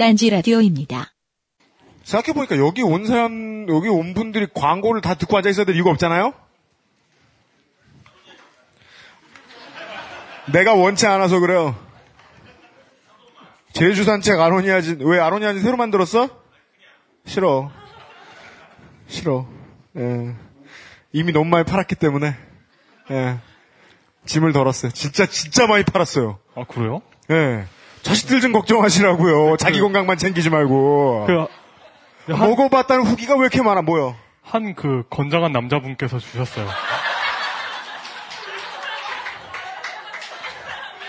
딴지 0.00 0.30
라디오입니다. 0.30 1.12
생각해보니까 2.04 2.56
여기 2.56 2.80
온 2.80 3.04
사람, 3.04 3.68
여기 3.68 3.90
온 3.90 4.14
분들이 4.14 4.46
광고를 4.54 5.02
다 5.02 5.12
듣고 5.12 5.36
앉아있어야 5.36 5.66
될 5.66 5.76
이유가 5.76 5.90
없잖아요? 5.90 6.32
내가 10.54 10.72
원치 10.72 11.06
않아서 11.06 11.38
그래요. 11.38 11.78
제주 13.74 14.04
산책 14.04 14.40
아로니아진, 14.40 15.00
왜 15.02 15.20
아로니아진 15.20 15.60
새로 15.60 15.76
만들었어? 15.76 16.30
싫어. 17.26 17.70
싫어. 19.06 19.46
예. 19.98 20.34
이미 21.12 21.30
너무 21.30 21.50
많이 21.50 21.66
팔았기 21.66 21.94
때문에, 21.96 22.34
예. 23.10 23.38
짐을 24.24 24.54
덜었어요. 24.54 24.92
진짜, 24.92 25.26
진짜 25.26 25.66
많이 25.66 25.84
팔았어요. 25.84 26.38
아, 26.54 26.64
그래요? 26.64 27.02
예. 27.30 27.66
자식들 28.02 28.40
좀 28.40 28.52
걱정하시라고요. 28.52 29.56
자기 29.56 29.80
건강만 29.80 30.16
챙기지 30.16 30.50
말고. 30.50 31.26
그, 31.26 31.46
한, 32.32 32.48
먹어봤다는 32.48 33.04
후기가 33.04 33.34
왜 33.34 33.40
이렇게 33.40 33.62
많아, 33.62 33.82
뭐요? 33.82 34.16
한그 34.42 35.04
건장한 35.10 35.52
남자분께서 35.52 36.18
주셨어요. 36.18 36.68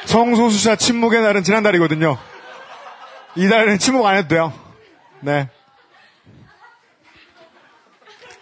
성소수자 0.05 0.75
침묵의 0.75 1.21
날은 1.21 1.43
지난달이거든요. 1.43 2.17
이달에는 3.35 3.79
침묵 3.79 4.05
안 4.05 4.17
해도 4.17 4.27
돼요. 4.27 4.53
네. 5.21 5.47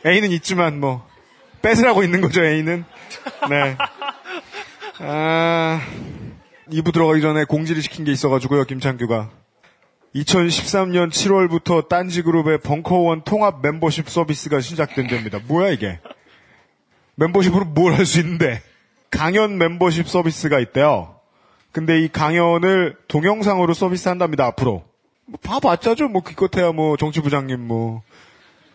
A는 0.05 0.31
있지만 0.31 0.79
뭐 0.79 1.07
뺏으라고 1.62 2.04
있는 2.04 2.21
거죠 2.21 2.43
A는. 2.43 2.85
네. 3.49 3.77
아, 4.99 5.81
2부 6.72 6.94
들어가기 6.94 7.22
전에 7.22 7.46
공지를 7.46 7.82
시킨 7.82 8.05
게 8.05 8.12
있어가지고요 8.12 8.64
김창규가 8.66 9.30
2013년 10.16 11.12
7월부터 11.12 11.88
딴지그룹의 11.88 12.60
벙커원 12.60 13.24
통합 13.24 13.62
멤버십 13.62 14.10
서비스가 14.10 14.60
시작된답니다. 14.60 15.40
뭐야 15.48 15.70
이게? 15.70 15.99
멤버십으로 17.16 17.66
뭘 17.66 17.93
할 17.93 18.05
수 18.05 18.20
있는데? 18.20 18.62
강연 19.12 19.58
멤버십 19.60 20.08
서비스가 20.08 20.60
있대요. 20.60 21.16
근데 21.71 22.02
이 22.02 22.08
강연을 22.08 22.98
동영상으로 23.08 23.74
서비스한답니다, 23.76 24.46
앞으로. 24.48 24.84
뭐 25.26 25.40
봐봤자죠, 25.43 26.08
뭐, 26.08 26.24
기껏해야 26.24 26.71
뭐, 26.71 26.98
정치부장님, 26.98 27.60
뭐, 27.60 28.02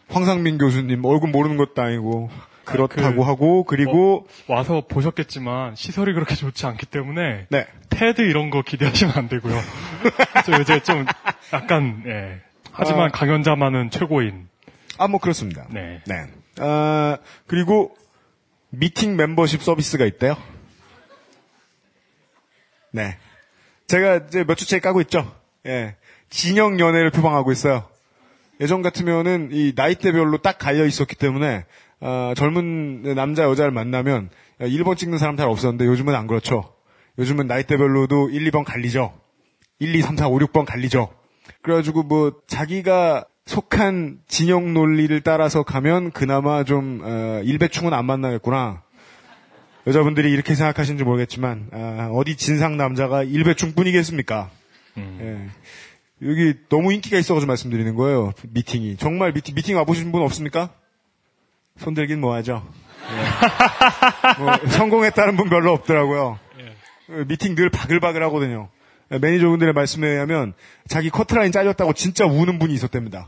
황상민 0.09 0.59
교수님, 0.59 1.05
얼굴 1.05 1.31
모르는 1.31 1.57
것도 1.57 1.83
아니고, 1.83 2.31
그렇다고 2.65 3.17
그, 3.17 3.23
하고, 3.23 3.65
그리고, 3.65 4.27
어, 4.49 4.55
와서 4.55 4.83
보셨겠지만 4.89 5.77
시설이 5.77 6.13
그렇게 6.15 6.35
좋지 6.35 6.67
않기 6.67 6.87
때문에 6.87 7.47
네. 7.51 7.67
테드 7.91 8.23
이런 8.23 8.51
거 8.51 8.63
기대하시면 8.63 9.15
안 9.17 9.29
되고요. 9.29 9.55
그래서 10.45 10.63
이제 10.63 10.83
좀 10.83 11.07
약간 11.53 12.03
예. 12.07 12.41
하지만 12.73 13.07
아. 13.07 13.09
강연자만은 13.09 13.91
최고인. 13.91 14.49
아, 14.99 15.09
뭐, 15.09 15.21
그렇습니다. 15.21 15.67
네. 15.71 16.03
네. 16.07 16.27
아, 16.59 17.19
그리고, 17.47 17.97
미팅 18.71 19.17
멤버십 19.17 19.63
서비스가 19.63 20.05
있대요. 20.05 20.37
네. 22.91 23.17
제가 23.87 24.17
이제 24.29 24.45
몇 24.45 24.57
주째 24.57 24.81
까고 24.81 25.01
있죠. 25.03 25.33
예. 25.67 25.97
진영 26.31 26.81
연애를 26.81 27.11
표방하고 27.11 27.53
있어요. 27.53 27.89
예전 28.61 28.83
같으면은 28.83 29.51
이 29.53 29.73
나이대별로 29.75 30.39
딱 30.39 30.59
갈려 30.59 30.85
있었기 30.85 31.17
때문에 31.17 31.65
어, 32.05 32.35
젊은 32.37 33.15
남자 33.15 33.45
여자를 33.45 33.71
만나면 33.71 34.29
1번 34.61 34.99
찍는 34.99 35.17
사람 35.17 35.39
잘 35.39 35.49
없었는데 35.49 35.87
요즘은 35.87 36.15
안 36.15 36.27
그렇죠. 36.27 36.75
요즘은 37.19 37.47
나이대별로도 37.47 38.29
1, 38.29 38.51
2번 38.51 38.65
갈리죠. 38.65 39.15
1, 39.79 39.95
2, 39.95 40.03
3, 40.03 40.17
4, 40.19 40.29
5, 40.29 40.39
6번 40.41 40.67
갈리죠. 40.67 41.09
그래가지고 41.63 42.03
뭐 42.03 42.35
자기가 42.47 43.25
속한 43.47 44.19
진영 44.29 44.75
논리를 44.75 45.19
따라서 45.23 45.63
가면 45.63 46.11
그나마 46.11 46.63
좀 46.65 47.01
어, 47.03 47.41
일배충은 47.43 47.95
안 47.95 48.05
만나겠구나. 48.05 48.83
여자분들이 49.87 50.31
이렇게 50.31 50.55
생각하시는지 50.55 51.05
모르겠지만 51.05 51.71
아, 51.73 52.11
어디 52.13 52.37
진상 52.37 52.77
남자가 52.77 53.23
일배충뿐이겠습니까? 53.23 54.51
예. 54.99 55.49
여기 56.23 56.55
너무 56.69 56.93
인기가 56.93 57.19
있어가지고 57.19 57.49
말씀드리는 57.49 57.95
거예요. 57.95 58.33
미팅이 58.51 58.97
정말 58.99 59.33
미팅 59.33 59.55
미팅 59.55 59.77
와보신 59.77 60.13
분 60.13 60.23
없습니까? 60.23 60.71
손들긴 61.79 62.21
뭐하죠. 62.21 62.67
예. 63.11 64.43
뭐, 64.43 64.57
성공했다는 64.69 65.37
분 65.37 65.49
별로 65.49 65.73
없더라고요. 65.73 66.39
어, 67.11 67.25
미팅 67.27 67.55
늘 67.55 67.69
바글바글 67.69 68.23
하거든요. 68.25 68.69
예, 69.13 69.19
매니저분들의 69.19 69.75
말씀에 69.75 70.09
의하면 70.09 70.55
자기 70.89 71.11
커트라인 71.11 71.53
잘렸다고 71.53 71.93
진짜 71.93 72.25
우는 72.25 72.59
분이 72.59 72.73
있었답니다. 72.75 73.27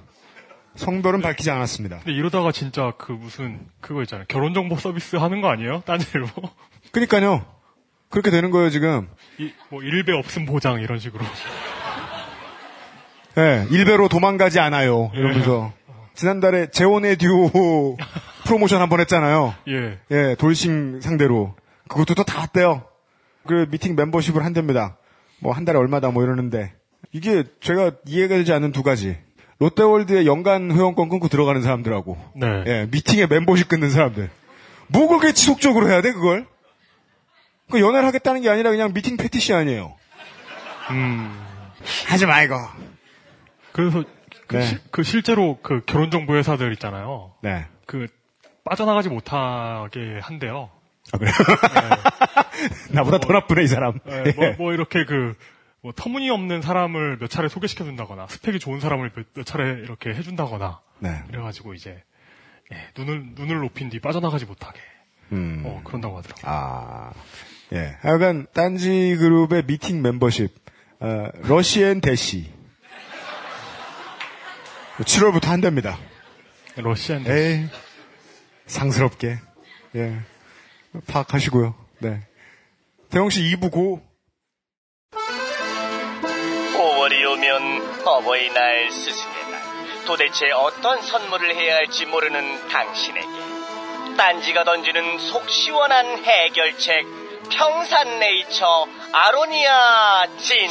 성별은 0.76 1.22
밝히지 1.22 1.50
않았습니다. 1.50 1.98
근데 1.98 2.12
이러다가 2.12 2.52
진짜 2.52 2.92
그 2.98 3.12
무슨 3.12 3.60
그거 3.80 4.02
있잖아요. 4.02 4.26
결혼 4.28 4.54
정보 4.54 4.76
서비스 4.76 5.16
하는 5.16 5.40
거 5.40 5.48
아니에요? 5.48 5.82
딴지로. 5.86 6.26
그러니까요. 6.92 7.44
그렇게 8.08 8.30
되는 8.30 8.50
거예요 8.50 8.70
지금. 8.70 9.08
이, 9.38 9.52
뭐 9.68 9.82
일배 9.82 10.12
없음 10.12 10.46
보장 10.46 10.80
이런 10.80 10.98
식으로. 10.98 11.24
예, 13.38 13.66
일배로 13.70 14.08
도망가지 14.08 14.60
않아요. 14.60 15.10
이러면서. 15.14 15.72
지난달에 16.14 16.70
재혼의 16.70 17.16
듀오 17.16 17.96
프로모션 18.46 18.80
한 18.80 18.88
번 18.88 19.00
했잖아요. 19.00 19.54
예. 19.68 19.98
예, 20.10 20.34
돌싱 20.38 21.00
상대로. 21.00 21.54
그것도 21.88 22.14
또다 22.14 22.38
왔대요. 22.40 22.84
그 23.46 23.66
미팅 23.70 23.94
멤버십을 23.96 24.44
한답니다. 24.44 24.96
뭐 25.40 25.52
한 25.52 25.64
달에 25.64 25.78
얼마다 25.78 26.10
뭐 26.10 26.22
이러는데. 26.24 26.72
이게 27.12 27.44
제가 27.60 27.92
이해가 28.06 28.36
되지 28.36 28.52
않는 28.52 28.72
두 28.72 28.82
가지. 28.82 29.16
롯데월드의 29.58 30.26
연간 30.26 30.70
회원권 30.70 31.08
끊고 31.08 31.28
들어가는 31.28 31.62
사람들하고. 31.62 32.18
네. 32.36 32.64
예, 32.66 32.88
미팅에 32.90 33.26
멤버십 33.26 33.68
끊는 33.68 33.90
사람들. 33.90 34.30
뭐 34.88 35.08
그렇게 35.08 35.32
지속적으로 35.32 35.88
해야 35.88 36.00
돼, 36.02 36.12
그걸? 36.12 36.46
그 37.70 37.80
연애를 37.80 38.06
하겠다는 38.06 38.42
게 38.42 38.50
아니라 38.50 38.70
그냥 38.70 38.92
미팅 38.92 39.16
패티시 39.16 39.52
아니에요. 39.52 39.94
음. 40.90 41.32
하지 42.06 42.26
말고. 42.26 42.54
그래서 43.72 44.04
그, 44.46 44.56
네. 44.56 44.62
시- 44.62 44.78
그 44.90 45.02
실제로 45.02 45.58
그 45.62 45.82
결혼 45.86 46.10
정보 46.10 46.36
회사들 46.36 46.72
있잖아요. 46.74 47.32
네. 47.42 47.66
그 47.86 48.06
빠져나가지 48.66 49.08
못하게 49.08 50.18
한대요. 50.20 50.70
아, 51.12 51.18
그래요? 51.18 51.32
나보다 52.90 53.18
더 53.18 53.32
나쁘네, 53.32 53.62
이 53.62 53.66
사람. 53.68 53.98
예, 54.08 54.32
뭐, 54.32 54.44
예. 54.44 54.50
뭐 54.58 54.72
이렇게 54.72 55.04
그, 55.04 55.36
뭐 55.82 55.92
터무니없는 55.94 56.62
사람을 56.62 57.18
몇 57.18 57.30
차례 57.30 57.48
소개시켜준다거나, 57.48 58.26
스펙이 58.26 58.58
좋은 58.58 58.80
사람을 58.80 59.12
몇, 59.14 59.26
몇 59.34 59.46
차례 59.46 59.70
이렇게 59.70 60.10
해준다거나, 60.10 60.80
네. 60.98 61.22
그래가지고 61.28 61.74
이제, 61.74 62.02
예, 62.72 62.76
눈을, 62.98 63.34
눈을 63.36 63.60
높인 63.60 63.88
뒤 63.88 64.00
빠져나가지 64.00 64.46
못하게, 64.46 64.80
음. 65.30 65.62
어, 65.64 65.80
그런다고 65.84 66.18
하더라고요. 66.18 66.44
아, 66.44 67.12
예. 67.72 67.96
하여간, 68.00 68.48
딴지 68.52 69.16
그룹의 69.16 69.66
미팅 69.66 70.02
멤버십, 70.02 70.52
어, 70.98 71.28
Rush 71.42 71.75
and 71.75 72.00
Dash. 72.00 72.52
7월부터 74.98 75.44
한답니다. 75.48 75.98
Rush 76.76 77.04
and 77.04 77.24
에이, 77.26 77.68
상스럽게. 78.66 79.38
예. 79.96 80.20
파악하시고요. 81.06 81.74
네. 81.98 82.20
대영 83.10 83.30
씨 83.30 83.42
2부 83.42 83.70
go. 83.70 84.02
5월이 86.74 87.32
오면 87.32 88.06
어버이날, 88.06 88.90
스승의 88.90 89.50
날. 89.50 90.04
도대체 90.04 90.50
어떤 90.50 91.00
선물을 91.02 91.54
해야 91.54 91.76
할지 91.76 92.06
모르는 92.06 92.68
당신에게. 92.68 93.26
딴지가 94.16 94.64
던지는 94.64 95.18
속 95.18 95.48
시원한 95.48 96.24
해결책. 96.24 97.06
평산네이처 97.50 98.86
아로니아 99.12 100.26
진. 100.38 100.68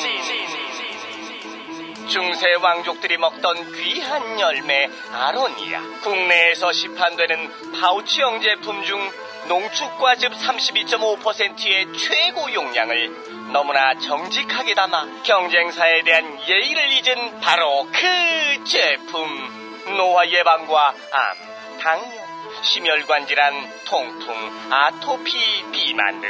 중세 2.07 2.53
왕족들이 2.53 3.17
먹던 3.17 3.73
귀한 3.73 4.39
열매 4.39 4.89
아로니아. 5.11 5.81
국내에서 6.01 6.71
시판되는 6.71 7.71
파우치형 7.79 8.41
제품 8.41 8.83
중 8.83 8.99
농축과즙 9.47 10.31
32.5%의 10.31 11.93
최고 11.97 12.51
용량을 12.53 13.51
너무나 13.51 13.93
정직하게 13.99 14.73
담아 14.73 15.23
경쟁사에 15.23 16.01
대한 16.01 16.39
예의를 16.47 16.91
잊은 16.91 17.39
바로 17.41 17.87
그 17.91 18.63
제품. 18.65 19.65
노화 19.97 20.27
예방과 20.27 20.87
암, 20.89 21.79
당뇨, 21.79 22.25
심혈관 22.63 23.27
질환, 23.27 23.53
통풍, 23.85 24.69
아토피, 24.71 25.65
비만 25.71 26.21
등 26.21 26.29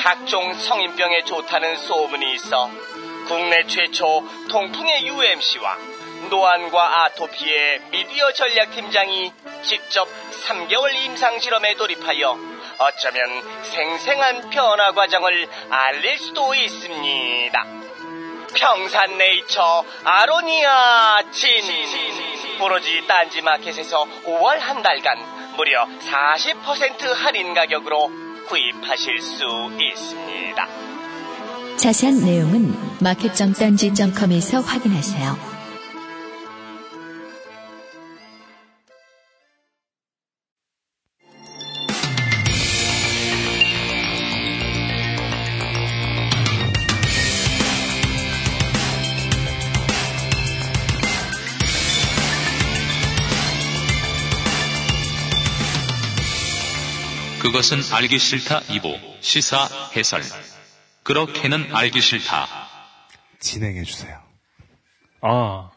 각종 0.00 0.54
성인병에 0.54 1.24
좋다는 1.24 1.76
소문이 1.76 2.34
있어 2.34 2.70
국내 3.26 3.66
최초 3.66 4.24
통풍의 4.48 5.06
UMC와 5.06 5.76
노안과 6.30 7.04
아토피의 7.04 7.80
미디어 7.90 8.32
전략팀장이 8.32 9.32
직접 9.62 10.08
3개월 10.30 10.94
임상실험에 10.94 11.74
돌입하여 11.74 12.38
어쩌면 12.78 13.62
생생한 13.62 14.50
변화 14.50 14.92
과정을 14.92 15.48
알릴 15.70 16.18
수도 16.18 16.54
있습니다. 16.54 17.66
평산네이처 18.54 19.84
아로니아 20.04 21.30
진 21.32 21.50
오로지 22.60 23.06
딴지마켓에서 23.06 24.06
5월 24.24 24.58
한 24.58 24.82
달간 24.82 25.18
무려 25.56 25.84
40% 25.86 27.12
할인 27.12 27.54
가격으로 27.54 28.10
구입하실 28.46 29.20
수 29.20 29.70
있습니다. 29.78 30.95
자세한 31.76 32.24
내용은 32.24 32.74
마켓.딴지.com에서 33.00 34.60
확인하세요. 34.60 35.56
그것은 57.40 57.78
알기 57.92 58.18
싫다 58.18 58.60
2부 58.62 58.98
시사 59.20 59.68
해설. 59.94 60.22
그렇게는 61.06 61.68
알기 61.74 62.00
싫다. 62.00 62.46
진행해 63.38 63.84
주세요. 63.84 64.18
아. 65.22 65.70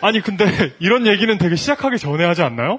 아니, 0.00 0.20
근데 0.20 0.44
이런 0.78 1.06
얘기는 1.08 1.36
되게 1.38 1.56
시작하기 1.56 1.98
전에 1.98 2.24
하지 2.24 2.42
않나요? 2.42 2.78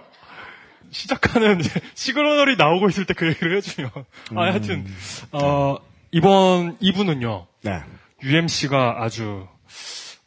시작하는 0.90 1.62
시그널이 1.96 2.56
나오고 2.56 2.88
있을 2.90 3.04
때 3.06 3.14
그 3.14 3.28
얘기를 3.28 3.58
해주면. 3.58 3.92
아, 4.36 4.42
하여튼, 4.44 4.88
어, 5.34 5.76
이번 6.12 6.78
2부는요. 6.80 7.46
네. 7.64 7.82
UMC가 8.22 9.04
아주, 9.04 9.46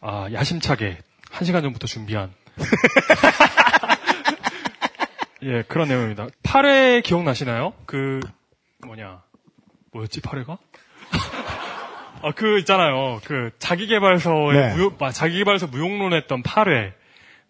아, 0.02 0.28
야심차게 0.32 0.98
1시간 1.32 1.62
전부터 1.62 1.86
준비한. 1.86 2.30
예, 5.44 5.62
그런 5.62 5.88
내용입니다. 5.88 6.26
8회 6.42 7.02
기억나시나요? 7.02 7.72
그, 7.86 8.20
뭐냐. 8.84 9.22
뭐였지, 9.92 10.20
8회가? 10.20 10.58
아, 12.22 12.32
그, 12.34 12.58
있잖아요. 12.60 13.20
그, 13.24 13.50
자기개발서의 13.58 14.52
네. 14.60 14.74
무용, 14.74 14.96
아, 15.00 15.10
자기개발서 15.12 15.68
무용론했던 15.68 16.42
8회. 16.42 16.92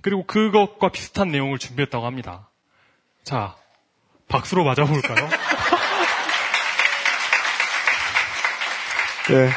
그리고 0.02 0.24
그것과 0.26 0.90
비슷한 0.90 1.28
내용을 1.30 1.58
준비했다고 1.58 2.04
합니다. 2.06 2.48
자, 3.24 3.56
박수로 4.28 4.64
맞아볼까요? 4.64 5.16
네. 9.28 9.50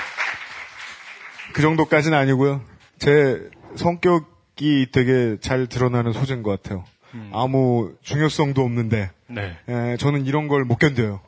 그 1.54 1.62
정도까지는 1.62 2.18
아니고요. 2.18 2.62
제 2.98 3.40
성격이 3.76 4.88
되게 4.92 5.38
잘 5.42 5.68
드러나는 5.68 6.12
소재인 6.14 6.42
것 6.42 6.50
같아요. 6.62 6.86
아무 7.32 7.94
중요성도 8.04 8.62
없는데 8.64 9.12
네. 9.28 9.58
에, 9.68 9.98
저는 9.98 10.26
이런 10.26 10.48
걸 10.48 10.64
못 10.64 10.78
견뎌요. 10.78 11.22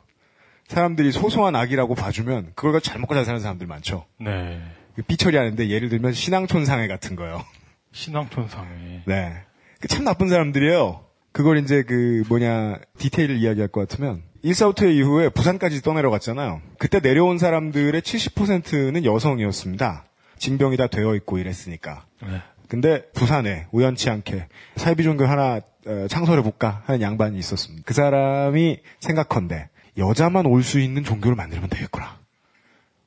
사람들이 0.72 1.12
소소한 1.12 1.54
악이라고 1.54 1.94
봐주면 1.94 2.52
그걸 2.54 2.80
잘 2.80 2.98
먹고 2.98 3.14
잘 3.14 3.26
사는 3.26 3.40
사람들 3.40 3.66
많죠. 3.66 4.06
네. 4.18 4.60
삐처리 5.06 5.36
하는데 5.36 5.68
예를 5.68 5.90
들면 5.90 6.14
신앙촌상회 6.14 6.88
같은 6.88 7.14
거요. 7.14 7.44
신앙촌상회. 7.92 9.02
네. 9.04 9.34
그참 9.80 10.04
나쁜 10.04 10.28
사람들이에요. 10.30 11.04
그걸 11.32 11.58
이제 11.58 11.82
그 11.82 12.22
뭐냐 12.28 12.78
디테일을 12.98 13.36
이야기할 13.36 13.68
것 13.68 13.86
같으면 13.86 14.22
1사후퇴 14.44 14.94
이후에 14.94 15.28
부산까지 15.28 15.82
떠내려 15.82 16.10
갔잖아요. 16.10 16.62
그때 16.78 17.00
내려온 17.00 17.36
사람들의 17.36 18.00
70%는 18.00 19.04
여성이었습니다. 19.04 20.06
징병이 20.38 20.78
다 20.78 20.86
되어 20.86 21.14
있고 21.16 21.38
이랬으니까. 21.38 22.06
네. 22.22 22.40
근데 22.68 23.04
부산에 23.12 23.66
우연치 23.72 24.08
않게 24.08 24.48
사이비 24.76 25.02
종교 25.02 25.26
하나 25.26 25.60
어, 25.86 26.06
창설해 26.08 26.42
볼까 26.42 26.82
하는 26.86 27.02
양반이 27.02 27.38
있었습니다. 27.38 27.82
그 27.84 27.92
사람이 27.92 28.80
생각컨대 29.00 29.68
여자만 29.98 30.46
올 30.46 30.62
수 30.62 30.80
있는 30.80 31.04
종교를 31.04 31.36
만들면 31.36 31.68
되겠구나. 31.68 32.18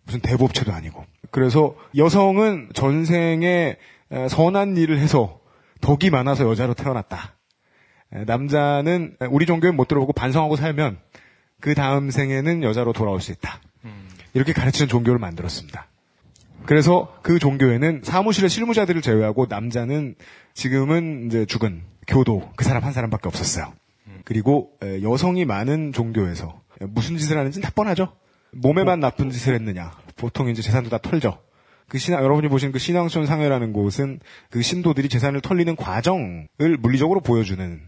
무슨 0.05 0.19
대법체도 0.19 0.71
아니고. 0.71 1.03
그래서 1.31 1.75
여성은 1.97 2.69
전생에 2.73 3.77
에, 4.11 4.27
선한 4.27 4.77
일을 4.77 4.99
해서 4.99 5.39
덕이 5.81 6.09
많아서 6.11 6.47
여자로 6.49 6.73
태어났다. 6.75 7.33
에, 8.13 8.23
남자는 8.25 9.17
우리 9.31 9.45
종교에 9.45 9.71
못 9.71 9.87
들어보고 9.87 10.13
반성하고 10.13 10.55
살면 10.55 10.99
그 11.59 11.73
다음 11.73 12.11
생에는 12.11 12.61
여자로 12.63 12.93
돌아올 12.93 13.19
수 13.21 13.31
있다. 13.31 13.59
이렇게 14.33 14.53
가르치는 14.53 14.87
종교를 14.87 15.17
만들었습니다. 15.17 15.87
그래서 16.65 17.15
그 17.21 17.39
종교에는 17.39 18.01
사무실의 18.03 18.49
실무자들을 18.49 19.01
제외하고 19.01 19.45
남자는 19.49 20.15
지금은 20.53 21.27
이제 21.27 21.45
죽은 21.45 21.83
교도 22.07 22.51
그 22.55 22.63
사람 22.63 22.83
한 22.83 22.91
사람밖에 22.93 23.27
없었어요. 23.27 23.73
그리고 24.23 24.71
에, 24.83 25.01
여성이 25.01 25.45
많은 25.45 25.93
종교에서 25.93 26.61
무슨 26.81 27.17
짓을 27.17 27.37
하는지 27.37 27.61
다 27.61 27.71
뻔하죠. 27.73 28.15
몸에만 28.51 28.99
나쁜 28.99 29.29
짓을 29.29 29.53
했느냐. 29.55 29.91
보통 30.15 30.49
이제 30.49 30.61
재산도 30.61 30.89
다 30.89 30.97
털죠. 30.97 31.39
그 31.87 31.97
신앙 31.97 32.23
여러분이 32.23 32.47
보신 32.47 32.71
그 32.71 32.79
신앙촌 32.79 33.25
상회라는 33.25 33.73
곳은 33.73 34.19
그 34.49 34.61
신도들이 34.61 35.09
재산을 35.09 35.41
털리는 35.41 35.75
과정을 35.75 36.47
물리적으로 36.79 37.19
보여주는 37.19 37.81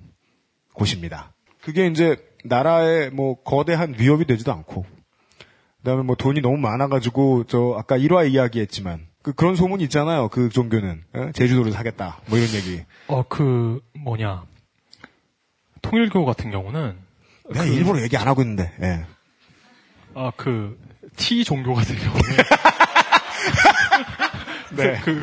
곳입니다. 0.73 1.33
그게 1.61 1.87
이제 1.87 2.17
나라의 2.43 3.09
뭐 3.09 3.41
거대한 3.41 3.95
위협이 3.97 4.25
되지도 4.25 4.51
않고 4.51 4.83
그 4.83 5.83
다음에 5.83 6.03
뭐 6.03 6.15
돈이 6.15 6.41
너무 6.41 6.57
많아가지고 6.57 7.45
저 7.45 7.75
아까 7.77 7.97
1화 7.97 8.29
이야기했지만 8.31 9.07
그 9.27 9.33
그런 9.33 9.55
소문이 9.55 9.83
있잖아요. 9.85 10.29
그 10.29 10.49
종교는 10.49 11.03
어? 11.13 11.31
제주도를 11.33 11.71
사겠다 11.71 12.19
뭐 12.29 12.37
이런 12.37 12.49
얘기. 12.53 12.83
어, 13.07 13.23
그, 13.27 13.81
뭐냐. 13.99 14.45
통일교 15.81 16.25
같은 16.25 16.49
경우는, 16.51 16.97
내가 17.51 17.65
일부러 17.65 18.01
얘기 18.01 18.17
안 18.17 18.27
하고 18.27 18.41
있는데. 18.41 18.71
예. 18.81 19.05
아, 20.13 20.31
그, 20.35 20.79
T 21.15 21.43
종교 21.43 21.73
같은 21.73 21.95
경우는. 21.95 22.21
네. 24.75 24.99
그, 25.03 25.21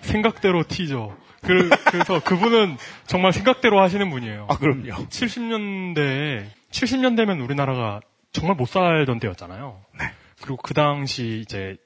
생각대로 0.00 0.64
T죠. 0.66 1.16
그, 1.42 1.68
그래서 1.86 2.20
그분은 2.22 2.76
정말 3.06 3.32
생각대로 3.32 3.80
하시는 3.80 4.08
분이에요. 4.10 4.46
아 4.48 4.56
그럼요. 4.56 5.06
70년대에, 5.08 6.46
70년대면 6.70 7.42
우리나라가 7.42 8.00
정말 8.32 8.56
못 8.56 8.66
살던 8.68 9.20
때였잖아요. 9.20 9.80
네. 9.98 10.06
그리고 10.40 10.56
그 10.56 10.74
당시 10.74 11.40
이제, 11.42 11.76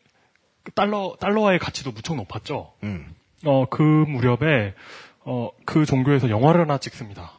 그 0.62 0.72
달러, 0.72 1.16
달러화의 1.20 1.58
가치도 1.58 1.92
무척 1.92 2.16
높았죠. 2.16 2.75
음. 2.82 3.14
어, 3.44 3.66
그 3.68 3.82
무렵에, 3.82 4.75
어, 5.20 5.50
그 5.64 5.85
종교에서 5.85 6.30
영화를 6.30 6.62
하나 6.62 6.78
찍습니다. 6.78 7.32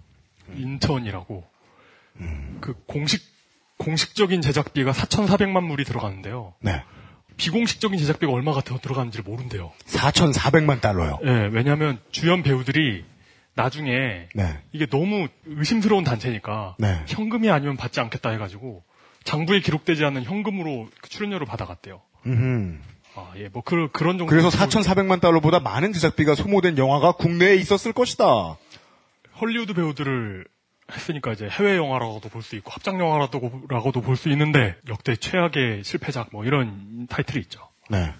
인천이라고. 0.55 1.50
그 2.59 2.73
공식, 2.85 3.21
공식적인 3.77 4.41
제작비가 4.41 4.91
4,400만 4.91 5.67
불이 5.69 5.83
들어가는데요. 5.85 6.53
네. 6.59 6.83
비공식적인 7.37 7.97
제작비가 7.97 8.31
얼마가 8.31 8.61
더 8.61 8.77
들어가는지를 8.77 9.23
모른대요. 9.23 9.71
4,400만 9.85 10.79
달러요. 10.81 11.19
예, 11.23 11.49
왜냐면 11.51 11.99
주연 12.11 12.43
배우들이 12.43 13.03
나중에 13.55 14.27
네. 14.35 14.59
이게 14.71 14.85
너무 14.85 15.27
의심스러운 15.45 16.03
단체니까 16.03 16.75
네. 16.77 17.03
현금이 17.07 17.49
아니면 17.49 17.77
받지 17.77 17.99
않겠다 17.99 18.29
해가지고 18.29 18.83
장부에 19.23 19.59
기록되지 19.59 20.05
않는 20.05 20.23
현금으로 20.23 20.87
그 21.01 21.09
출연료를 21.09 21.47
받아갔대요. 21.47 22.01
음흠. 22.25 22.77
아, 23.15 23.33
예, 23.37 23.49
뭐 23.49 23.61
그, 23.63 23.89
그런 23.91 24.17
정도. 24.17 24.29
그래서 24.29 24.49
4,400만 24.49 25.19
달러보다 25.19 25.59
많은 25.59 25.91
제작비가 25.93 26.35
소모된 26.35 26.77
영화가 26.77 27.13
국내에 27.13 27.55
있었을 27.55 27.91
것이다. 27.91 28.57
헐리우드 29.39 29.73
배우들을 29.73 30.45
했으니까 30.93 31.31
이제 31.33 31.47
해외 31.49 31.75
영화라고도 31.77 32.29
볼 32.29 32.41
수 32.43 32.55
있고 32.55 32.71
합작 32.71 32.99
영화라고도 32.99 34.01
볼 34.01 34.15
수 34.15 34.29
있는데 34.29 34.75
역대 34.89 35.15
최악의 35.15 35.83
실패작 35.83 36.29
뭐 36.31 36.45
이런 36.45 37.07
타이틀이 37.07 37.41
있죠. 37.43 37.67
네. 37.89 38.13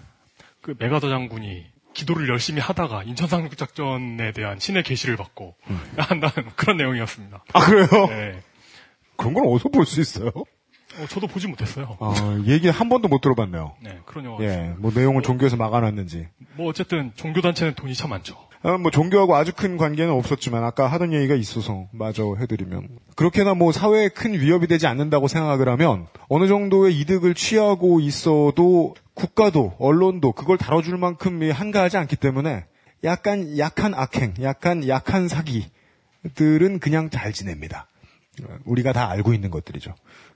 그 0.60 0.74
메가더 0.78 1.08
장군이 1.08 1.66
기도를 1.94 2.28
열심히 2.28 2.60
하다가 2.60 3.02
인천 3.04 3.28
상륙 3.28 3.56
작전에 3.56 4.32
대한 4.32 4.58
신의 4.58 4.82
계시를 4.82 5.16
받고 5.16 5.56
한다는 5.98 6.50
그런 6.56 6.76
내용이었습니다. 6.78 7.44
아 7.52 7.60
그래요? 7.66 7.86
네. 8.08 8.40
그런 9.16 9.34
걸 9.34 9.44
어디서 9.46 9.68
볼 9.68 9.84
수 9.86 10.00
있어요? 10.00 10.30
어, 10.98 11.06
저도 11.08 11.26
보지 11.26 11.46
못했어요. 11.48 11.96
아, 12.00 12.42
얘기 12.46 12.68
한 12.68 12.88
번도 12.90 13.08
못 13.08 13.22
들어봤네요. 13.22 13.76
네, 13.80 13.98
그런 14.04 14.26
영화. 14.26 14.44
예, 14.44 14.74
뭐 14.76 14.92
내용을 14.94 15.22
종교에서 15.22 15.56
막아놨는지. 15.56 16.28
뭐 16.54 16.68
어쨌든 16.68 17.12
종교 17.16 17.40
단체는 17.40 17.74
돈이 17.74 17.94
참 17.94 18.10
많죠. 18.10 18.36
아, 18.64 18.78
뭐 18.78 18.92
종교하고 18.92 19.34
아주 19.34 19.52
큰 19.52 19.76
관계는 19.76 20.12
없었지만 20.12 20.62
아까 20.62 20.86
하던 20.86 21.12
얘기가 21.12 21.34
있어서 21.34 21.88
마저 21.90 22.36
해드리면 22.38 22.88
그렇게나 23.16 23.54
뭐 23.54 23.72
사회에 23.72 24.08
큰 24.08 24.34
위협이 24.34 24.68
되지 24.68 24.86
않는다고 24.86 25.26
생각을 25.26 25.68
하면 25.68 26.06
어느 26.28 26.46
정도의 26.46 26.98
이득을 27.00 27.34
취하고 27.34 27.98
있어도 28.00 28.94
국가도 29.14 29.74
언론도 29.78 30.32
그걸 30.32 30.58
다뤄줄 30.58 30.96
만큼 30.96 31.50
한가하지 31.50 31.96
않기 31.96 32.16
때문에 32.16 32.64
약간 33.02 33.58
약한 33.58 33.94
악행, 33.94 34.34
약간 34.42 34.86
약한 34.86 35.26
사기들은 35.26 36.78
그냥 36.78 37.10
잘 37.10 37.32
지냅니다. 37.32 37.88
우리가 38.64 38.92
다 38.92 39.10
알고 39.10 39.34
있는 39.34 39.50
것들이죠. 39.50 39.94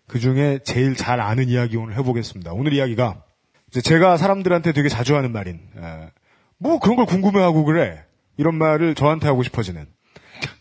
그 0.08 0.18
중에 0.18 0.58
제일 0.64 0.96
잘 0.96 1.20
아는 1.20 1.48
이야기 1.48 1.76
오늘 1.76 1.96
해보겠습니다. 1.96 2.52
오늘 2.52 2.72
이야기가 2.72 3.22
제가 3.82 4.16
사람들한테 4.16 4.72
되게 4.72 4.88
자주 4.88 5.16
하는 5.16 5.32
말인 5.32 5.60
에, 5.76 6.10
뭐 6.58 6.80
그런 6.80 6.96
걸 6.96 7.06
궁금해하고 7.06 7.64
그래 7.64 8.04
이런 8.36 8.56
말을 8.56 8.94
저한테 8.94 9.26
하고 9.26 9.42
싶어지는 9.42 9.86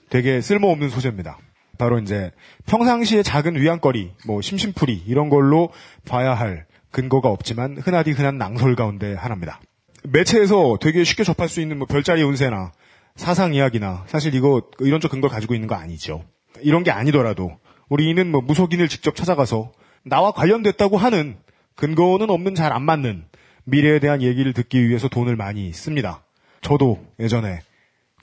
되게 0.10 0.42
쓸모없는 0.42 0.90
소재입니다. 0.90 1.38
바로 1.78 2.00
이제 2.00 2.32
평상시에 2.68 3.22
작은 3.22 3.56
위안거리, 3.56 4.14
뭐 4.26 4.42
심심풀이 4.42 5.04
이런 5.08 5.30
걸로 5.30 5.72
봐야 6.08 6.34
할 6.34 6.66
근거가 6.92 7.30
없지만 7.30 7.78
흔하디 7.78 8.12
흔한 8.12 8.38
낭설 8.38 8.76
가운데 8.76 9.14
하나입니다. 9.14 9.60
매체에서 10.04 10.78
되게 10.80 11.04
쉽게 11.04 11.24
접할 11.24 11.50
수 11.50 11.60
있는 11.62 11.78
뭐 11.78 11.88
별자리 11.88 12.24
운세나 12.24 12.72
사상 13.16 13.54
이야기나 13.54 14.06
사실 14.08 14.36
이거 14.36 14.64
이런저런 14.80 15.12
근거 15.12 15.28
가지고 15.28 15.54
있는 15.54 15.68
거 15.68 15.76
아니죠. 15.76 16.24
이런 16.62 16.84
게 16.84 16.92
아니더라도 16.92 17.58
우리는 17.90 18.32
뭐 18.32 18.42
무속인을 18.42 18.88
직접 18.88 19.16
찾아가서 19.16 19.72
나와 20.04 20.32
관련됐다고 20.32 20.98
하는 20.98 21.38
근거는 21.76 22.30
없는 22.30 22.56
잘 22.56 22.72
안 22.72 22.84
맞는 22.84 23.26
미래에 23.66 24.00
대한 24.00 24.22
얘기를 24.22 24.54
듣기 24.54 24.88
위해서 24.88 25.08
돈을 25.10 25.36
많이 25.36 25.74
씁니다. 25.74 26.25
저도 26.66 26.98
예전에 27.20 27.60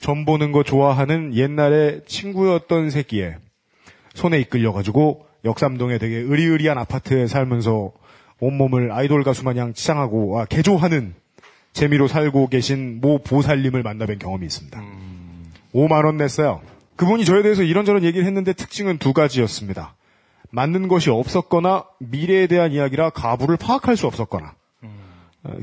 점 0.01 0.25
보는 0.25 0.51
거 0.51 0.63
좋아하는 0.63 1.33
옛날에 1.33 2.01
친구였던 2.05 2.89
새끼에 2.89 3.37
손에 4.15 4.37
이끌려가지고 4.41 5.25
역삼동에 5.45 5.97
되게 5.97 6.17
의리의리한 6.17 6.77
아파트에 6.77 7.27
살면서 7.27 7.93
온몸을 8.41 8.91
아이돌 8.91 9.23
가수 9.23 9.45
마냥 9.45 9.73
치장하고 9.73 10.41
아, 10.41 10.45
개조하는 10.45 11.15
재미로 11.71 12.09
살고 12.09 12.49
계신 12.49 12.99
모 12.99 13.17
보살님을 13.19 13.81
만나뵌 13.81 14.19
경험이 14.19 14.45
있습니다. 14.45 14.83
5만 15.73 16.03
원 16.03 16.17
냈어요. 16.17 16.59
그분이 16.97 17.23
저에 17.23 17.43
대해서 17.43 17.63
이런저런 17.63 18.03
얘기를 18.03 18.27
했는데 18.27 18.51
특징은 18.51 18.97
두 18.97 19.13
가지였습니다. 19.13 19.95
맞는 20.51 20.89
것이 20.89 21.09
없었거나 21.09 21.85
미래에 21.99 22.47
대한 22.47 22.73
이야기라 22.73 23.11
가부를 23.11 23.55
파악할 23.55 23.95
수 23.95 24.05
없었거나 24.05 24.47
어, 24.47 24.62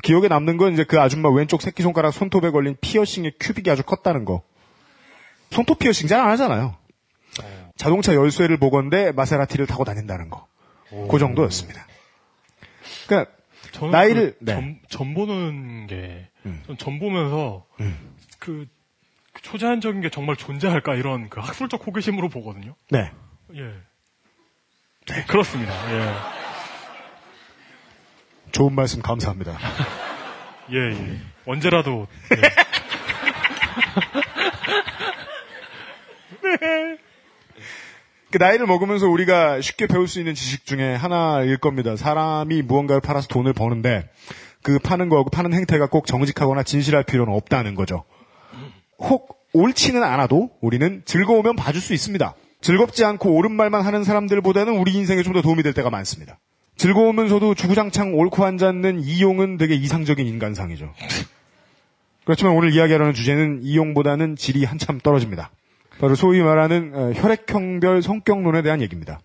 기억에 0.03 0.29
남는 0.29 0.57
건 0.57 0.73
이제 0.73 0.85
그 0.85 1.01
아줌마 1.01 1.31
왼쪽 1.31 1.63
새끼손가락 1.63 2.13
손톱에 2.13 2.51
걸린 2.51 2.77
피어싱의 2.81 3.33
큐빅이 3.41 3.71
아주 3.71 3.83
컸다는 3.83 4.25
거. 4.25 4.43
손톱 5.51 5.79
피어싱 5.79 6.07
잘 6.09 6.21
안 6.21 6.31
하잖아요. 6.31 6.77
자동차 7.77 8.15
열쇠를 8.15 8.59
보건데 8.59 9.11
마세라티를 9.13 9.67
타고 9.67 9.85
다닌다는 9.85 10.29
거. 10.29 10.47
그 11.11 11.19
정도였습니다. 11.19 11.87
그러니까 13.07 13.31
나이를- 13.73 14.37
그 14.39 14.45
네. 14.45 14.53
점, 14.55 14.79
점 14.89 15.15
보는 15.15 15.87
게, 15.87 16.29
음. 16.45 16.63
보면서, 16.99 17.65
그, 18.39 18.67
그 19.33 19.43
초자연적인 19.43 20.01
게 20.03 20.11
정말 20.11 20.37
존재할까 20.37 20.95
이런 20.97 21.29
그 21.29 21.41
학술적 21.41 21.87
호기심으로 21.87 22.29
보거든요. 22.29 22.75
네. 22.91 23.11
예. 23.55 23.75
그렇습니다. 25.27 25.73
예. 25.93 26.40
좋은 28.51 28.75
말씀 28.75 29.03
감사합니다. 29.03 29.59
예, 30.73 30.77
예. 30.93 31.19
언제라도. 31.47 32.07
예. 32.37 32.41
그 38.31 38.39
나이를 38.39 38.67
먹으면서 38.67 39.09
우리가 39.09 39.61
쉽게 39.61 39.87
배울 39.89 40.07
수 40.07 40.21
있는 40.21 40.35
지식 40.35 40.65
중에 40.65 40.95
하나일 40.95 41.57
겁니다. 41.59 41.97
사람이 41.97 42.63
무언가를 42.63 43.01
팔아서 43.01 43.27
돈을 43.29 43.53
버는데 43.53 44.09
그 44.63 44.79
파는 44.79 45.09
거하고 45.09 45.31
파는 45.31 45.53
행태가 45.53 45.89
꼭 45.89 46.07
정직하거나 46.07 46.63
진실할 46.63 47.03
필요는 47.03 47.33
없다는 47.35 47.75
거죠. 47.75 48.05
혹 48.99 49.41
옳지는 49.53 50.05
않아도 50.05 50.51
우리는 50.61 51.03
즐거우면 51.05 51.57
봐줄 51.57 51.81
수 51.81 51.93
있습니다. 51.93 52.35
즐겁지 52.61 53.05
않고 53.05 53.35
옳은 53.35 53.51
말만 53.53 53.83
하는 53.83 54.05
사람들보다는 54.05 54.79
우리 54.79 54.93
인생에 54.93 55.23
좀 55.23 55.33
더 55.33 55.43
도움이 55.43 55.63
될 55.65 55.73
때가 55.73 55.91
많습니다. 55.91 56.39
즐거우면서도 56.81 57.55
주구장창 57.55 58.15
옳고 58.15 58.43
앉았는 58.43 59.01
이용은 59.01 59.59
되게 59.59 59.75
이상적인 59.75 60.27
인간상이죠. 60.27 60.95
그렇지만 62.25 62.55
오늘 62.55 62.73
이야기하려는 62.73 63.13
주제는 63.13 63.61
이용보다는 63.63 64.37
질이 64.37 64.65
한참 64.65 64.99
떨어집니다. 64.99 65.51
바로 66.01 66.15
소위 66.15 66.41
말하는 66.41 66.93
어, 66.95 67.13
혈액형별 67.15 68.01
성격론에 68.01 68.63
대한 68.63 68.81
얘기입니다. 68.81 69.21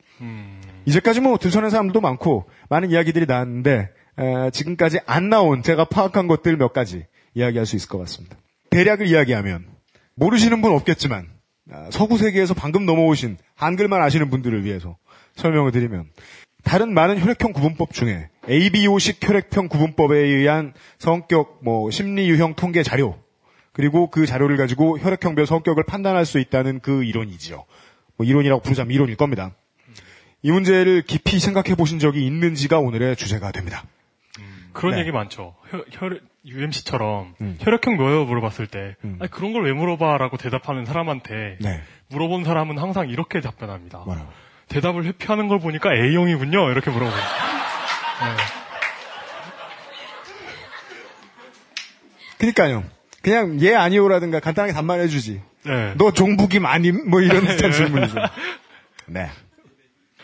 이제까지 0.85 1.21
뭐 1.21 1.37
들춰낸 1.37 1.69
사람들도 1.69 2.01
많고 2.01 2.49
많은 2.67 2.91
이야기들이 2.91 3.25
나왔는데 3.25 3.89
에, 4.17 4.49
지금까지 4.51 4.99
안 5.05 5.29
나온 5.29 5.63
제가 5.63 5.85
파악한 5.85 6.27
것들 6.27 6.57
몇 6.57 6.73
가지 6.73 7.05
이야기할 7.35 7.65
수 7.65 7.77
있을 7.77 7.87
것 7.87 7.97
같습니다. 7.99 8.35
대략을 8.69 9.07
이야기하면 9.07 9.65
모르시는 10.15 10.61
분 10.61 10.73
없겠지만 10.73 11.29
아, 11.71 11.87
서구 11.89 12.17
세계에서 12.17 12.53
방금 12.53 12.85
넘어오신 12.85 13.37
한글만 13.55 14.01
아시는 14.01 14.29
분들을 14.29 14.65
위해서 14.65 14.97
설명을 15.35 15.71
드리면 15.71 16.09
다른 16.65 16.93
많은 16.93 17.19
혈액형 17.19 17.53
구분법 17.53 17.93
중에 17.93 18.29
ABO식 18.49 19.19
혈액형 19.21 19.69
구분법에 19.69 20.17
의한 20.17 20.73
성격 20.97 21.59
뭐 21.63 21.89
심리 21.91 22.27
유형 22.29 22.55
통계 22.55 22.83
자료 22.83 23.17
그리고 23.71 24.09
그 24.09 24.25
자료를 24.25 24.57
가지고 24.57 24.97
혈액형별 24.99 25.45
성격을 25.45 25.83
판단할 25.85 26.25
수 26.25 26.39
있다는 26.39 26.79
그 26.79 27.03
이론이지요. 27.03 27.65
뭐 28.17 28.25
이론이라고 28.25 28.61
부르자면 28.61 28.93
이론일 28.93 29.15
겁니다. 29.15 29.51
이 30.41 30.51
문제를 30.51 31.01
깊이 31.03 31.39
생각해 31.39 31.75
보신 31.75 31.99
적이 31.99 32.25
있는지가 32.25 32.79
오늘의 32.79 33.15
주제가 33.15 33.51
됩니다. 33.51 33.83
그런 34.73 34.95
네. 34.95 35.01
얘기 35.01 35.11
많죠. 35.11 35.55
혈, 35.69 35.85
혈, 35.91 36.21
UMC처럼 36.45 37.35
음. 37.41 37.57
혈액형 37.59 37.95
뭐예요? 37.95 38.25
물어봤을 38.25 38.67
때, 38.67 38.95
음. 39.05 39.17
아니, 39.19 39.31
그런 39.31 39.53
걸 39.53 39.63
왜 39.63 39.71
물어봐라고 39.71 40.37
대답하는 40.37 40.85
사람한테 40.85 41.57
네. 41.61 41.81
물어본 42.09 42.43
사람은 42.43 42.77
항상 42.77 43.09
이렇게 43.09 43.39
답변합니다. 43.41 43.99
뭐라고? 43.99 44.27
대답을 44.67 45.05
회피하는 45.05 45.47
걸 45.47 45.59
보니까 45.59 45.93
A형이군요. 45.93 46.71
이렇게 46.71 46.91
물어보요. 46.91 47.21
그니까요. 52.37 52.83
그냥 53.21 53.59
예 53.61 53.73
아니오라든가 53.73 54.39
간단하게 54.39 54.73
답만 54.73 54.99
해주지. 54.99 55.41
네. 55.65 55.93
너 55.97 56.11
종북임 56.11 56.65
아님? 56.65 57.09
뭐 57.09 57.21
이런 57.21 57.45
듯한 57.45 57.71
질문이죠. 57.71 58.15
네. 59.07 59.29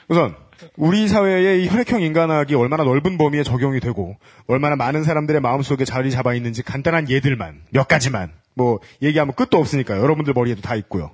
우선 0.08 0.36
우리 0.76 1.08
사회의 1.08 1.64
이 1.64 1.70
혈액형 1.70 2.02
인간학이 2.02 2.54
얼마나 2.54 2.84
넓은 2.84 3.18
범위에 3.18 3.44
적용이 3.44 3.80
되고 3.80 4.18
얼마나 4.48 4.76
많은 4.76 5.04
사람들의 5.04 5.42
마음속에 5.42 5.86
자리 5.86 6.12
잡아 6.12 6.34
있는지 6.36 6.62
간단한 6.62 7.10
예들만 7.10 7.64
몇 7.72 7.88
가지만 7.88 8.32
뭐 8.54 8.80
얘기하면 9.02 9.34
끝도 9.34 9.58
없으니까요. 9.58 10.02
여러분들 10.02 10.34
머리에도 10.34 10.62
다 10.62 10.76
있고요. 10.76 11.12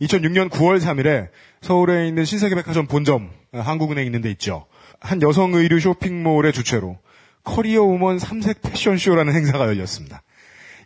2006년 0.00 0.50
9월 0.50 0.80
3일에 0.80 1.28
서울에 1.64 2.06
있는 2.08 2.26
신세계백화점 2.26 2.86
본점 2.86 3.30
어, 3.52 3.58
한국은행 3.58 4.04
있는 4.04 4.20
데 4.20 4.30
있죠. 4.32 4.66
한 5.00 5.22
여성 5.22 5.54
의류 5.54 5.80
쇼핑몰의 5.80 6.52
주최로 6.52 6.98
커리어 7.42 7.82
우먼 7.84 8.18
삼색 8.18 8.60
패션쇼라는 8.60 9.32
행사가 9.32 9.66
열렸습니다. 9.68 10.22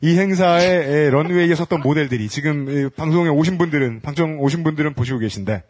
이 0.03 0.17
행사에 0.17 0.65
에, 0.65 1.11
런웨이에 1.11 1.53
섰던 1.57 1.81
모델들이 1.81 2.29
지금 2.29 2.69
이 2.71 2.89
방송에 2.91 3.29
오신 3.29 3.59
분들은 3.59 4.03
방송 4.03 4.39
오신 4.39 4.63
분들은 4.63 4.95
보시고 4.95 5.19
계신데 5.19 5.65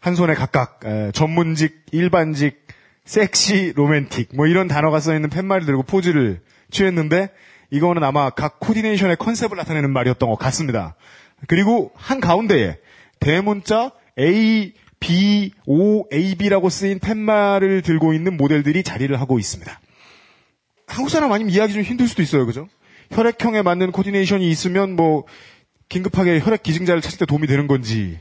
한 0.00 0.16
손에 0.16 0.34
각각 0.34 0.80
에, 0.84 1.12
전문직, 1.12 1.84
일반직, 1.92 2.66
섹시, 3.04 3.72
로맨틱 3.76 4.30
뭐 4.34 4.48
이런 4.48 4.66
단어가 4.66 4.98
써 4.98 5.14
있는 5.14 5.30
팻말을 5.30 5.66
들고 5.66 5.84
포즈를 5.84 6.40
취했는데 6.72 7.30
이거는 7.70 8.02
아마 8.02 8.30
각 8.30 8.58
코디네이션의 8.58 9.18
컨셉을 9.18 9.56
나타내는 9.56 9.92
말이었던 9.92 10.28
것 10.28 10.34
같습니다. 10.36 10.96
그리고 11.46 11.92
한 11.94 12.18
가운데에 12.18 12.78
대문자 13.20 13.92
A, 14.18 14.72
B, 15.00 15.52
O, 15.66 16.04
A, 16.12 16.34
B라고 16.34 16.68
쓰인 16.68 16.98
팻말을 16.98 17.82
들고 17.82 18.12
있는 18.12 18.36
모델들이 18.36 18.82
자리를 18.82 19.18
하고 19.20 19.38
있습니다. 19.38 19.80
한국 20.86 21.10
사람 21.10 21.32
아니면 21.32 21.52
이해하기 21.52 21.72
좀 21.74 21.82
힘들 21.82 22.08
수도 22.08 22.22
있어요, 22.22 22.46
그죠? 22.46 22.68
혈액형에 23.12 23.62
맞는 23.62 23.92
코디네이션이 23.92 24.48
있으면 24.50 24.96
뭐 24.96 25.24
긴급하게 25.88 26.40
혈액 26.40 26.62
기증자를 26.62 27.00
찾을 27.00 27.18
때 27.18 27.26
도움이 27.26 27.46
되는 27.46 27.66
건지. 27.66 28.18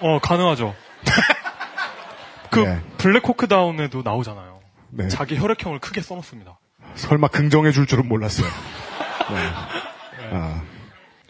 어, 0.00 0.18
가능하죠. 0.20 0.74
그 2.50 2.60
네. 2.60 2.80
블랙호크 2.98 3.48
다운에도 3.48 4.02
나오잖아요. 4.02 4.60
네. 4.90 5.08
자기 5.08 5.36
혈액형을 5.36 5.80
크게 5.80 6.00
써놓습니다. 6.00 6.58
설마 6.94 7.28
긍정해 7.28 7.72
줄 7.72 7.86
줄은 7.86 8.08
몰랐어요. 8.08 8.48
네. 9.30 10.30
아. 10.32 10.62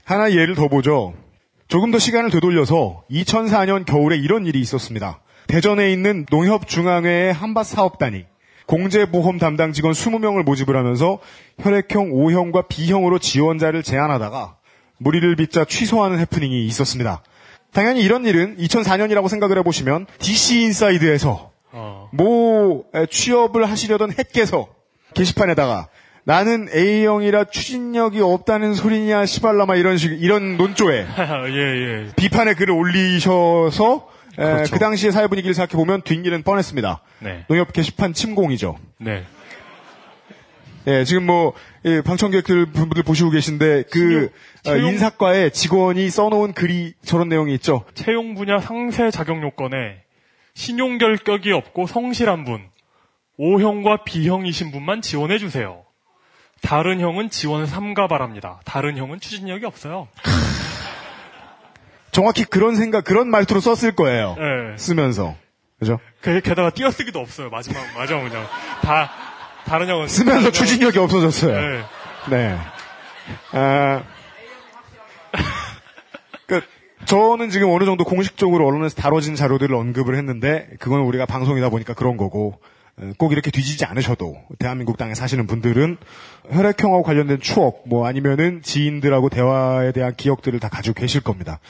하나 0.05 0.31
예를 0.31 0.55
더 0.55 0.69
보죠. 0.69 1.15
조금 1.69 1.91
더 1.91 1.99
시간을 1.99 2.31
되돌려서 2.31 3.05
2004년 3.11 3.85
겨울에 3.85 4.17
이런 4.17 4.47
일이 4.47 4.59
있었습니다. 4.61 5.21
대전에 5.49 5.93
있는 5.93 6.25
농협중앙회의 6.31 7.33
한밭 7.33 7.67
사업단이 7.67 8.25
공제보험 8.67 9.39
담당 9.39 9.73
직원 9.73 9.93
20명을 9.93 10.45
모집을 10.45 10.77
하면서 10.77 11.19
혈액형 11.59 12.13
O형과 12.13 12.69
B형으로 12.69 13.19
지원자를 13.19 13.83
제한하다가 13.83 14.57
물의를 14.97 15.37
빚자 15.37 15.67
취소하는 15.67 16.19
해프닝이 16.21 16.67
있었습니다. 16.67 17.23
당연히 17.73 18.01
이런 18.01 18.25
일은 18.25 18.57
2004년이라고 18.57 19.29
생각을 19.29 19.59
해보시면 19.59 20.07
DC 20.19 20.63
인사이드에서 20.63 21.51
어, 21.73 22.09
모 22.13 22.87
에, 22.95 23.05
취업을 23.07 23.69
하시려던 23.69 24.13
햇께서 24.19 24.69
게시판에다가 25.13 25.89
나는 26.29 26.69
A형이라 26.75 27.45
추진력이 27.45 28.21
없다는 28.21 28.75
소리냐 28.75 29.25
시발라마 29.25 29.77
이런 29.77 29.97
식 29.97 30.13
이런 30.23 30.59
논조에 30.59 31.07
예, 31.49 31.57
예. 31.57 32.13
비판의 32.17 32.55
글을 32.55 32.75
올리셔서 32.75 34.09
에, 34.33 34.43
그렇죠. 34.43 34.75
그 34.75 34.79
당시의 34.79 35.11
사회 35.11 35.27
분위기를 35.27 35.55
생각해 35.55 35.73
보면 35.83 36.03
뒷일은 36.03 36.43
뻔했습니다. 36.43 37.01
네. 37.21 37.47
농협 37.49 37.73
게시판 37.73 38.13
침공이죠. 38.13 38.77
네. 38.99 39.25
예, 40.87 41.05
지금 41.05 41.25
뭐, 41.25 41.55
예, 41.87 42.03
방청객들 42.03 42.67
분들 42.73 43.03
보시고 43.05 43.31
계신데, 43.31 43.85
그, 43.91 44.31
어, 44.67 44.71
채용- 44.73 44.91
인사과에 44.93 45.49
직원이 45.51 46.09
써놓은 46.11 46.53
글이 46.53 46.93
저런 47.05 47.29
내용이 47.31 47.53
있죠. 47.55 47.85
채용 47.95 48.35
분야 48.35 48.59
상세 48.59 49.11
자격 49.11 49.43
요건에 49.43 50.03
신용 50.55 50.99
결격이 50.99 51.53
없고 51.53 51.87
성실한 51.89 52.45
분, 52.45 52.61
O형과 53.39 54.05
B형이신 54.05 54.71
분만 54.73 55.01
지원해 55.03 55.39
주세요. 55.39 55.85
다른 56.63 57.01
형은 57.01 57.31
지원 57.31 57.67
삼가 57.67 58.09
바랍니다. 58.09 58.61
다른 58.65 58.97
형은 58.97 59.21
추진력이 59.21 59.65
없어요. 59.65 60.09
정확히 62.11 62.45
그런 62.45 62.75
생각, 62.77 63.05
그런 63.05 63.29
말투로 63.31 63.61
썼을 63.61 63.95
거예요. 63.95 64.37
예. 64.39 64.77
쓰면서. 64.77 65.37
그죠? 65.79 66.01
그- 66.21 66.41
게다가 66.41 66.71
띄어쓰기도 66.71 67.21
없어요. 67.21 67.51
마지막 67.51 67.81
마지막 67.97 68.23
문장. 68.23 68.45
다 68.83 69.11
다른 69.65 69.89
형은 69.89 70.09
쓰면서 70.09 70.41
다른 70.41 70.51
형은- 70.51 70.55
추진력이 70.55 70.99
없어졌어요. 70.99 71.55
예. 71.57 71.85
네. 72.31 72.59
아, 73.53 74.03
그, 76.47 76.63
저는 77.05 77.51
지금 77.51 77.71
어느 77.71 77.85
정도 77.85 78.05
공식적으로 78.05 78.67
언론에서 78.67 78.97
다뤄진 78.97 79.35
자료들을 79.37 79.75
언급을 79.75 80.17
했는데, 80.17 80.69
그건 80.81 81.01
우리가 81.03 81.27
방송이다 81.27 81.69
보니까 81.69 81.95
그런 81.95 82.17
거고, 82.17 82.59
어, 82.59 82.61
꼭 83.17 83.33
이렇게 83.33 83.51
뒤지지 83.51 83.85
않으셔도, 83.85 84.37
대한민국 84.59 84.97
땅에 84.97 85.15
사시는 85.15 85.47
분들은 85.47 85.97
혈액형하고 86.51 87.03
관련된 87.03 87.41
추억, 87.41 87.85
뭐 87.87 88.07
아니면은 88.07 88.63
지인들하고 88.63 89.29
대화에 89.29 89.93
대한 89.93 90.15
기억들을 90.17 90.59
다 90.61 90.69
가지고 90.69 90.95
계실 90.95 91.21
겁니다. 91.21 91.61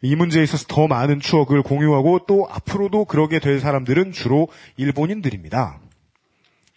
이 0.00 0.14
문제에 0.14 0.42
있어서 0.44 0.64
더 0.68 0.86
많은 0.86 1.20
추억을 1.20 1.62
공유하고 1.62 2.20
또 2.26 2.46
앞으로도 2.50 3.06
그러게 3.06 3.40
될 3.40 3.58
사람들은 3.60 4.12
주로 4.12 4.48
일본인들입니다. 4.76 5.80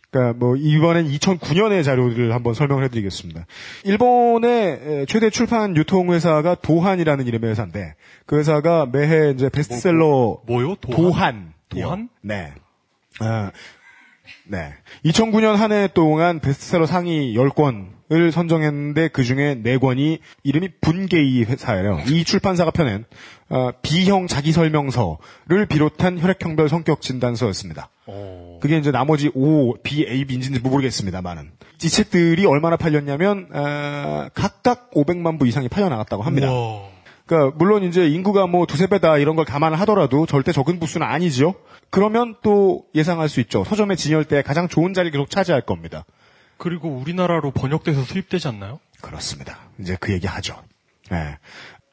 그러니까 0.09 0.37
뭐 0.37 0.55
이번엔 0.57 1.07
2009년의 1.07 1.83
자료를 1.83 2.33
한번 2.33 2.53
설명을 2.53 2.83
해드리겠습니다. 2.85 3.45
일본의 3.85 4.51
에, 4.51 5.05
최대 5.07 5.29
출판 5.29 5.77
유통 5.77 6.11
회사가 6.11 6.55
도한이라는 6.55 7.25
이름의 7.27 7.51
회사인데 7.51 7.95
그 8.25 8.37
회사가 8.37 8.87
매해 8.91 9.31
이제 9.31 9.49
베스트셀러 9.49 10.41
뭐 10.45 10.61
요? 10.61 10.75
도한? 10.75 11.01
도한 11.01 11.53
도한? 11.69 12.09
네. 12.21 12.53
아, 13.19 13.51
네. 14.47 14.73
2009년 15.05 15.55
한 15.55 15.71
해 15.71 15.87
동안 15.93 16.39
베스트셀러 16.39 16.85
상위 16.85 17.33
10권을 17.35 18.31
선정했는데 18.31 19.07
그 19.09 19.23
중에 19.23 19.55
4권이 19.63 20.19
이름이 20.43 20.69
분계이 20.81 21.43
회사예요. 21.43 22.01
이 22.07 22.23
출판사가 22.23 22.71
펴낸 22.71 23.05
어, 23.49 23.71
B형 23.81 24.27
자기설명서를 24.27 25.65
비롯한 25.69 26.19
혈액형별 26.19 26.69
성격 26.69 27.01
진단서였습니다. 27.01 27.89
어. 28.07 28.59
그게 28.61 28.77
이제 28.77 28.91
나머지 28.91 29.31
O, 29.33 29.75
B, 29.83 30.05
A, 30.07 30.25
B인지는 30.25 30.61
모르겠습니다만은 30.63 31.51
이 31.83 31.89
책들이 31.89 32.45
얼마나 32.45 32.77
팔렸냐면 32.77 33.47
어, 33.53 34.27
각각 34.33 34.91
500만 34.91 35.39
부 35.39 35.47
이상이 35.47 35.67
팔려 35.69 35.89
나갔다고 35.89 36.23
합니다. 36.23 36.51
우와. 36.51 36.90
그러니까 37.31 37.55
물론 37.57 37.83
이제 37.83 38.07
인구가 38.09 38.45
뭐 38.45 38.65
두세 38.65 38.87
배다 38.87 39.17
이런 39.17 39.37
걸 39.37 39.45
감안을 39.45 39.79
하더라도 39.81 40.25
절대 40.25 40.51
적은 40.51 40.79
부수는 40.81 41.07
아니죠. 41.07 41.55
그러면 41.89 42.35
또 42.43 42.83
예상할 42.93 43.29
수 43.29 43.39
있죠. 43.39 43.63
서점의 43.63 43.95
진열대에 43.95 44.41
가장 44.41 44.67
좋은 44.67 44.93
자리를 44.93 45.11
계속 45.13 45.29
차지할 45.29 45.61
겁니다. 45.61 46.03
그리고 46.57 46.89
우리나라로 46.89 47.51
번역돼서 47.51 48.03
수입되지 48.03 48.49
않나요? 48.49 48.79
그렇습니다. 49.01 49.59
이제 49.79 49.95
그 49.97 50.11
얘기 50.11 50.27
하죠. 50.27 50.57
예. 51.13 51.37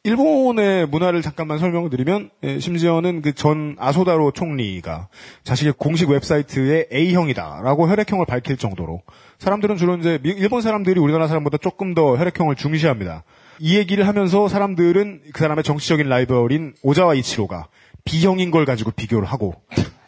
일본의 0.03 0.87
문화를 0.89 1.23
잠깐만 1.23 1.59
설명을 1.59 1.91
드리면 1.91 2.31
예, 2.43 2.59
심지어는 2.59 3.23
그 3.23 3.33
전 3.33 3.77
아소다로 3.79 4.33
총리가 4.33 5.09
자신의 5.45 5.75
공식 5.79 6.09
웹사이트에 6.11 6.87
A형이다라고 6.93 7.89
혈액형을 7.89 8.27
밝힐 8.27 8.57
정도로 8.57 9.03
사람들은 9.39 9.77
주로 9.77 9.97
이제 9.97 10.19
미- 10.23 10.31
일본 10.31 10.63
사람들이 10.63 10.99
우리나라 10.99 11.29
사람보다 11.29 11.59
조금 11.59 11.95
더 11.95 12.17
혈액형을 12.17 12.57
중시합니다. 12.57 13.23
이 13.61 13.77
얘기를 13.77 14.07
하면서 14.07 14.49
사람들은 14.49 15.23
그 15.33 15.41
사람의 15.41 15.65
정치적인 15.65 16.09
라이벌인 16.09 16.75
오자와 16.83 17.15
이치로가 17.15 17.69
B형인 18.05 18.51
걸 18.51 18.65
가지고 18.65 18.91
비교를 18.91 19.27
하고 19.27 19.55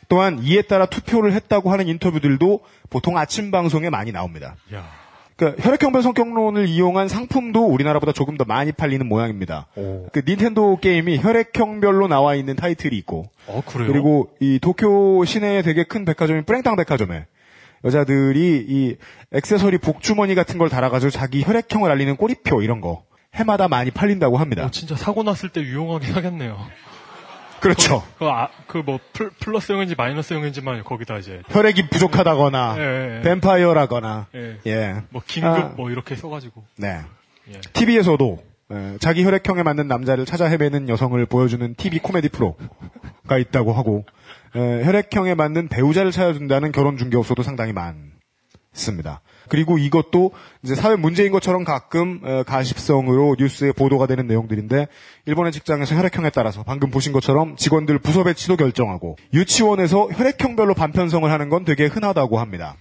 또한 0.09 0.41
이에 0.43 0.63
따라 0.63 0.87
투표를 0.87 1.33
했다고 1.33 1.71
하는 1.71 1.89
인터뷰들도 1.89 2.61
보통 2.91 3.17
아침 3.17 3.51
방송에 3.51 3.91
많이 3.91 4.13
나옵니다. 4.13 4.57
야. 4.75 4.85
그러니까 5.37 5.63
혈액형별 5.63 6.03
성격론을 6.03 6.69
이용한 6.69 7.09
상품도 7.09 7.65
우리나라보다 7.65 8.13
조금 8.13 8.37
더 8.37 8.45
많이 8.45 8.73
팔리는 8.73 9.09
모양입니다. 9.09 9.69
그 9.75 10.23
닌텐도 10.27 10.81
게임이 10.81 11.19
혈액형별로 11.19 12.09
나와 12.09 12.35
있는 12.35 12.57
타이틀이 12.57 12.95
있고 12.99 13.31
어 13.47 13.63
그래요? 13.67 13.89
그리고 13.89 14.31
이 14.41 14.59
도쿄 14.61 15.25
시내에 15.25 15.63
되게 15.63 15.85
큰 15.85 16.05
백화점인 16.05 16.45
뿌랭땅 16.45 16.77
백화점에 16.77 17.25
여자들이 17.85 18.67
이 18.69 18.97
액세서리 19.33 19.79
복주머니 19.79 20.35
같은 20.35 20.59
걸 20.59 20.69
달아가지고 20.69 21.09
자기 21.11 21.43
혈액형을 21.43 21.91
알리는 21.91 22.17
꼬리표 22.17 22.61
이런 22.63 22.83
거 22.83 23.03
해마다 23.35 23.69
많이 23.69 23.91
팔린다고 23.91 24.37
합니다. 24.39 24.65
어, 24.67 24.71
진짜 24.71 24.97
사고 24.97 25.23
났을 25.23 25.49
때 25.49 25.61
유용하긴 25.61 26.13
하겠네요. 26.15 26.59
그렇죠. 27.61 28.03
그뭐 28.67 28.99
플러스형인지 29.39 29.95
마이너스형인지만 29.95 30.83
거기다 30.83 31.19
이제 31.19 31.43
혈액이 31.51 31.91
부족하다거나 31.91 32.75
예, 32.79 32.83
예, 32.83 33.17
예. 33.19 33.21
뱀파이어라거나 33.21 34.29
예. 34.35 34.57
예. 34.67 35.03
뭐 35.11 35.21
긴급 35.27 35.51
아. 35.53 35.73
뭐 35.77 35.91
이렇게 35.91 36.17
써가지고 36.17 36.65
네. 36.79 37.03
예. 37.53 37.61
TV에서도 37.75 38.43
예, 38.73 38.97
자기 38.99 39.25
혈액형에 39.25 39.63
맞는 39.63 39.89
남자를 39.89 40.25
찾아 40.25 40.47
헤매는 40.47 40.89
여성을 40.89 41.25
보여주는 41.27 41.75
TV 41.75 41.99
코미디 41.99 42.31
프로가 42.31 43.37
있다고 43.39 43.75
하고 43.75 44.07
예, 44.57 44.83
혈액형에 44.83 45.35
맞는 45.35 45.69
배우자를 45.69 46.13
찾아준다는 46.13 46.73
결혼 46.73 46.97
중개업소도 46.97 47.43
상당히 47.43 47.75
많습니다. 47.75 49.21
그리고 49.51 49.77
이것도 49.77 50.31
이제 50.63 50.75
사회 50.75 50.97
문제인 50.97 51.33
것처럼 51.33 51.65
가끔 51.65 52.21
어, 52.23 52.43
가십성으로 52.45 53.37
뉴스에 53.39 53.73
보도가 53.73 54.07
되는 54.07 54.27
내용들인데 54.27 54.87
일본의 55.27 55.53
직장에서 55.53 55.97
혈액형에 55.97 56.31
따라서 56.31 56.63
방금 56.63 56.91
보신 56.91 57.13
것처럼 57.13 57.57
직원들 57.57 57.99
부서 57.99 58.25
배치도 58.25 58.57
결정하고 58.57 59.17
유치원에서 59.35 60.09
혈액형별로 60.13 60.75
반편성을 60.75 61.31
하는 61.31 61.51
건 61.51 61.65
되게 61.65 61.87
흔하다고 61.87 62.39
합니다. 62.39 62.77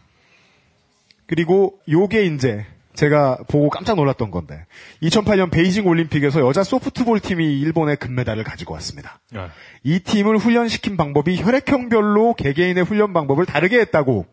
그리고 1.25 1.79
요게 1.89 2.25
이제 2.27 2.65
제가 2.93 3.37
보고 3.47 3.69
깜짝 3.69 3.95
놀랐던 3.95 4.29
건데 4.29 4.65
2008년 5.03 5.51
베이징 5.51 5.87
올림픽에서 5.87 6.41
여자 6.41 6.63
소프트볼 6.63 7.19
팀이 7.19 7.59
일본의 7.61 7.97
금메달을 7.97 8.43
가지고 8.43 8.73
왔습니다. 8.75 9.19
예. 9.35 9.47
이 9.83 9.99
팀을 9.99 10.37
훈련시킨 10.37 10.97
방법이 10.97 11.41
혈액형별로 11.41 12.35
개개인의 12.35 12.83
훈련 12.83 13.13
방법을 13.13 13.45
다르게 13.45 13.79
했다고 13.79 14.25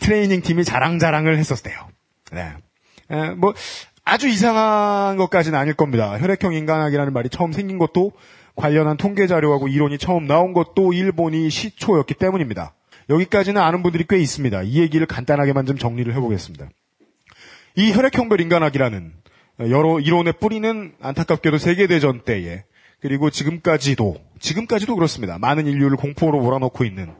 트레이닝 0.00 0.42
팀이 0.42 0.64
자랑자랑을 0.64 1.36
했었대요. 1.38 1.76
네. 2.32 2.52
에, 3.10 3.30
뭐 3.30 3.54
아주 4.04 4.28
이상한 4.28 5.16
것까지는 5.16 5.58
아닐 5.58 5.74
겁니다. 5.74 6.18
혈액형 6.18 6.54
인간학이라는 6.54 7.12
말이 7.12 7.28
처음 7.28 7.52
생긴 7.52 7.78
것도 7.78 8.12
관련한 8.56 8.96
통계 8.96 9.26
자료하고 9.26 9.68
이론이 9.68 9.98
처음 9.98 10.26
나온 10.26 10.52
것도 10.52 10.92
일본이 10.92 11.50
시초였기 11.50 12.14
때문입니다. 12.14 12.74
여기까지는 13.10 13.60
아는 13.60 13.82
분들이 13.82 14.04
꽤 14.08 14.18
있습니다. 14.18 14.62
이 14.62 14.80
얘기를 14.80 15.06
간단하게만 15.06 15.66
좀 15.66 15.78
정리를 15.78 16.12
해보겠습니다. 16.14 16.68
이 17.76 17.92
혈액형별 17.92 18.40
인간학이라는 18.40 19.12
여러 19.70 20.00
이론의 20.00 20.34
뿌리는 20.40 20.92
안타깝게도 21.00 21.58
세계대전 21.58 22.22
때에 22.24 22.64
그리고 23.00 23.30
지금까지도 23.30 24.16
지금까지도 24.40 24.94
그렇습니다. 24.94 25.38
많은 25.38 25.66
인류를 25.66 25.96
공포로 25.96 26.40
몰아넣고 26.40 26.84
있는 26.84 27.12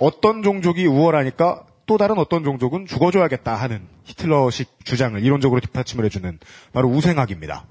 어떤 0.00 0.42
종족이 0.42 0.86
우월하니까 0.86 1.64
또 1.88 1.96
다른 1.98 2.18
어떤 2.18 2.44
종족은 2.44 2.86
죽어줘야겠다 2.86 3.54
하는 3.56 3.88
히틀러식 4.04 4.84
주장을 4.84 5.20
이론적으로 5.20 5.60
뒷받침을 5.60 6.04
해주는 6.04 6.38
바로 6.72 6.88
우생학입니다. 6.88 7.64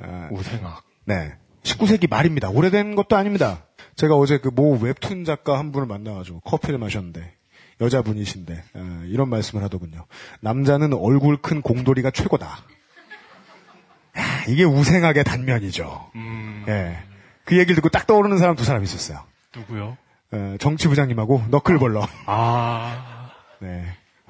아, 0.00 0.28
우생학. 0.32 0.82
네. 1.04 1.34
19세기 1.62 2.08
말입니다. 2.10 2.48
오래된 2.50 2.96
것도 2.96 3.14
아닙니다. 3.16 3.62
제가 3.94 4.16
어제 4.16 4.38
그 4.38 4.48
모 4.50 4.72
웹툰 4.78 5.24
작가 5.24 5.58
한 5.58 5.70
분을 5.70 5.86
만나가지고 5.86 6.40
커피를 6.40 6.78
마셨는데 6.78 7.34
여자분이신데 7.80 8.64
어, 8.74 9.02
이런 9.06 9.28
말씀을 9.28 9.62
하더군요. 9.64 10.06
남자는 10.40 10.94
얼굴 10.94 11.36
큰 11.36 11.60
공돌이가 11.62 12.10
최고다. 12.10 12.46
야, 14.18 14.44
이게 14.48 14.64
우생학의 14.64 15.24
단면이죠. 15.24 16.10
음, 16.16 16.64
예. 16.68 16.98
그 17.44 17.56
얘기를 17.58 17.74
듣고 17.76 17.88
딱 17.90 18.06
떠오르는 18.06 18.38
사람 18.38 18.56
두 18.56 18.64
사람 18.64 18.82
있었어요. 18.82 19.20
누구요? 19.54 19.96
어, 20.32 20.56
정치부장님하고 20.58 21.42
너클볼러. 21.50 22.08
아, 22.26 23.11
네. 23.62 23.84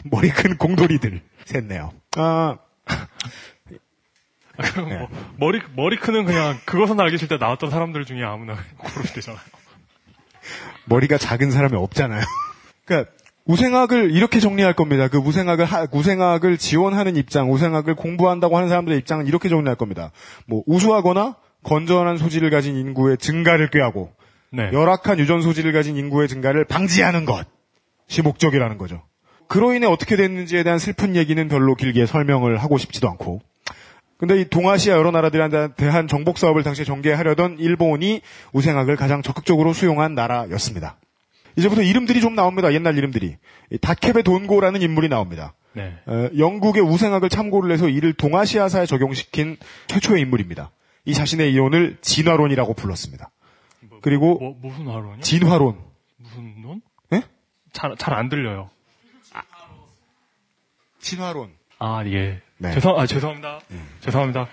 머리 0.04 0.28
큰 0.30 0.56
공돌이들 0.56 1.20
셋네요. 1.46 1.92
아, 2.16 2.56
그럼 4.74 4.88
네. 4.90 4.98
뭐, 4.98 5.08
머리 5.38 5.60
머리 5.74 5.96
크는 5.96 6.24
그냥 6.26 6.58
그것은 6.66 7.00
알기 7.00 7.16
싫다 7.18 7.38
나왔던 7.38 7.70
사람들 7.70 8.04
중에 8.04 8.22
아무나 8.22 8.56
고르면 8.78 9.04
되잖아요. 9.14 9.40
머리가 10.86 11.16
작은 11.18 11.50
사람이 11.50 11.74
없잖아요. 11.76 12.22
그러니까 12.84 13.10
우생학을 13.46 14.10
이렇게 14.12 14.40
정리할 14.40 14.74
겁니다. 14.74 15.08
그 15.08 15.18
우생학을 15.18 15.64
하- 15.64 15.86
우생학을 15.90 16.58
지원하는 16.58 17.16
입장, 17.16 17.50
우생학을 17.52 17.94
공부한다고 17.94 18.56
하는 18.56 18.68
사람들의 18.68 18.98
입장은 18.98 19.26
이렇게 19.26 19.48
정리할 19.48 19.76
겁니다. 19.76 20.10
뭐 20.46 20.62
우수하거나 20.66 21.36
건전한 21.62 22.18
소질을 22.18 22.50
가진 22.50 22.76
인구의 22.76 23.18
증가를 23.18 23.70
꾀하고 23.70 24.12
네. 24.50 24.70
열악한 24.72 25.18
유전 25.18 25.40
소질을 25.42 25.72
가진 25.72 25.96
인구의 25.96 26.28
증가를 26.28 26.64
방지하는 26.66 27.24
것이 27.24 28.20
목적이라는 28.22 28.76
거죠. 28.78 29.02
그로 29.52 29.74
인해 29.74 29.86
어떻게 29.86 30.16
됐는지에 30.16 30.62
대한 30.62 30.78
슬픈 30.78 31.14
얘기는 31.14 31.46
별로 31.46 31.74
길게 31.74 32.06
설명을 32.06 32.56
하고 32.56 32.78
싶지도 32.78 33.10
않고. 33.10 33.42
근데 34.16 34.40
이 34.40 34.46
동아시아 34.46 34.94
여러 34.96 35.10
나라들에 35.10 35.74
대한 35.76 36.08
정복 36.08 36.38
사업을 36.38 36.62
당시에 36.62 36.86
전개하려던 36.86 37.58
일본이 37.58 38.22
우생학을 38.54 38.96
가장 38.96 39.20
적극적으로 39.20 39.74
수용한 39.74 40.14
나라였습니다. 40.14 40.96
이제부터 41.56 41.82
이름들이 41.82 42.22
좀 42.22 42.34
나옵니다. 42.34 42.72
옛날 42.72 42.96
이름들이. 42.96 43.36
이 43.72 43.78
다케베 43.78 44.22
돈고라는 44.22 44.80
인물이 44.80 45.10
나옵니다. 45.10 45.52
네. 45.74 45.96
어, 46.06 46.30
영국의 46.38 46.82
우생학을 46.82 47.28
참고를 47.28 47.70
해서 47.72 47.90
이를 47.90 48.14
동아시아사에 48.14 48.86
적용시킨 48.86 49.58
최초의 49.86 50.22
인물입니다. 50.22 50.70
이 51.04 51.12
자신의 51.12 51.52
이론을 51.52 51.98
진화론이라고 52.00 52.72
불렀습니다. 52.72 53.30
그리고 54.00 54.38
뭐, 54.38 54.56
무슨 54.62 54.86
화론이요? 54.86 55.20
진화론. 55.20 55.76
무슨 56.16 56.54
론? 56.62 56.80
예? 57.12 57.22
잘, 57.72 57.94
잘 57.98 58.14
안 58.14 58.30
들려요. 58.30 58.70
진화론. 61.02 61.50
아, 61.78 62.02
예. 62.06 62.40
네. 62.58 62.72
죄송, 62.72 62.98
아, 62.98 63.06
죄송합니다. 63.06 63.60
죄송합니다. 64.00 64.48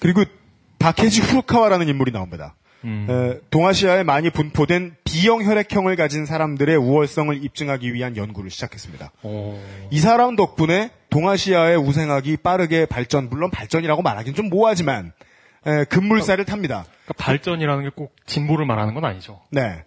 그리고 0.00 0.24
다케지 0.78 1.20
후르카와라는 1.22 1.88
인물이 1.88 2.12
나옵니다. 2.12 2.54
음. 2.84 3.06
에, 3.08 3.40
동아시아에 3.50 4.02
많이 4.02 4.30
분포된 4.30 4.96
B형 5.04 5.42
혈액형을 5.42 5.96
가진 5.96 6.26
사람들의 6.26 6.76
우월성을 6.76 7.42
입증하기 7.42 7.94
위한 7.94 8.16
연구를 8.16 8.50
시작했습니다. 8.50 9.12
어, 9.22 9.62
이 9.90 9.98
사람 9.98 10.36
덕분에 10.36 10.90
동아시아의 11.10 11.78
우생학이 11.78 12.36
빠르게 12.38 12.84
발전, 12.86 13.28
물론 13.30 13.50
발전이라고 13.50 14.02
말하기는 14.02 14.34
좀 14.34 14.48
모호하지만 14.50 15.12
에, 15.66 15.84
급물살을 15.84 16.44
탑니다. 16.44 16.84
그러니까 17.04 17.14
발전이라는 17.24 17.84
게 17.84 17.90
꼭 17.96 18.14
진보를 18.26 18.66
말하는 18.66 18.94
건 18.94 19.04
아니죠. 19.04 19.40
네. 19.50 19.84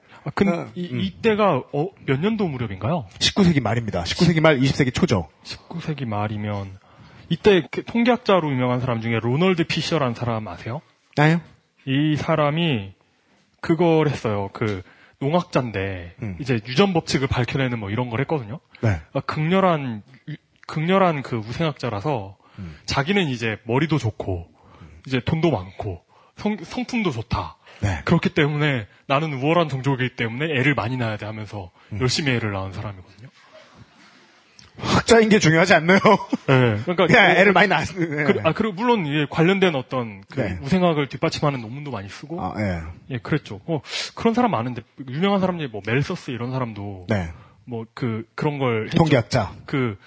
아, 0.47 0.61
어, 0.61 0.67
이, 0.75 0.89
음. 0.91 0.99
이 1.01 1.11
때가 1.21 1.63
어, 1.73 1.89
몇 2.05 2.19
년도 2.19 2.47
무렵인가요? 2.47 3.05
19세기 3.19 3.61
말입니다. 3.61 4.03
19세기 4.03 4.41
말, 4.41 4.59
20세기 4.59 4.93
초죠. 4.93 5.27
19세기 5.43 6.05
말이면 6.05 6.77
이때 7.29 7.67
그 7.71 7.83
통계학자로 7.83 8.51
유명한 8.51 8.79
사람 8.79 9.01
중에 9.01 9.19
로널드 9.19 9.65
피셔라는 9.65 10.15
사람 10.15 10.47
아세요? 10.47 10.81
나요? 11.15 11.41
이 11.85 12.15
사람이 12.15 12.93
그걸 13.61 14.07
했어요. 14.09 14.49
그 14.53 14.81
농학자인데 15.19 16.15
음. 16.21 16.37
이제 16.39 16.59
유전 16.67 16.93
법칙을 16.93 17.27
밝혀내는 17.27 17.77
뭐 17.79 17.89
이런 17.89 18.09
걸 18.09 18.21
했거든요. 18.21 18.59
네. 18.81 18.99
아, 19.13 19.19
극렬한 19.19 20.01
유- 20.29 20.35
극렬한 20.65 21.21
그 21.23 21.35
우생학자라서 21.37 22.37
음. 22.59 22.77
자기는 22.85 23.27
이제 23.29 23.57
머리도 23.65 23.97
좋고 23.97 24.47
이제 25.07 25.19
돈도 25.23 25.51
많고 25.51 26.01
성, 26.37 26.57
성품도 26.57 27.11
좋다. 27.11 27.57
네. 27.81 28.01
그렇기 28.05 28.29
때문에 28.29 28.87
나는 29.07 29.33
우월한 29.33 29.69
종족이기 29.69 30.15
때문에 30.15 30.45
애를 30.59 30.75
많이 30.75 30.97
낳아야 30.97 31.17
돼 31.17 31.25
하면서 31.25 31.71
음. 31.93 31.99
열심히 32.01 32.31
애를 32.31 32.51
낳은 32.51 32.73
사람이거든요. 32.73 33.29
학자인 34.77 35.27
게 35.27 35.39
중요하지 35.39 35.73
않나요? 35.73 35.99
네. 36.47 36.77
그러니까 36.83 37.07
그냥 37.07 37.31
애를 37.31 37.51
많이 37.51 37.67
낳았는. 37.67 38.25
그, 38.25 38.39
아, 38.43 38.53
그리고 38.53 38.73
물론 38.73 39.05
이게 39.05 39.25
관련된 39.29 39.75
어떤 39.75 40.21
그 40.29 40.39
네. 40.39 40.57
우생학을 40.61 41.07
뒷받침하는 41.09 41.59
논문도 41.61 41.91
많이 41.91 42.07
쓰고 42.07 42.41
아, 42.41 42.53
예. 42.59 42.81
예, 43.09 43.17
그랬죠. 43.17 43.59
어, 43.65 43.81
그런 44.15 44.33
사람 44.33 44.51
많은데 44.51 44.81
유명한 45.09 45.41
사람 45.41 45.57
중에 45.57 45.67
뭐 45.67 45.81
멜서스 45.85 46.31
이런 46.31 46.51
사람도 46.51 47.07
네. 47.09 47.29
뭐 47.65 47.85
그 47.93 48.25
그런 48.35 48.57
걸. 48.57 48.89
통계학자. 48.89 49.53
그 49.65 49.97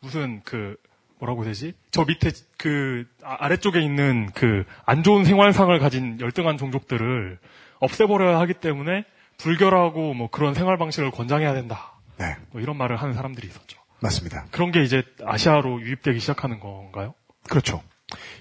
무슨 0.00 0.40
그 0.44 0.76
뭐라고 1.18 1.44
되지? 1.44 1.74
저 1.90 2.04
밑에 2.04 2.30
그 2.62 3.04
아- 3.24 3.36
아래쪽에 3.40 3.80
있는 3.80 4.30
그 4.34 4.64
안 4.86 5.02
좋은 5.02 5.24
생활상을 5.24 5.76
가진 5.80 6.18
열등한 6.20 6.56
종족들을 6.58 7.38
없애버려야 7.80 8.38
하기 8.40 8.54
때문에 8.54 9.04
불결하고 9.38 10.14
뭐 10.14 10.28
그런 10.30 10.54
생활 10.54 10.76
방식을 10.78 11.10
권장해야 11.10 11.54
된다. 11.54 11.94
네. 12.18 12.36
뭐 12.52 12.60
이런 12.60 12.76
말을 12.76 12.96
하는 12.96 13.14
사람들이 13.14 13.48
있었죠. 13.48 13.80
맞습니다. 14.00 14.46
그런 14.50 14.70
게 14.72 14.82
이제 14.82 15.02
아시아로 15.24 15.80
유입되기 15.80 16.20
시작하는 16.20 16.60
건가요? 16.60 17.14
그렇죠. 17.48 17.82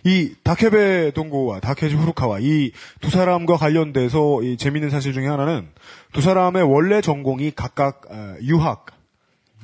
이 0.04 0.36
다케베 0.44 1.12
동고와 1.12 1.60
다케지 1.62 1.96
후루카와 1.96 2.40
이 2.42 2.72
두 3.00 3.10
사람과 3.10 3.56
관련돼서 3.56 4.44
이 4.44 4.58
재미있는 4.58 4.90
사실 4.90 5.14
중에 5.14 5.28
하나는 5.28 5.70
두 6.12 6.22
사람의 6.22 6.64
원래 6.64 7.00
전공이 7.02 7.52
각각 7.56 8.02
어, 8.12 8.36
유학. 8.44 8.86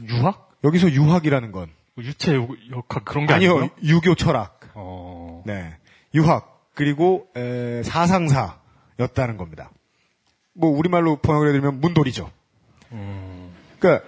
유학? 0.07 0.49
여기서 0.63 0.91
유학이라는 0.91 1.51
건뭐 1.51 1.67
유체 1.99 2.35
요- 2.35 2.47
역학 2.71 3.05
그런 3.05 3.25
게 3.25 3.33
아니요 3.33 3.57
아니고요? 3.57 3.69
유교 3.83 4.15
철학. 4.15 4.59
어, 4.75 5.43
네. 5.45 5.75
유학 6.13 6.69
그리고 6.75 7.27
에, 7.35 7.81
사상사였다는 7.83 9.37
겁니다. 9.37 9.71
뭐 10.53 10.69
우리말로 10.71 11.17
번역을 11.17 11.47
해드리면 11.49 11.81
문돌이죠. 11.81 12.29
그러니까 13.79 14.05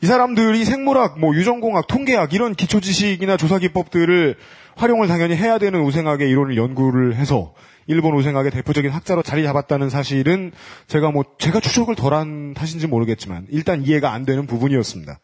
이 0.00 0.06
사람들이 0.06 0.64
생물학, 0.64 1.18
뭐 1.18 1.34
유전공학, 1.34 1.86
통계학 1.86 2.32
이런 2.32 2.54
기초 2.54 2.80
지식이나 2.80 3.36
조사 3.36 3.58
기법들을 3.58 4.36
활용을 4.76 5.08
당연히 5.08 5.34
해야 5.34 5.58
되는 5.58 5.80
우생학의 5.82 6.28
이론을 6.30 6.56
연구를 6.56 7.16
해서 7.16 7.54
일본 7.86 8.14
우생학의 8.16 8.50
대표적인 8.52 8.90
학자로 8.90 9.22
자리 9.22 9.42
잡았다는 9.42 9.88
사실은 9.90 10.52
제가 10.86 11.10
뭐 11.10 11.24
제가 11.38 11.58
추적을 11.60 11.94
덜한 11.96 12.54
탓인지 12.54 12.86
모르겠지만 12.86 13.46
일단 13.50 13.82
이해가 13.82 14.12
안 14.12 14.24
되는 14.24 14.46
부분이었습니다. 14.46 15.18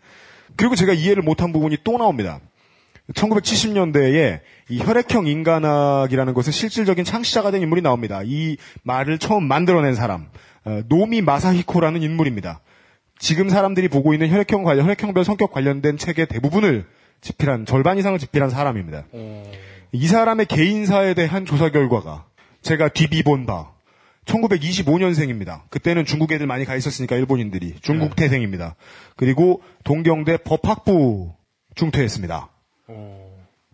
그리고 0.56 0.74
제가 0.74 0.92
이해를 0.92 1.22
못한 1.22 1.52
부분이 1.52 1.78
또 1.84 1.98
나옵니다. 1.98 2.40
1970년대에 3.12 4.40
이 4.70 4.78
혈액형 4.78 5.26
인간학이라는 5.26 6.32
것은 6.32 6.52
실질적인 6.52 7.04
창시자가 7.04 7.50
된 7.50 7.62
인물이 7.62 7.82
나옵니다. 7.82 8.22
이 8.24 8.56
말을 8.82 9.18
처음 9.18 9.44
만들어낸 9.44 9.94
사람, 9.94 10.26
어, 10.64 10.80
노미 10.88 11.20
마사히코라는 11.20 12.02
인물입니다. 12.02 12.60
지금 13.18 13.48
사람들이 13.48 13.88
보고 13.88 14.14
있는 14.14 14.30
혈액형 14.30 14.64
관련, 14.64 14.86
혈액형별 14.86 15.24
성격 15.24 15.52
관련된 15.52 15.98
책의 15.98 16.26
대부분을 16.26 16.86
집필한, 17.20 17.66
절반 17.66 17.98
이상을 17.98 18.18
집필한 18.18 18.50
사람입니다. 18.50 19.04
이 19.92 20.06
사람의 20.06 20.46
개인사에 20.46 21.14
대한 21.14 21.46
조사 21.46 21.70
결과가 21.70 22.26
제가 22.62 22.88
뒤비본 22.88 23.46
바, 23.46 23.73
1925년생입니다. 24.24 25.62
그때는 25.70 26.04
중국 26.04 26.32
애들 26.32 26.46
많이 26.46 26.64
가 26.64 26.76
있었으니까 26.76 27.16
일본인들이. 27.16 27.74
중국 27.82 28.16
태생입니다. 28.16 28.74
그리고 29.16 29.62
동경대 29.84 30.38
법학부 30.38 31.34
중퇴했습니다. 31.74 32.48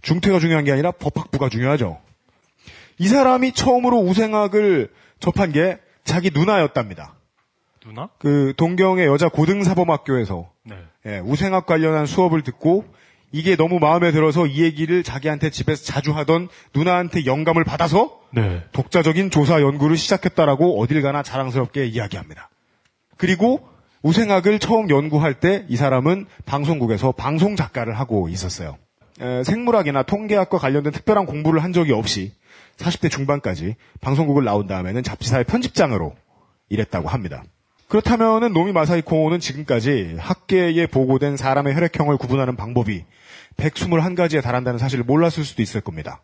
중퇴가 0.03 0.39
중요한 0.39 0.65
게 0.65 0.73
아니라 0.73 0.91
법학부가 0.93 1.49
중요하죠. 1.49 1.99
이 2.99 3.09
사람이 3.09 3.53
처음으로 3.53 3.99
우생학을 3.99 4.91
접한 5.21 5.53
게 5.53 5.79
자기 6.05 6.31
누나였답니다. 6.33 7.15
누나? 7.85 8.09
그 8.19 8.53
동경의 8.57 9.07
여자 9.07 9.29
고등사범학교에서 9.29 10.51
네. 10.65 10.77
예, 11.07 11.19
우생학 11.19 11.65
관련한 11.67 12.07
수업을 12.07 12.43
듣고 12.43 12.85
이게 13.33 13.57
너무 13.57 13.79
마음에 13.79 14.11
들어서 14.13 14.47
이 14.47 14.63
얘기를 14.63 15.03
자기한테 15.03 15.51
집에서 15.51 15.85
자주 15.85 16.13
하던 16.13 16.49
누나한테 16.75 17.27
영감을 17.27 17.65
받아서 17.65 18.19
네. 18.33 18.63
독자적인 18.73 19.31
조사 19.31 19.61
연구를 19.61 19.97
시작했다라고 19.97 20.81
어딜 20.81 21.03
가나 21.03 21.23
자랑스럽게 21.23 21.87
이야기합니다. 21.87 22.49
그리고 23.17 23.61
우생학을 24.03 24.59
처음 24.59 24.89
연구할 24.91 25.35
때 25.35 25.65
이 25.69 25.77
사람은 25.77 26.27
방송국에서 26.47 27.13
방송 27.13 27.55
작가를 27.55 27.99
하고 27.99 28.29
있었어요. 28.29 28.79
에, 29.21 29.45
생물학이나 29.45 30.03
통계학과 30.03 30.59
관련된 30.59 30.93
특별한 30.93 31.27
공부를 31.27 31.63
한 31.63 31.73
적이 31.73 31.93
없이 31.93 32.33
40대 32.79 33.11
중반까지 33.11 33.77
방송국을 34.01 34.45
나온 34.45 34.67
다음에는 34.67 35.03
잡지사의 35.03 35.45
편집장으로 35.45 36.15
일했다고 36.71 37.09
합니다. 37.09 37.45
그렇다면은 37.89 38.53
노미 38.53 38.73
마사이코는 38.73 39.41
지금까지 39.41 40.17
학계에 40.19 40.87
보고된 40.87 41.37
사람의 41.37 41.75
혈액형을 41.75 42.17
구분하는 42.17 42.57
방법이 42.57 43.05
121가지에 43.61 44.43
달한다는 44.43 44.79
사실을 44.79 45.05
몰랐을 45.05 45.45
수도 45.45 45.63
있을 45.63 45.81
겁니다. 45.81 46.23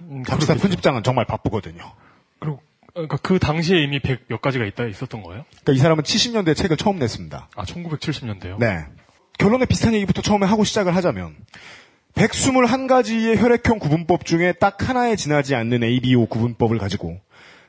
음, 0.00 0.24
잡지사 0.24 0.54
그렇겠죠. 0.54 0.62
편집장은 0.68 1.02
정말 1.02 1.24
바쁘거든요. 1.24 1.92
그리고 2.38 2.60
그러니까 2.92 3.16
그 3.18 3.38
당시에 3.38 3.82
이미 3.82 4.00
100 4.00 4.28
몇 4.28 4.42
가지가 4.42 4.64
있다 4.66 4.86
있었던 4.86 5.22
거예요? 5.22 5.44
그러니까 5.50 5.72
이 5.72 5.76
사람은 5.78 6.04
70년대 6.04 6.56
책을 6.56 6.76
처음 6.76 6.98
냈습니다. 6.98 7.48
아, 7.54 7.64
1970년대요? 7.64 8.58
네. 8.58 8.84
결론에 9.38 9.64
비슷한 9.64 9.94
얘기부터 9.94 10.22
처음에 10.22 10.46
하고 10.46 10.64
시작을 10.64 10.94
하자면 10.94 11.34
121가지의 12.14 13.38
혈액형 13.38 13.78
구분법 13.78 14.24
중에 14.26 14.52
딱 14.52 14.88
하나에 14.88 15.16
지나지 15.16 15.54
않는 15.54 15.82
ABO 15.82 16.26
구분법을 16.26 16.78
가지고 16.78 17.18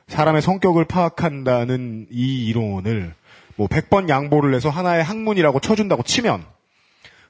사람의 0.08 0.42
성격을 0.42 0.84
파악한다는 0.84 2.08
이 2.10 2.46
이론을 2.46 3.14
뭐 3.56 3.66
100번 3.68 4.08
양보를 4.08 4.54
해서 4.54 4.68
하나의 4.68 5.02
학문이라고 5.02 5.60
쳐준다고 5.60 6.02
치면 6.02 6.44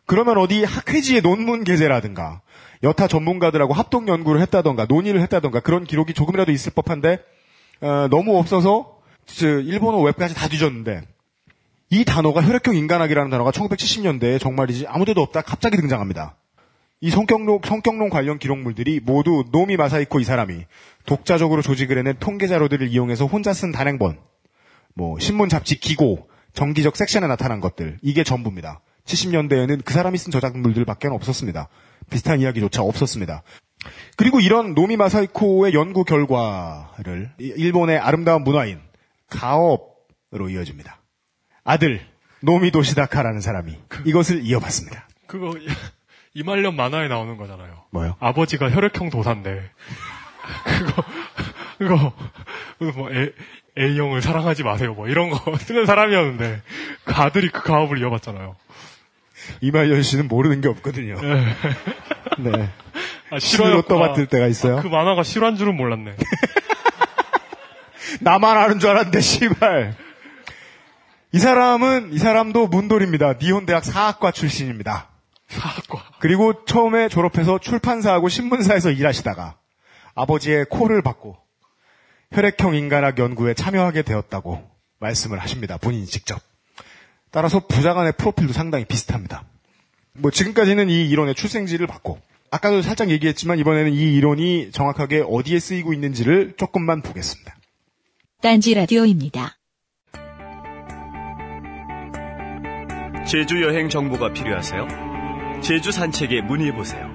그러면 0.06 0.38
어디 0.38 0.64
학회지의 0.64 1.22
논문 1.22 1.64
게재라든가 1.64 2.42
여타 2.82 3.08
전문가들하고 3.08 3.72
합동 3.72 4.08
연구를 4.08 4.40
했다던가 4.42 4.86
논의를 4.88 5.20
했다던가 5.22 5.60
그런 5.60 5.84
기록이 5.84 6.12
조금이라도 6.12 6.52
있을 6.52 6.72
법한데 6.74 7.18
어, 7.80 8.08
너무 8.10 8.36
없어서 8.36 8.98
저 9.26 9.46
일본어 9.46 10.00
웹까지 10.00 10.34
다 10.34 10.48
뒤졌는데 10.48 11.02
이 11.90 12.04
단어가 12.04 12.42
혈액형 12.42 12.74
인간학이라는 12.74 13.30
단어가 13.30 13.50
1970년대에 13.50 14.40
정말이지 14.40 14.86
아무데도 14.86 15.22
없다가 15.22 15.42
갑자기 15.42 15.76
등장합니다. 15.76 16.36
이 17.00 17.10
성격론, 17.10 17.60
성격론 17.64 18.08
관련 18.08 18.38
기록물들이 18.38 19.00
모두 19.00 19.44
노미 19.52 19.76
마사히코 19.76 20.20
이 20.20 20.24
사람이 20.24 20.64
독자적으로 21.06 21.60
조직을 21.60 21.98
해낸 21.98 22.16
통계 22.18 22.46
자료들을 22.46 22.88
이용해서 22.88 23.26
혼자 23.26 23.52
쓴 23.52 23.72
단행본, 23.72 24.18
뭐 24.94 25.18
신문 25.18 25.48
잡지 25.48 25.78
기고, 25.78 26.28
정기적 26.54 26.96
섹션에 26.96 27.26
나타난 27.26 27.60
것들 27.60 27.98
이게 28.00 28.24
전부입니다. 28.24 28.80
70년대에는 29.06 29.84
그 29.84 29.92
사람이 29.92 30.18
쓴 30.18 30.30
저작물들밖에 30.32 31.08
없었습니다. 31.08 31.68
비슷한 32.10 32.40
이야기조차 32.40 32.82
없었습니다. 32.82 33.42
그리고 34.16 34.40
이런 34.40 34.74
노미 34.74 34.96
마사이코의 34.96 35.74
연구 35.74 36.04
결과를 36.04 37.32
이- 37.38 37.52
일본의 37.56 37.98
아름다운 37.98 38.42
문화인 38.44 38.80
가업으로 39.28 40.48
이어집니다. 40.50 41.00
아들 41.64 42.00
노미 42.40 42.70
도시다카라는 42.70 43.40
사람이 43.40 43.76
이것을 44.06 44.42
이어받습니다. 44.44 45.08
그거 45.26 45.54
이말년 46.34 46.74
만화에 46.76 47.08
나오는 47.08 47.36
거잖아요. 47.36 47.84
뭐요? 47.90 48.16
아버지가 48.20 48.70
혈액형 48.70 49.10
도사인데 49.10 49.70
그거 51.78 52.12
그거 52.78 52.92
뭐 52.98 53.10
A, 53.12 53.32
A형을 53.78 54.20
사랑하지 54.22 54.62
마세요 54.62 54.94
뭐 54.94 55.08
이런 55.08 55.30
거 55.30 55.56
쓰는 55.58 55.86
사람이었는데 55.86 56.62
그 57.04 57.12
아들이 57.14 57.48
그 57.50 57.62
가업을 57.62 57.98
이어받잖아요. 57.98 58.56
이말년 59.60 60.02
씨는 60.02 60.28
모르는 60.28 60.60
게 60.60 60.68
없거든요. 60.68 61.20
네. 62.38 62.68
아, 63.30 63.38
신으로 63.38 63.82
떠받들 63.82 64.26
때가 64.26 64.46
있어요. 64.46 64.80
그 64.82 64.88
만화가 64.88 65.22
실화인 65.22 65.56
줄은 65.56 65.76
몰랐네. 65.76 66.16
나만 68.20 68.56
아는 68.56 68.78
줄 68.78 68.90
알았는데 68.90 69.20
씨발. 69.20 69.94
이 71.32 71.38
사람은 71.38 72.12
이 72.12 72.18
사람도 72.18 72.68
문돌입니다. 72.68 73.34
니혼대학 73.34 73.84
사학과 73.84 74.30
출신입니다. 74.30 75.08
사학과. 75.48 76.04
그리고 76.20 76.64
처음에 76.64 77.08
졸업해서 77.08 77.58
출판사하고 77.58 78.28
신문사에서 78.28 78.90
일하시다가 78.90 79.56
아버지의 80.14 80.66
콜을 80.66 81.02
받고 81.02 81.36
혈액형 82.32 82.74
인간학 82.74 83.18
연구에 83.18 83.54
참여하게 83.54 84.02
되었다고 84.02 84.70
말씀을 85.00 85.38
하십니다. 85.40 85.76
본인이 85.76 86.06
직접. 86.06 86.40
따라서 87.34 87.58
부자 87.58 87.94
간의 87.94 88.12
프로필도 88.16 88.52
상당히 88.52 88.84
비슷합니다. 88.84 89.42
뭐 90.12 90.30
지금까지는 90.30 90.88
이 90.88 91.08
이론의 91.10 91.34
출생지를 91.34 91.88
받고 91.88 92.20
아까도 92.52 92.80
살짝 92.80 93.10
얘기했지만 93.10 93.58
이번에는 93.58 93.92
이 93.92 94.14
이론이 94.14 94.70
정확하게 94.70 95.24
어디에 95.28 95.58
쓰이고 95.58 95.92
있는지를 95.92 96.54
조금만 96.56 97.02
보겠습니다. 97.02 97.56
딴지 98.40 98.72
라디오입니다. 98.74 99.56
제주 103.26 103.60
여행 103.64 103.88
정보가 103.88 104.32
필요하세요? 104.32 105.60
제주 105.60 105.90
산책에 105.90 106.40
문의해 106.42 106.72
보세요. 106.72 107.10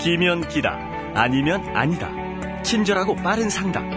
기면 0.00 0.48
기다, 0.48 0.76
아니면 1.14 1.62
아니다. 1.76 2.10
친절하고 2.64 3.14
빠른 3.14 3.48
상담. 3.48 3.88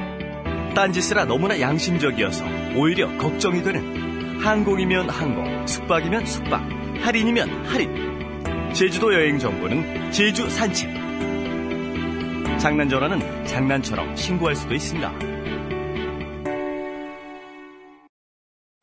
딴짓스라 0.76 1.26
너무나 1.26 1.60
양심적이어서 1.60 2.46
오히려 2.76 3.18
걱정이 3.18 3.64
되는 3.64 4.15
항공이면 4.42 5.10
항공, 5.10 5.66
숙박이면 5.68 6.26
숙박, 6.26 6.62
할인이면 7.02 7.66
할인. 7.66 8.74
제주도 8.74 9.14
여행 9.14 9.40
정보는 9.40 10.12
제주 10.12 10.50
산책. 10.50 10.90
장난 12.60 12.90
전화는 12.90 13.46
장난처럼 13.46 14.16
신고할 14.16 14.56
수도 14.56 14.74
있습니다. 14.74 15.12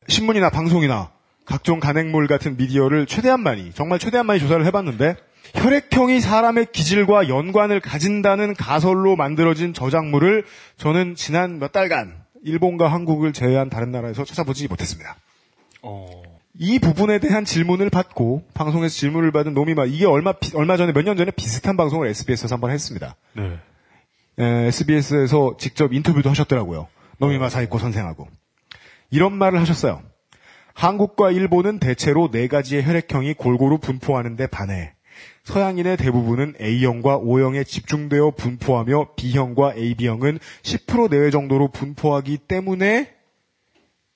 신문이나 0.07 0.49
방송이나 0.49 1.11
각종 1.45 1.79
간행물 1.79 2.27
같은 2.27 2.57
미디어를 2.57 3.05
최대한 3.05 3.41
많이, 3.41 3.71
정말 3.73 3.99
최대한 3.99 4.25
많이 4.25 4.39
조사를 4.39 4.65
해봤는데, 4.65 5.15
혈액형이 5.55 6.19
사람의 6.21 6.67
기질과 6.71 7.29
연관을 7.29 7.79
가진다는 7.79 8.53
가설로 8.53 9.15
만들어진 9.15 9.73
저작물을 9.73 10.45
저는 10.77 11.15
지난 11.15 11.59
몇 11.59 11.71
달간 11.71 12.23
일본과 12.43 12.91
한국을 12.91 13.33
제외한 13.33 13.69
다른 13.69 13.91
나라에서 13.91 14.23
찾아보지 14.23 14.67
못했습니다. 14.67 15.15
어. 15.83 16.07
이 16.57 16.79
부분에 16.79 17.19
대한 17.19 17.45
질문을 17.45 17.89
받고 17.89 18.43
방송에서 18.53 18.93
질문을 18.95 19.31
받은 19.31 19.53
노미마 19.53 19.85
이게 19.85 20.05
얼마 20.05 20.33
비- 20.33 20.55
얼마 20.55 20.77
전에 20.77 20.91
몇 20.93 21.03
년 21.03 21.17
전에 21.17 21.31
비슷한 21.31 21.75
방송을 21.77 22.07
SBS에서 22.07 22.55
한번 22.55 22.71
했습니다. 22.71 23.15
네. 23.33 23.57
SBS에서 24.67 25.55
직접 25.57 25.93
인터뷰도 25.93 26.29
하셨더라고요. 26.29 26.87
노미 27.17 27.49
마사히코 27.49 27.77
선생하고 27.79 28.27
이런 29.11 29.33
말을 29.33 29.59
하셨어요. 29.61 30.01
한국과 30.73 31.31
일본은 31.31 31.79
대체로 31.79 32.29
네 32.31 32.47
가지의 32.47 32.83
혈액형이 32.85 33.33
골고루 33.35 33.77
분포하는 33.77 34.35
데 34.35 34.47
반해 34.47 34.93
서양인의 35.43 35.97
대부분은 35.97 36.55
A형과 36.59 37.17
O형에 37.17 37.63
집중되어 37.63 38.31
분포하며 38.31 39.09
B형과 39.15 39.75
AB형은 39.75 40.39
10% 40.63 41.09
내외 41.11 41.29
정도로 41.29 41.67
분포하기 41.69 42.37
때문에 42.47 43.12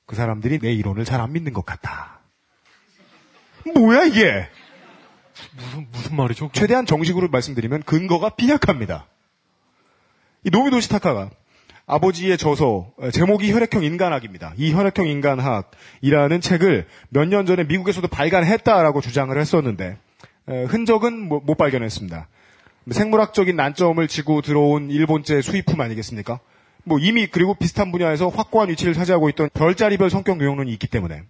그 0.07 0.15
사람들이 0.15 0.59
내 0.59 0.71
이론을 0.71 1.05
잘 1.05 1.21
안 1.21 1.33
믿는 1.33 1.53
것 1.53 1.65
같다. 1.65 2.19
뭐야 3.75 4.05
이게? 4.05 4.47
무슨 5.55 5.87
무슨 5.91 6.15
말이죠? 6.15 6.49
최대한 6.53 6.85
정식으로 6.85 7.27
말씀드리면 7.27 7.83
근거가 7.83 8.29
빈약합니다. 8.29 9.05
이 10.45 10.49
노미도시 10.49 10.89
타카가 10.89 11.29
아버지의 11.85 12.37
저서 12.37 12.91
어, 12.97 13.11
제목이 13.11 13.51
혈액형 13.51 13.83
인간학입니다. 13.83 14.53
이 14.57 14.73
혈액형 14.73 15.07
인간학이라는 15.07 16.41
책을 16.41 16.87
몇 17.09 17.25
년 17.27 17.45
전에 17.45 17.63
미국에서도 17.65 18.07
발간했다라고 18.07 19.01
주장을 19.01 19.37
했었는데 19.37 19.97
에, 20.49 20.63
흔적은 20.63 21.19
뭐- 21.27 21.41
못 21.41 21.55
발견했습니다. 21.55 22.27
생물학적인 22.91 23.55
난점을 23.57 24.05
지고 24.07 24.41
들어온 24.41 24.89
일본제 24.89 25.41
수입품 25.41 25.81
아니겠습니까? 25.81 26.39
뭐 26.87 26.99
이미 26.99 27.27
그리고 27.27 27.53
비슷한 27.53 27.91
분야에서 27.91 28.29
확고한 28.29 28.69
위치를 28.69 28.93
차지하고 28.93 29.29
있던 29.29 29.49
별자리별 29.53 30.09
성격 30.09 30.39
유형론이 30.39 30.71
있기 30.73 30.87
때문에 30.87 31.23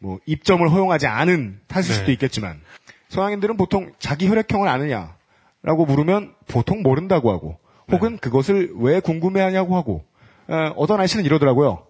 뭐 0.00 0.18
입점을 0.26 0.68
허용하지 0.68 1.06
않은 1.06 1.60
탓일 1.68 1.88
네. 1.88 1.92
수도 1.94 2.12
있겠지만 2.12 2.60
서양인들은 3.08 3.56
보통 3.56 3.92
자기 4.00 4.28
혈액형을 4.28 4.68
아느냐라고 4.68 5.86
물으면 5.86 6.34
보통 6.48 6.82
모른다고 6.82 7.30
하고 7.30 7.58
혹은 7.92 8.18
그것을 8.18 8.72
왜 8.76 8.98
궁금해하냐고 8.98 9.76
하고 9.76 10.04
에, 10.50 10.72
어떤 10.76 10.98
아저씨는 11.00 11.24
이러더라고요. 11.24 11.86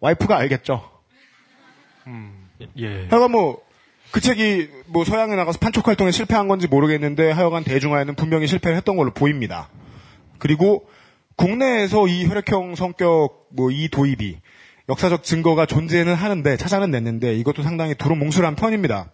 와이프가 0.00 0.36
알겠죠. 0.36 0.88
예. 2.76 3.06
하여간 3.08 3.30
뭐, 3.30 3.60
그 4.10 4.20
책이 4.20 4.68
뭐 4.86 5.04
서양에 5.04 5.34
나가서 5.36 5.58
판촉 5.58 5.88
활동에 5.88 6.10
실패한 6.10 6.48
건지 6.48 6.66
모르겠는데 6.66 7.30
하여간 7.30 7.64
대중화에는 7.64 8.14
분명히 8.14 8.46
실패를 8.46 8.76
했던 8.76 8.96
걸로 8.96 9.12
보입니다. 9.12 9.68
그리고 10.38 10.88
국내에서 11.40 12.06
이 12.06 12.26
혈액형 12.26 12.74
성격 12.74 13.46
뭐 13.50 13.70
이 13.70 13.88
도입이 13.88 14.38
역사적 14.90 15.22
증거가 15.22 15.64
존재는 15.64 16.14
하는데 16.14 16.56
찾아는 16.56 16.90
냈는데 16.90 17.34
이것도 17.36 17.62
상당히 17.62 17.94
두루뭉술한 17.94 18.56
편입니다. 18.56 19.10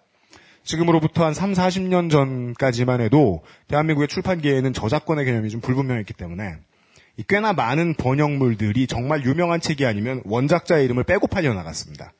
지금으로부터 0.64 1.24
한 1.24 1.34
3, 1.34 1.52
40년 1.52 2.10
전까지만 2.10 3.00
해도 3.00 3.44
대한민국의 3.68 4.08
출판계에는 4.08 4.72
저작권의 4.72 5.24
개념이 5.24 5.50
좀 5.50 5.60
불분명했기 5.60 6.14
때문에 6.14 6.56
이 7.16 7.22
꽤나 7.28 7.52
많은 7.52 7.94
번역물들이 7.94 8.88
정말 8.88 9.24
유명한 9.24 9.60
책이 9.60 9.86
아니면 9.86 10.22
원작자의 10.24 10.84
이름을 10.86 11.04
빼고 11.04 11.28
팔려 11.28 11.54
나갔습니다. 11.54 12.12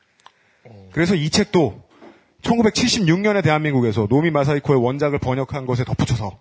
그래서 0.93 1.15
이 1.15 1.29
책도 1.29 1.83
1976년에 2.43 3.43
대한민국에서 3.43 4.07
노미 4.09 4.31
마사히코의 4.31 4.81
원작을 4.81 5.19
번역한 5.19 5.65
것에 5.65 5.83
덧붙여서 5.83 6.39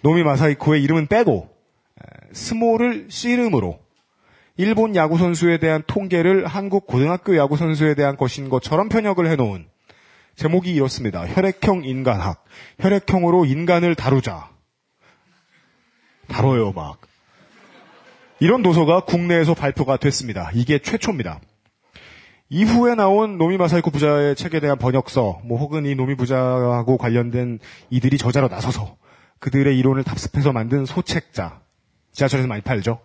노미 0.00 0.22
마사히코의 0.22 0.82
이름은 0.82 1.08
빼고 1.08 1.48
에, 1.50 1.55
스모를 2.32 3.06
씨름으로 3.08 3.78
일본 4.56 4.96
야구 4.96 5.18
선수에 5.18 5.58
대한 5.58 5.82
통계를 5.86 6.46
한국 6.46 6.86
고등학교 6.86 7.36
야구 7.36 7.56
선수에 7.56 7.94
대한 7.94 8.16
것인 8.16 8.48
것처럼 8.48 8.88
편역을 8.88 9.26
해놓은 9.30 9.66
제목이 10.36 10.74
이렇습니다. 10.74 11.26
혈액형 11.26 11.84
인간학. 11.84 12.44
혈액형으로 12.78 13.46
인간을 13.46 13.94
다루자. 13.94 14.50
다뤄요, 16.28 16.72
막. 16.72 17.00
이런 18.38 18.62
도서가 18.62 19.00
국내에서 19.04 19.54
발표가 19.54 19.96
됐습니다. 19.96 20.50
이게 20.52 20.78
최초입니다. 20.78 21.40
이후에 22.50 22.94
나온 22.94 23.38
노미 23.38 23.56
마사이코 23.56 23.90
부자의 23.90 24.36
책에 24.36 24.60
대한 24.60 24.78
번역서, 24.78 25.40
뭐 25.44 25.58
혹은 25.58 25.86
이 25.86 25.94
노미 25.94 26.16
부자하고 26.16 26.98
관련된 26.98 27.58
이들이 27.90 28.18
저자로 28.18 28.48
나서서 28.48 28.96
그들의 29.40 29.76
이론을 29.78 30.04
답습해서 30.04 30.52
만든 30.52 30.84
소책자, 30.84 31.60
지하철에서 32.16 32.48
많이 32.48 32.62
팔죠. 32.62 33.00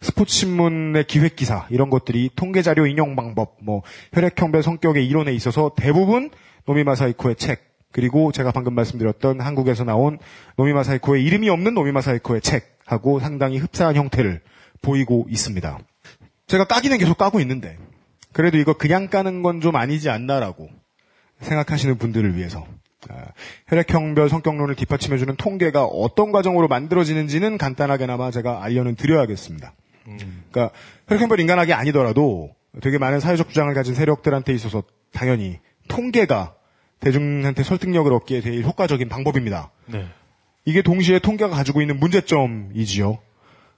스포츠 0.00 0.34
신문의 0.34 1.04
기획 1.06 1.36
기사 1.36 1.66
이런 1.70 1.88
것들이 1.88 2.30
통계 2.36 2.62
자료 2.62 2.86
인용 2.86 3.16
방법, 3.16 3.56
뭐 3.62 3.82
혈액형별 4.12 4.62
성격의 4.62 5.06
이론에 5.06 5.32
있어서 5.32 5.72
대부분 5.76 6.30
노미 6.66 6.84
마사이코의 6.84 7.36
책 7.36 7.64
그리고 7.92 8.32
제가 8.32 8.50
방금 8.50 8.74
말씀드렸던 8.74 9.40
한국에서 9.40 9.84
나온 9.84 10.18
노미 10.56 10.72
마사이코의 10.72 11.24
이름이 11.24 11.48
없는 11.48 11.74
노미 11.74 11.92
마사이코의 11.92 12.42
책하고 12.42 13.20
상당히 13.20 13.58
흡사한 13.58 13.94
형태를 13.94 14.42
보이고 14.82 15.26
있습니다. 15.30 15.78
제가 16.48 16.64
까기는 16.64 16.98
계속 16.98 17.16
까고 17.16 17.40
있는데 17.40 17.78
그래도 18.32 18.58
이거 18.58 18.74
그냥 18.74 19.08
까는 19.08 19.42
건 19.42 19.60
좀 19.60 19.76
아니지 19.76 20.10
않나라고 20.10 20.68
생각하시는 21.40 21.96
분들을 21.96 22.36
위해서 22.36 22.66
아, 22.66 22.75
혈액형별 23.68 24.28
성격론을 24.28 24.74
뒷받침해주는 24.74 25.36
통계가 25.36 25.84
어떤 25.84 26.32
과정으로 26.32 26.68
만들어지는지는 26.68 27.58
간단하게나마 27.58 28.30
제가 28.30 28.62
알려는 28.62 28.94
드려야겠습니다. 28.94 29.72
그러니까 30.04 30.70
혈액형별 31.08 31.40
인간학이 31.40 31.72
아니더라도 31.72 32.54
되게 32.80 32.98
많은 32.98 33.20
사회적 33.20 33.48
주장을 33.48 33.72
가진 33.74 33.94
세력들한테 33.94 34.52
있어서 34.54 34.82
당연히 35.12 35.58
통계가 35.88 36.54
대중한테 37.00 37.62
설득력을 37.62 38.12
얻기에 38.12 38.40
제일 38.40 38.64
효과적인 38.64 39.08
방법입니다. 39.08 39.70
네. 39.86 40.06
이게 40.64 40.82
동시에 40.82 41.18
통계가 41.18 41.54
가지고 41.54 41.80
있는 41.80 41.98
문제점이지요. 41.98 43.18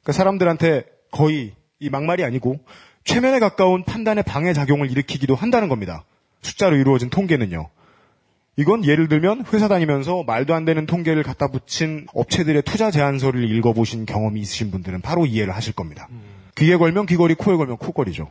그러니까 0.01 0.13
사람들한테 0.13 0.85
거의 1.11 1.55
이 1.81 1.91
막말이 1.91 2.25
아니고 2.25 2.59
최면에 3.05 3.39
가까운 3.39 3.85
판단의 3.85 4.25
방해 4.25 4.53
작용을 4.53 4.91
일으키기도 4.91 5.35
한다는 5.35 5.69
겁니다. 5.69 6.05
숫자로 6.43 6.77
이루어진 6.77 7.11
통계는요. 7.11 7.69
이건 8.59 8.85
예를 8.85 9.07
들면 9.07 9.45
회사 9.53 9.69
다니면서 9.69 10.25
말도 10.25 10.53
안 10.53 10.65
되는 10.65 10.85
통계를 10.85 11.23
갖다 11.23 11.47
붙인 11.47 12.09
업체들의 12.13 12.63
투자 12.63 12.91
제안서를 12.91 13.49
읽어보신 13.53 14.05
경험이 14.05 14.41
있으신 14.41 14.73
분들은 14.73 15.01
바로 15.01 15.27
이해를 15.27 15.55
하실 15.55 15.73
겁니다. 15.75 16.09
귀에 16.57 16.77
걸면 16.77 17.07
귀걸이, 17.07 17.35
코에 17.35 17.55
걸면 17.57 17.77
코걸이죠. 17.77 18.29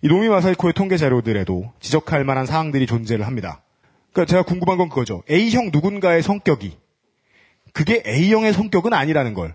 이 0.00 0.08
노미 0.08 0.30
마사이코의 0.30 0.72
통계 0.72 0.96
자료들에도 0.96 1.72
지적할 1.80 2.24
만한 2.24 2.46
사항들이 2.46 2.86
존재를 2.86 3.26
합니다. 3.26 3.62
그러니까 4.14 4.30
제가 4.30 4.42
궁금한 4.44 4.78
건 4.78 4.88
그거죠. 4.88 5.22
A형 5.30 5.68
누군가의 5.70 6.22
성격이 6.22 6.78
그게 7.74 8.02
A형의 8.06 8.54
성격은 8.54 8.94
아니라는 8.94 9.34
걸 9.34 9.54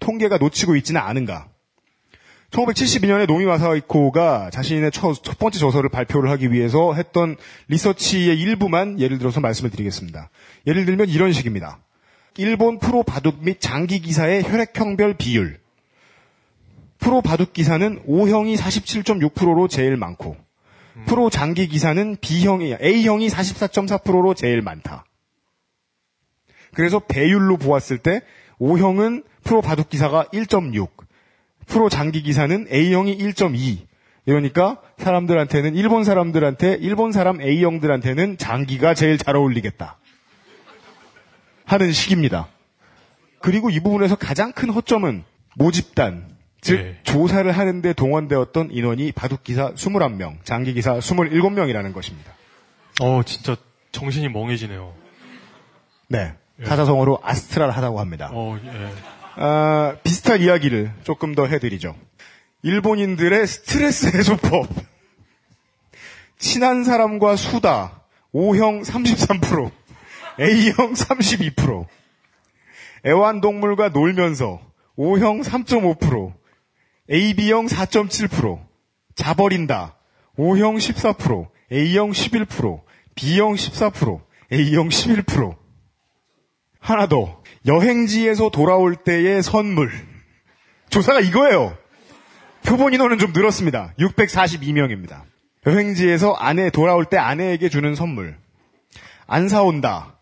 통계가 0.00 0.38
놓치고 0.38 0.74
있지는 0.74 1.00
않은가. 1.00 1.51
1972년에 2.52 3.26
노미 3.26 3.46
마사이코가 3.46 4.50
자신의 4.50 4.92
첫, 4.92 5.14
첫 5.22 5.38
번째 5.38 5.58
저서를 5.58 5.88
발표를 5.88 6.30
하기 6.32 6.52
위해서 6.52 6.92
했던 6.92 7.36
리서치의 7.68 8.38
일부만 8.38 9.00
예를 9.00 9.18
들어서 9.18 9.40
말씀을 9.40 9.70
드리겠습니다. 9.70 10.28
예를 10.66 10.84
들면 10.84 11.08
이런 11.08 11.32
식입니다. 11.32 11.78
일본 12.36 12.78
프로 12.78 13.02
바둑 13.02 13.42
및 13.42 13.60
장기 13.60 14.00
기사의 14.00 14.44
혈액형별 14.44 15.14
비율. 15.14 15.60
프로 16.98 17.20
바둑 17.20 17.52
기사는 17.52 18.02
O형이 18.06 18.54
47.6%로 18.56 19.66
제일 19.66 19.96
많고, 19.96 20.36
프로 21.06 21.30
장기 21.30 21.66
기사는 21.66 22.16
B형이, 22.20 22.76
A형이 22.80 23.28
44.4%로 23.28 24.34
제일 24.34 24.62
많다. 24.62 25.04
그래서 26.74 27.00
배율로 27.00 27.56
보았을 27.56 27.98
때 27.98 28.20
O형은 28.58 29.24
프로 29.42 29.62
바둑 29.62 29.88
기사가 29.88 30.26
1.6, 30.32 30.88
프로 31.72 31.88
장기 31.88 32.22
기사는 32.22 32.66
A형이 32.70 33.16
1.2. 33.16 33.78
이러니까 34.26 34.80
사람들한테는 34.98 35.74
일본 35.74 36.04
사람들한테 36.04 36.76
일본 36.80 37.12
사람 37.12 37.40
A형들한테는 37.40 38.36
장기가 38.36 38.92
제일 38.92 39.16
잘 39.16 39.36
어울리겠다. 39.36 39.96
하는 41.64 41.92
식입니다. 41.92 42.48
그리고 43.40 43.70
이 43.70 43.80
부분에서 43.80 44.16
가장 44.16 44.52
큰 44.52 44.68
허점은 44.68 45.24
모집단, 45.56 46.36
즉 46.60 46.76
네. 46.76 47.00
조사를 47.04 47.50
하는데 47.50 47.92
동원되었던 47.94 48.68
인원이 48.70 49.12
바둑 49.12 49.42
기사 49.42 49.72
21명, 49.72 50.44
장기 50.44 50.74
기사 50.74 50.94
27명이라는 50.98 51.94
것입니다. 51.94 52.32
어, 53.00 53.22
진짜 53.24 53.56
정신이 53.92 54.28
멍해지네요. 54.28 54.92
네. 56.08 56.34
사자성어로 56.64 57.20
아스트랄 57.22 57.70
하다고 57.70 57.98
합니다. 57.98 58.28
어, 58.30 58.58
예. 58.62 59.12
아, 59.36 59.96
비슷한 60.32 60.40
이야기를 60.40 60.92
조금 61.02 61.34
더 61.34 61.46
해드리죠. 61.46 61.94
일본인들의 62.62 63.46
스트레스 63.46 64.06
해소법. 64.06 64.66
친한 66.38 66.84
사람과 66.84 67.36
수다. 67.36 68.02
O형 68.32 68.80
33%, 68.80 69.70
A형 70.40 70.94
32%. 70.94 71.86
애완동물과 73.04 73.90
놀면서 73.90 74.60
O형 74.96 75.42
3.5%, 75.42 76.32
AB형 77.10 77.66
4.7%. 77.66 78.58
자버린다. 79.14 79.96
O형 80.38 80.76
14%, 80.76 81.48
A형 81.70 82.10
11%, 82.10 82.80
B형 83.14 83.54
14%, 83.54 84.20
A형 84.50 84.88
11%. 84.88 85.56
하나 86.78 87.06
더. 87.06 87.42
여행지에서 87.66 88.50
돌아올 88.50 88.96
때의 88.96 89.42
선물. 89.42 90.11
조사가 90.92 91.20
이거예요. 91.20 91.76
표본 92.64 92.92
인원은 92.92 93.18
좀 93.18 93.32
늘었습니다. 93.32 93.94
642명입니다. 93.98 95.22
여행지에서 95.66 96.34
아내 96.34 96.70
돌아올 96.70 97.06
때 97.06 97.16
아내에게 97.16 97.70
주는 97.70 97.94
선물. 97.94 98.36
안 99.26 99.48
사온다. 99.48 100.18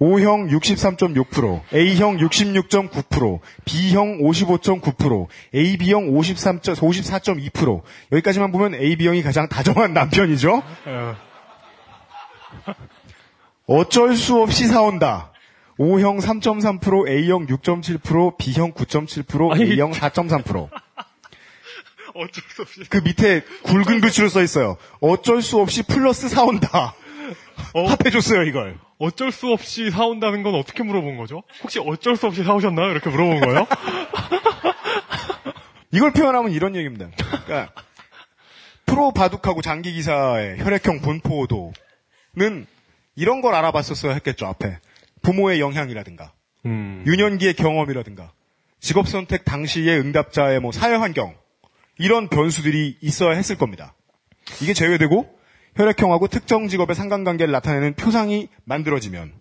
O형 0.00 0.48
63.6%, 0.48 1.62
A형 1.72 2.16
66.9%, 2.16 3.38
B형 3.64 4.18
55.9%, 4.18 5.28
AB형 5.54 6.08
53. 6.08 6.58
54.2%. 6.58 7.82
여기까지만 8.10 8.50
보면 8.50 8.74
AB형이 8.74 9.22
가장 9.22 9.48
다정한 9.48 9.94
남편이죠. 9.94 10.60
어, 10.86 11.16
어쩔 13.66 14.16
수 14.16 14.42
없이 14.42 14.66
사온다. 14.66 15.31
O형 15.82 16.18
3.3%, 16.18 17.08
A형 17.08 17.46
6.7%, 17.48 18.38
B형 18.38 18.72
9.7%, 18.72 19.50
아니, 19.50 19.64
A형 19.64 19.90
4.3%. 19.90 20.70
어쩔 22.14 22.44
수 22.48 22.62
없이. 22.62 22.80
그 22.88 22.98
밑에 22.98 23.40
굵은 23.64 24.00
글씨로 24.00 24.28
써 24.28 24.42
있어요. 24.42 24.76
어쩔 25.00 25.42
수 25.42 25.58
없이 25.58 25.82
플러스 25.82 26.28
사온다. 26.28 26.94
어, 27.74 27.86
합해줬어요, 27.88 28.44
이걸. 28.44 28.78
어쩔 28.98 29.32
수 29.32 29.48
없이 29.50 29.90
사온다는 29.90 30.44
건 30.44 30.54
어떻게 30.54 30.84
물어본 30.84 31.16
거죠? 31.16 31.42
혹시 31.64 31.80
어쩔 31.80 32.14
수 32.16 32.28
없이 32.28 32.44
사오셨나요? 32.44 32.92
이렇게 32.92 33.10
물어본 33.10 33.40
거예요? 33.40 33.66
이걸 35.90 36.12
표현하면 36.12 36.52
이런 36.52 36.76
얘기입니다. 36.76 37.08
그러니까 37.44 37.72
프로 38.86 39.10
바둑하고 39.10 39.62
장기 39.62 39.92
기사의 39.92 40.60
혈액형 40.60 41.00
분포도는 41.00 42.66
이런 43.16 43.40
걸 43.40 43.56
알아봤었어야 43.56 44.12
했겠죠, 44.12 44.46
앞에. 44.46 44.78
부모의 45.22 45.60
영향이라든가, 45.60 46.32
음. 46.66 47.02
유년기의 47.06 47.54
경험이라든가, 47.54 48.32
직업 48.80 49.08
선택 49.08 49.44
당시의 49.44 49.98
응답자의 49.98 50.60
뭐 50.60 50.72
사회 50.72 50.94
환경, 50.94 51.34
이런 51.98 52.28
변수들이 52.28 52.98
있어야 53.00 53.36
했을 53.36 53.56
겁니다. 53.56 53.94
이게 54.60 54.74
제외되고 54.74 55.38
혈액형하고 55.76 56.28
특정 56.28 56.68
직업의 56.68 56.94
상관관계를 56.96 57.52
나타내는 57.52 57.94
표상이 57.94 58.48
만들어지면 58.64 59.32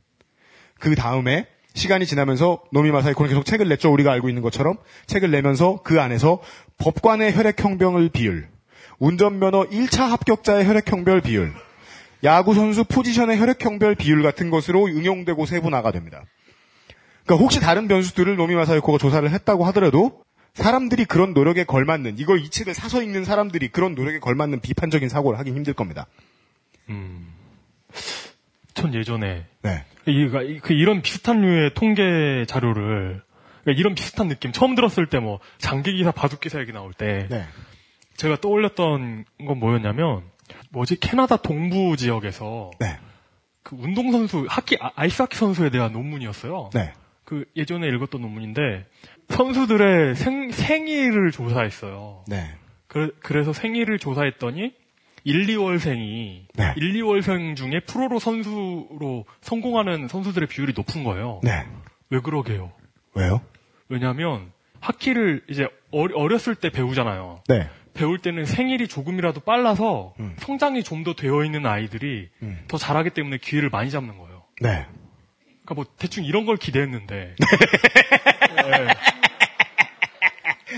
그 0.80 0.96
다음에 0.96 1.48
시간이 1.74 2.06
지나면서 2.06 2.62
노미 2.72 2.92
마사이코는 2.92 3.30
계속 3.30 3.46
책을 3.46 3.68
냈죠. 3.70 3.92
우리가 3.92 4.12
알고 4.12 4.30
있는 4.30 4.42
것처럼 4.42 4.78
책을 5.08 5.32
내면서 5.32 5.82
그 5.84 6.02
안에서 6.02 6.42
법관의 6.78 7.34
혈액형별 7.36 8.10
비율, 8.10 8.50
운전면허 9.00 9.70
1차 9.70 10.10
합격자의 10.10 10.66
혈액형별 10.68 11.22
비율, 11.22 11.54
야구 12.24 12.54
선수 12.54 12.84
포지션의 12.84 13.40
혈액형별 13.40 13.96
비율 13.96 14.24
같은 14.24 14.50
것으로 14.50 14.86
응용되고 14.88 15.46
세분화가 15.46 15.92
됩니다. 15.92 16.24
그러니까 17.26 17.44
혹시 17.44 17.60
다른 17.60 17.88
변수들을 17.88 18.36
노미 18.36 18.56
마사이코가 18.56 18.98
조사를 18.98 19.30
했다고 19.30 19.66
하더라도 19.66 20.24
사람들이 20.54 21.06
그런 21.06 21.34
노력에 21.34 21.64
걸맞는 21.64 22.20
이걸 22.20 22.40
이 22.40 22.50
책을 22.50 22.74
사서 22.74 23.02
읽는 23.02 23.24
사람들이 23.24 23.70
그런 23.70 23.96
노력에 23.96 24.20
걸맞는 24.20 24.60
비판적인 24.60 25.08
사고를 25.08 25.40
하긴 25.40 25.56
힘들 25.56 25.74
겁니다. 25.74 26.08
전 28.74 28.94
예전에 28.94 29.46
네. 29.62 29.86
이, 30.08 30.28
그, 30.28 30.60
그 30.62 30.74
이런 30.74 31.02
비슷한 31.02 31.42
류의 31.42 31.74
통계 31.74 32.46
자료를 32.48 33.22
그러니까 33.64 33.80
이런 33.80 33.96
비슷한 33.96 34.28
느낌 34.28 34.52
처음 34.52 34.76
들었을 34.76 35.08
때 35.08 35.20
뭐 35.20 35.40
장기 35.58 35.94
기사 35.96 36.12
바둑 36.12 36.42
기사 36.42 36.60
얘기 36.60 36.72
나올 36.72 36.94
때 36.94 37.28
네. 37.30 37.46
제가 38.18 38.38
떠올렸던 38.42 39.26
건 39.48 39.60
뭐였냐면 39.60 40.24
뭐지 40.72 41.00
캐나다 41.00 41.38
동부 41.38 41.98
지역에서 41.98 42.72
네. 42.80 42.98
그 43.64 43.76
운동 43.80 44.12
선수 44.12 44.46
하키 44.50 44.78
아- 44.82 44.92
아이스 44.96 45.22
하키 45.22 45.38
선수에 45.38 45.70
대한 45.70 45.92
논문이었어요. 45.94 46.72
네. 46.74 46.94
그 47.26 47.46
예전에 47.56 47.88
읽었던 47.88 48.20
논문인데 48.22 48.86
선수들의 49.30 50.16
생, 50.16 50.52
생일을 50.52 51.32
조사했어요. 51.32 52.26
네. 52.28 52.50
그, 52.88 53.16
래서 53.30 53.54
생일을 53.54 54.00
조사했더니 54.00 54.74
1, 55.24 55.46
2월생이 55.48 56.46
네. 56.56 56.74
1, 56.76 56.94
2월생 56.96 57.56
중에 57.56 57.82
프로로 57.88 58.20
선수로 58.20 59.26
성공하는 59.42 60.08
선수들의 60.08 60.50
비율이 60.50 60.74
높은 60.76 61.04
거예요. 61.04 61.40
네. 61.44 61.66
왜 62.10 62.20
그러게요? 62.20 62.72
왜요? 63.14 63.42
왜냐하면 63.88 64.52
하키를 64.82 65.46
이제 65.50 65.68
어렸을 65.92 66.56
때 66.56 66.70
배우잖아요. 66.70 67.44
네. 67.48 67.70
배울 67.94 68.20
때는 68.20 68.46
생일이 68.46 68.88
조금이라도 68.88 69.42
빨라서 69.42 70.14
성장이 70.38 70.84
좀 70.84 71.04
더 71.04 71.14
되어 71.16 71.44
있는 71.44 71.66
아이들이 71.66 72.30
음. 72.44 72.64
더 72.68 72.78
잘하기 72.78 73.10
때문에 73.12 73.38
기회를 73.38 73.70
많이 73.70 73.90
잡는 73.90 74.18
거예요. 74.18 74.44
네. 74.62 74.86
그러니까 75.64 75.74
뭐 75.76 75.86
대충 75.98 76.24
이런 76.26 76.46
걸 76.46 76.58
기대했는데 76.58 77.36
네, 78.56 78.88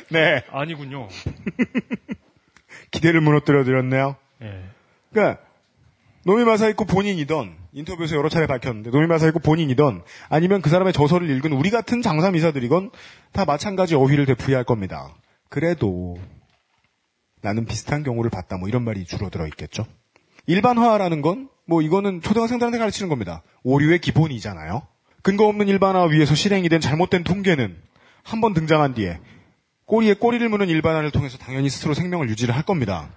네. 0.09 0.43
아니군요. 0.51 1.07
기대를 2.91 3.21
무너뜨려 3.21 3.63
드렸네요. 3.63 4.15
예. 4.43 4.63
그러니까 5.11 5.41
노미 6.25 6.45
마사이코 6.45 6.85
본인이던 6.85 7.55
인터뷰에서 7.73 8.15
여러 8.15 8.29
차례 8.29 8.47
밝혔는데 8.47 8.91
노미 8.91 9.07
마사이코 9.07 9.39
본인이던 9.39 10.03
아니면 10.29 10.61
그 10.61 10.69
사람의 10.69 10.93
저서를 10.93 11.29
읽은 11.29 11.51
우리 11.51 11.69
같은 11.69 12.01
장삼이사들이건 12.01 12.91
다 13.33 13.45
마찬가지 13.45 13.95
어휘를 13.95 14.25
되풀이할 14.25 14.63
겁니다. 14.63 15.13
그래도 15.49 16.17
나는 17.43 17.65
비슷한 17.65 18.03
경우를 18.03 18.31
봤다 18.31 18.57
뭐 18.57 18.67
이런 18.67 18.83
말이 18.83 19.05
주로 19.05 19.29
들어 19.29 19.45
있겠죠. 19.47 19.85
일반화라는 20.47 21.21
건 21.21 21.53
뭐 21.65 21.81
이거는 21.81 22.21
초등학생들한테 22.21 22.77
가르치는 22.77 23.09
겁니다. 23.09 23.41
오류의 23.63 23.99
기본이잖아요. 23.99 24.81
근거 25.21 25.47
없는 25.47 25.67
일반화 25.69 26.03
위에서 26.05 26.35
실행이 26.35 26.67
된 26.69 26.81
잘못된 26.81 27.23
통계는 27.23 27.77
한 28.23 28.41
번 28.41 28.53
등장한 28.53 28.93
뒤에 28.93 29.19
꼬리에 29.85 30.13
꼬리를 30.15 30.47
무는 30.49 30.69
일반화를 30.69 31.11
통해서 31.11 31.37
당연히 31.37 31.69
스스로 31.69 31.93
생명을 31.93 32.29
유지를 32.29 32.55
할 32.55 32.63
겁니다. 32.63 33.09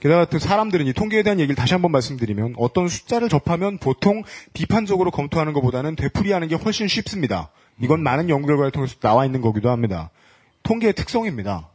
게다가 0.00 0.24
그 0.24 0.38
사람들은 0.38 0.86
이 0.86 0.92
통계에 0.92 1.22
대한 1.22 1.38
얘기를 1.38 1.54
다시 1.54 1.74
한번 1.74 1.92
말씀드리면 1.92 2.54
어떤 2.58 2.88
숫자를 2.88 3.28
접하면 3.28 3.78
보통 3.78 4.22
비판적으로 4.52 5.10
검토하는 5.10 5.52
것보다는 5.52 5.96
되풀이하는 5.96 6.48
게 6.48 6.54
훨씬 6.54 6.88
쉽습니다. 6.88 7.50
이건 7.80 8.02
많은 8.02 8.28
연구 8.28 8.48
결과를 8.48 8.72
통해서 8.72 8.96
나와 9.00 9.24
있는 9.24 9.40
거기도 9.40 9.70
합니다. 9.70 10.10
통계의 10.64 10.94
특성입니다. 10.94 11.68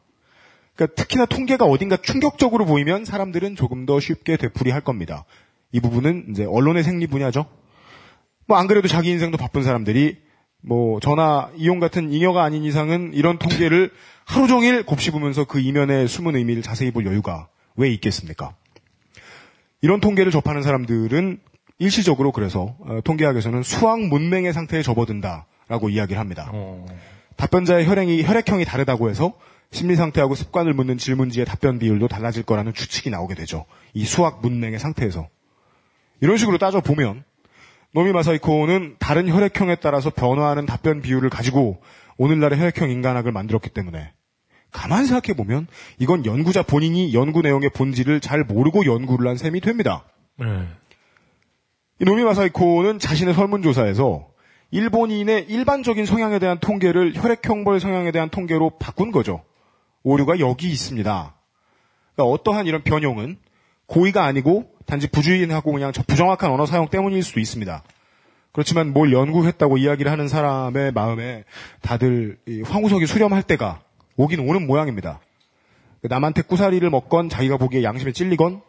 그러니까 0.77 0.95
특히나 0.95 1.25
통계가 1.25 1.65
어딘가 1.65 1.97
충격적으로 1.97 2.65
보이면 2.65 3.03
사람들은 3.03 3.55
조금 3.55 3.85
더 3.85 3.99
쉽게 3.99 4.37
되풀이할 4.37 4.81
겁니다. 4.81 5.25
이 5.71 5.79
부분은 5.79 6.27
이제 6.29 6.45
언론의 6.45 6.83
생리 6.83 7.07
분야죠. 7.07 7.45
뭐 8.45 8.57
안 8.57 8.67
그래도 8.67 8.87
자기 8.87 9.09
인생도 9.09 9.37
바쁜 9.37 9.63
사람들이 9.63 10.17
뭐 10.61 10.99
전화 10.99 11.49
이용 11.57 11.79
같은 11.79 12.11
잉여가 12.13 12.43
아닌 12.43 12.63
이상은 12.63 13.11
이런 13.13 13.37
통계를 13.37 13.91
하루 14.25 14.47
종일 14.47 14.83
곱씹으면서 14.85 15.45
그 15.45 15.59
이면의 15.59 16.07
숨은 16.07 16.35
의미를 16.35 16.61
자세히 16.61 16.91
볼 16.91 17.05
여유가 17.05 17.47
왜 17.75 17.89
있겠습니까? 17.91 18.55
이런 19.81 19.99
통계를 19.99 20.31
접하는 20.31 20.61
사람들은 20.61 21.39
일시적으로 21.79 22.31
그래서 22.31 22.75
어, 22.79 22.99
통계학에서는 23.03 23.63
수학 23.63 23.99
문맹의 23.99 24.53
상태에 24.53 24.81
접어든다라고 24.81 25.89
이야기를 25.89 26.19
합니다. 26.19 26.49
어, 26.53 26.85
답변자의 27.35 27.85
혈액이 27.87 28.23
혈액형이 28.23 28.65
다르다고 28.65 29.09
해서 29.09 29.33
심리 29.71 29.95
상태하고 29.95 30.35
습관을 30.35 30.73
묻는 30.73 30.97
질문지의 30.97 31.45
답변 31.45 31.79
비율도 31.79 32.07
달라질 32.07 32.43
거라는 32.43 32.73
추측이 32.73 33.09
나오게 33.09 33.35
되죠. 33.35 33.65
이 33.93 34.05
수학 34.05 34.41
문맹의 34.41 34.79
상태에서 34.79 35.27
이런 36.21 36.37
식으로 36.37 36.57
따져 36.57 36.81
보면 36.81 37.23
노미 37.91 38.11
마사이코는 38.11 38.95
다른 38.99 39.29
혈액형에 39.29 39.75
따라서 39.75 40.09
변화하는 40.09 40.65
답변 40.65 41.01
비율을 41.01 41.29
가지고 41.29 41.81
오늘날의 42.17 42.59
혈액형 42.59 42.89
인간학을 42.89 43.31
만들었기 43.31 43.69
때문에 43.69 44.13
가만 44.71 45.05
생각해 45.05 45.35
보면 45.35 45.67
이건 45.99 46.25
연구자 46.25 46.63
본인이 46.63 47.13
연구 47.13 47.41
내용의 47.41 47.69
본질을 47.69 48.19
잘 48.19 48.43
모르고 48.43 48.85
연구를 48.85 49.27
한 49.27 49.37
셈이 49.37 49.61
됩니다. 49.61 50.03
네. 50.37 50.45
이 51.99 52.05
노미 52.05 52.23
마사이코는 52.23 52.99
자신의 52.99 53.33
설문조사에서 53.33 54.27
일본인의 54.71 55.45
일반적인 55.49 56.05
성향에 56.05 56.39
대한 56.39 56.59
통계를 56.59 57.13
혈액형별 57.15 57.79
성향에 57.79 58.11
대한 58.11 58.29
통계로 58.29 58.71
바꾼 58.77 59.11
거죠. 59.11 59.43
오류가 60.03 60.39
여기 60.39 60.69
있습니다. 60.69 61.35
그러니까 62.15 62.33
어떠한 62.33 62.67
이런 62.67 62.83
변형은 62.83 63.37
고의가 63.85 64.25
아니고 64.25 64.71
단지 64.85 65.07
부주의하고 65.07 65.71
그냥 65.71 65.91
저 65.91 66.03
부정확한 66.03 66.51
언어 66.51 66.65
사용 66.65 66.87
때문일 66.87 67.23
수도 67.23 67.39
있습니다. 67.39 67.83
그렇지만 68.51 68.91
뭘 68.91 69.13
연구했다고 69.13 69.77
이야기를 69.77 70.11
하는 70.11 70.27
사람의 70.27 70.91
마음에 70.91 71.43
다들 71.81 72.39
이 72.47 72.61
황우석이 72.61 73.05
수렴할 73.05 73.43
때가 73.43 73.81
오긴 74.15 74.39
오는 74.39 74.65
모양입니다. 74.65 75.19
남한테 76.01 76.41
꾸사리를 76.41 76.89
먹건 76.89 77.29
자기가 77.29 77.57
보기에 77.57 77.83
양심에 77.83 78.11
찔리건 78.13 78.61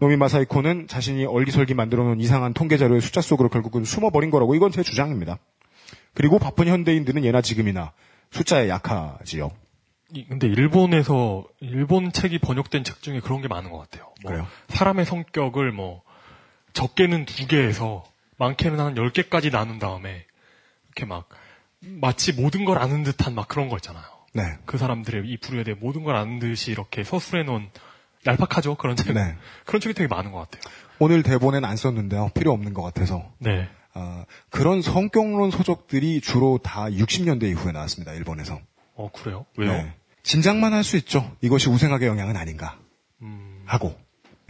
노미 0.00 0.16
마사이코는 0.16 0.88
자신이 0.88 1.26
얼기설기 1.26 1.74
만들어 1.74 2.04
놓은 2.04 2.20
이상한 2.20 2.54
통계 2.54 2.78
자료의 2.78 3.02
숫자 3.02 3.20
속으로 3.20 3.50
결국은 3.50 3.84
숨어버린 3.84 4.30
거라고 4.30 4.54
이건 4.54 4.72
제 4.72 4.82
주장입니다. 4.82 5.38
그리고 6.14 6.38
바쁜 6.38 6.68
현대인들은 6.68 7.22
예나 7.24 7.42
지금이나 7.42 7.92
숫자에 8.30 8.68
약하지요. 8.68 9.50
이- 10.12 10.26
근데 10.26 10.46
일본에서 10.46 11.44
일본 11.60 12.12
책이 12.12 12.38
번역된 12.38 12.84
책 12.84 13.02
중에 13.02 13.20
그런 13.20 13.40
게 13.42 13.48
많은 13.48 13.70
것 13.70 13.78
같아요. 13.78 14.12
뭐 14.22 14.32
그래요? 14.32 14.46
사람의 14.68 15.04
성격을 15.04 15.72
뭐 15.72 16.02
적게는 16.72 17.26
두 17.26 17.46
개에서 17.46 18.04
많게는 18.38 18.80
한 18.80 18.96
열 18.96 19.10
개까지 19.10 19.50
나눈 19.50 19.78
다음에 19.78 20.24
이렇게 20.86 21.04
막 21.04 21.28
마치 21.80 22.32
모든 22.32 22.64
걸 22.64 22.78
아는 22.78 23.02
듯한 23.02 23.34
막 23.34 23.48
그런 23.48 23.68
거 23.68 23.76
있잖아요. 23.76 24.04
네. 24.32 24.42
그 24.66 24.78
사람들의 24.78 25.26
이 25.26 25.36
부류에 25.38 25.64
대해 25.64 25.76
모든 25.80 26.04
걸 26.04 26.14
아는 26.16 26.38
듯이 26.38 26.70
이렇게 26.70 27.02
서술해 27.04 27.42
놓은 27.44 27.68
얄팍하죠 28.26 28.74
그런 28.76 28.96
책. 28.96 29.12
네. 29.14 29.36
그런 29.64 29.80
책이 29.80 29.94
되게 29.94 30.06
많은 30.08 30.30
것 30.32 30.38
같아요. 30.50 30.62
오늘 30.98 31.22
대본엔 31.22 31.64
안 31.64 31.76
썼는데요. 31.76 32.30
필요 32.34 32.52
없는 32.52 32.74
것 32.74 32.82
같아서. 32.82 33.32
네. 33.38 33.68
아, 33.92 34.24
그런 34.50 34.82
성격론 34.82 35.50
서적들이 35.50 36.20
주로 36.20 36.58
다 36.62 36.84
60년대 36.84 37.44
이후에 37.50 37.72
나왔습니다. 37.72 38.12
일본에서. 38.12 38.60
어 38.94 39.10
그래요? 39.12 39.46
왜요? 39.56 39.72
네. 39.72 39.94
짐작만 40.22 40.72
할 40.72 40.82
수 40.84 40.96
있죠. 40.98 41.34
이것이 41.40 41.68
우생학의 41.70 42.08
영향은 42.08 42.36
아닌가. 42.36 42.78
음, 43.22 43.62
하고. 43.66 43.98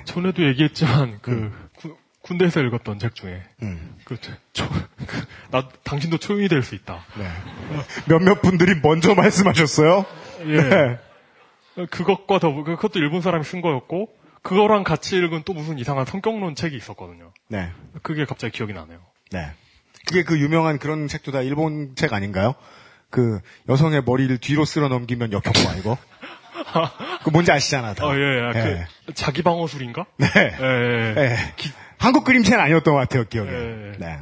전에도 0.05 0.47
얘기했지만 0.49 1.19
그 1.23 1.53
구- 1.77 1.97
군대에서 2.23 2.61
읽었던 2.61 2.99
책 2.99 3.15
중에 3.15 3.43
음. 3.63 3.97
그, 4.05 4.17
초, 4.53 4.69
그, 4.69 5.27
나 5.51 5.69
당신도 5.85 6.19
초인이 6.19 6.49
될 6.49 6.63
수 6.63 6.75
있다. 6.75 7.05
네. 7.19 7.29
몇몇 8.07 8.41
분들이 8.43 8.79
먼저 8.83 9.15
말씀하셨어요. 9.15 10.05
예. 10.47 10.63
네. 10.63 10.99
그것과 11.91 12.39
더 12.39 12.53
그것도 12.53 12.99
일본 12.99 13.21
사람이 13.23 13.45
쓴 13.45 13.61
거였고 13.61 14.09
그거랑 14.43 14.85
같이 14.85 15.17
읽은 15.17 15.43
또 15.45 15.53
무슨 15.53 15.79
이상한 15.79 16.05
성격론 16.07 16.55
책이 16.55 16.77
있었거든요. 16.77 17.33
네. 17.49 17.71
그게 18.03 18.25
갑자기 18.25 18.53
기억이 18.57 18.73
나네요. 18.73 19.01
네. 19.33 19.51
그게 20.07 20.25
그 20.25 20.39
유명한 20.41 20.79
그런 20.79 21.09
책도 21.09 21.31
다 21.33 21.43
일본 21.43 21.95
책 21.95 22.13
아닌가요? 22.13 22.55
그 23.11 23.41
여성의 23.69 24.03
머리를 24.05 24.39
뒤로 24.39 24.65
쓸어 24.65 24.89
넘기면 24.89 25.33
역효과 25.33 25.75
이거. 25.77 25.99
그 27.25 27.31
뭔지 27.31 27.53
아시잖아. 27.53 27.95
다. 27.95 28.07
어, 28.07 28.15
예, 28.15 28.21
예. 28.21 28.53
예. 28.55 28.87
그 29.07 29.15
자기 29.15 29.43
방어술인가? 29.43 30.07
네. 30.17 30.27
예, 30.37 30.65
예. 30.65 31.21
예. 31.21 31.37
한국 31.99 32.25
그림체는 32.25 32.61
아니었던 32.61 32.95
것 32.95 33.01
같아요, 33.01 33.25
기억에. 33.29 33.51
예. 33.51 33.93
네. 33.99 34.19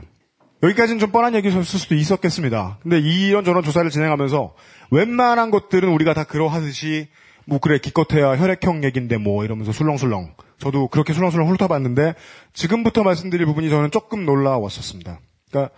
여기까지는 0.62 0.98
좀 0.98 1.12
뻔한 1.12 1.34
얘기일 1.34 1.62
수도 1.62 1.94
있었겠습니다. 1.94 2.78
근데 2.82 2.98
이런저런 2.98 3.62
조사를 3.62 3.88
진행하면서 3.90 4.54
웬만한 4.90 5.50
것들은 5.50 5.88
우리가 5.88 6.14
다 6.14 6.24
그러하듯이 6.24 7.08
뭐 7.46 7.60
그래 7.60 7.78
기껏해야 7.78 8.36
혈액형 8.36 8.84
얘긴데 8.84 9.18
뭐 9.18 9.44
이러면서 9.44 9.72
술렁술렁 9.72 10.34
저도 10.58 10.88
그렇게 10.88 11.12
술렁술렁 11.12 11.48
훑어봤는데 11.48 12.14
지금부터 12.52 13.04
말씀드릴 13.04 13.46
부분이 13.46 13.70
저는 13.70 13.90
조금 13.90 14.26
놀라웠었습니다. 14.26 15.20
그러니까 15.50 15.74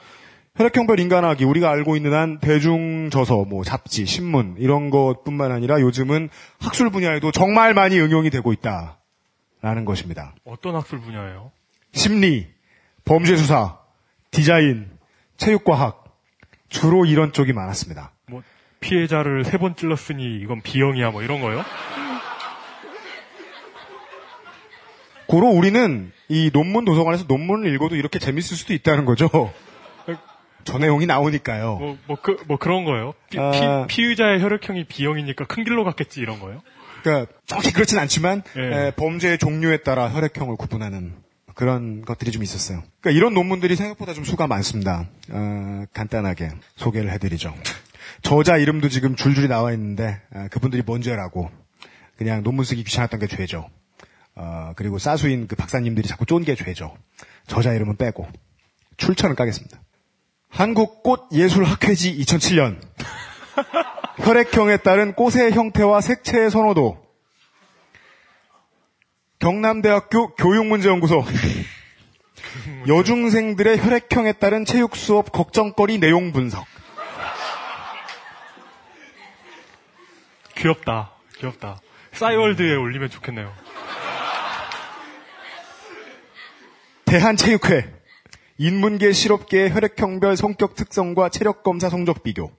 혈액형별 0.57 0.98
인간학이 1.01 1.44
우리가 1.44 1.70
알고 1.70 1.96
있는 1.96 2.12
한 2.12 2.38
대중저서, 2.38 3.44
뭐 3.44 3.62
잡지, 3.64 4.05
신문 4.05 4.57
이런 4.59 4.90
것뿐만 4.90 5.53
아니라 5.53 5.80
요즘은 5.80 6.28
학술 6.61 6.90
분야에도 6.90 7.30
정말 7.30 7.72
많이 7.72 7.98
응용이 8.01 8.30
되고 8.30 8.53
있다라는 8.53 9.84
것입니다. 9.86 10.34
어떤 10.44 10.74
학술 10.74 11.01
분야예요? 11.01 11.53
심리, 11.92 12.48
범죄 13.05 13.36
수사, 13.36 13.78
디자인, 14.30 14.90
체육과학 15.36 16.05
주로 16.68 17.05
이런 17.07 17.32
쪽이 17.32 17.53
많았습니다. 17.53 18.12
뭐 18.28 18.42
피해자를 18.80 19.44
세 19.44 19.59
번 19.59 19.76
찔렀으니 19.76 20.40
이건 20.42 20.61
비형이야 20.62 21.11
뭐 21.11 21.22
이런 21.22 21.40
거요? 21.40 21.64
고로 25.26 25.46
우리는 25.48 26.12
이 26.28 26.51
논문 26.53 26.84
도서관에서 26.84 27.24
논문을 27.28 27.72
읽어도 27.74 27.94
이렇게 27.96 28.18
재밌을 28.18 28.57
수도 28.57 28.72
있다는 28.74 29.05
거죠. 29.05 29.28
저 30.65 30.79
내용이 30.79 31.07
나오니까요. 31.07 31.77
뭐, 31.77 31.99
뭐, 32.07 32.17
그, 32.23 32.37
뭐 32.47 32.57
그런 32.57 32.85
거예요? 32.85 33.15
피, 33.31 33.39
아. 33.39 33.87
의자의 33.89 34.41
혈액형이 34.43 34.85
B형이니까 34.85 35.47
큰 35.47 35.65
길로 35.65 35.85
갔겠지 35.85 36.21
이런 36.21 36.39
거예요? 36.41 36.61
그러니까 37.03 37.33
정확히 37.47 37.73
그렇진 37.73 37.99
않지만 37.99 38.43
예. 38.57 38.87
에, 38.89 38.91
범죄의 38.93 39.39
종류에 39.39 39.79
따라 39.79 40.09
혈액형을 40.11 40.57
구분하는 40.57 41.15
그런 41.55 42.03
것들이 42.03 42.31
좀 42.31 42.43
있었어요. 42.43 42.83
그러니까 43.01 43.19
이런 43.19 43.35
논문들이 43.35 43.75
생각보다 43.77 44.13
좀 44.15 44.25
수가 44.25 44.47
많습니다. 44.47 45.09
어, 45.31 45.85
간단하게 45.93 46.51
소개를 46.77 47.11
해드리죠. 47.13 47.55
저자 48.23 48.57
이름도 48.57 48.89
지금 48.89 49.17
줄줄이 49.17 49.49
나와 49.49 49.73
있는데 49.73 50.21
아, 50.33 50.49
그분들이 50.49 50.83
뭔지 50.85 51.11
라고 51.11 51.51
그냥 52.17 52.43
논문 52.43 52.65
쓰기 52.65 52.85
귀찮았던 52.85 53.19
게 53.21 53.27
죄죠. 53.27 53.69
어, 54.35 54.73
그리고 54.77 54.99
사수인 54.99 55.47
그 55.49 55.57
박사님들이 55.57 56.07
자꾸 56.07 56.27
쫀 56.27 56.45
게 56.45 56.55
죄죠. 56.55 56.95
저자 57.47 57.73
이름은 57.73 57.97
빼고 57.97 58.29
출처는 58.99 59.37
까겠습니다. 59.37 59.81
한국꽃예술학회지 60.51 62.16
2007년 62.18 62.80
혈액형에 64.22 64.78
따른 64.78 65.14
꽃의 65.14 65.53
형태와 65.53 66.01
색채의 66.01 66.51
선호도 66.51 67.01
경남대학교 69.38 70.34
교육문제연구소 70.34 71.24
여중생들의 72.86 73.78
혈액형에 73.78 74.34
따른 74.34 74.64
체육 74.64 74.96
수업 74.96 75.32
걱정거리 75.32 75.98
내용 75.98 76.32
분석 76.32 76.66
귀엽다. 80.61 81.12
귀엽다. 81.38 81.80
싸이월드에 82.12 82.74
올리면 82.74 83.09
좋겠네요. 83.09 83.51
대한체육회 87.07 87.99
인문계 88.63 89.13
실업계의 89.13 89.73
혈액형별 89.73 90.37
성격 90.37 90.75
특성과 90.75 91.31
체력 91.31 91.63
검사 91.63 91.89
성적 91.89 92.23
비교 92.23 92.53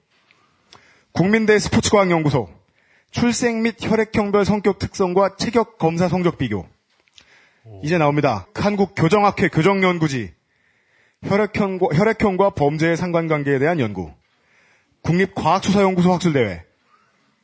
국민대 1.12 1.60
스포츠과학연구소 1.60 2.48
출생 3.12 3.62
및 3.62 3.76
혈액형별 3.80 4.44
성격 4.44 4.80
특성과 4.80 5.36
체격 5.36 5.78
검사 5.78 6.08
성적 6.08 6.38
비교 6.38 6.66
이제 7.84 7.98
나옵니다. 7.98 8.48
한국 8.54 8.94
교정학회 8.96 9.46
교정연구지. 9.46 10.34
혈액형과, 11.22 11.96
혈액형과 11.96 12.50
범죄의 12.50 12.96
상관관계에 12.96 13.60
대한 13.60 13.78
연구. 13.78 14.12
국립과학수사연구소 15.02 16.12
학술대회. 16.12 16.64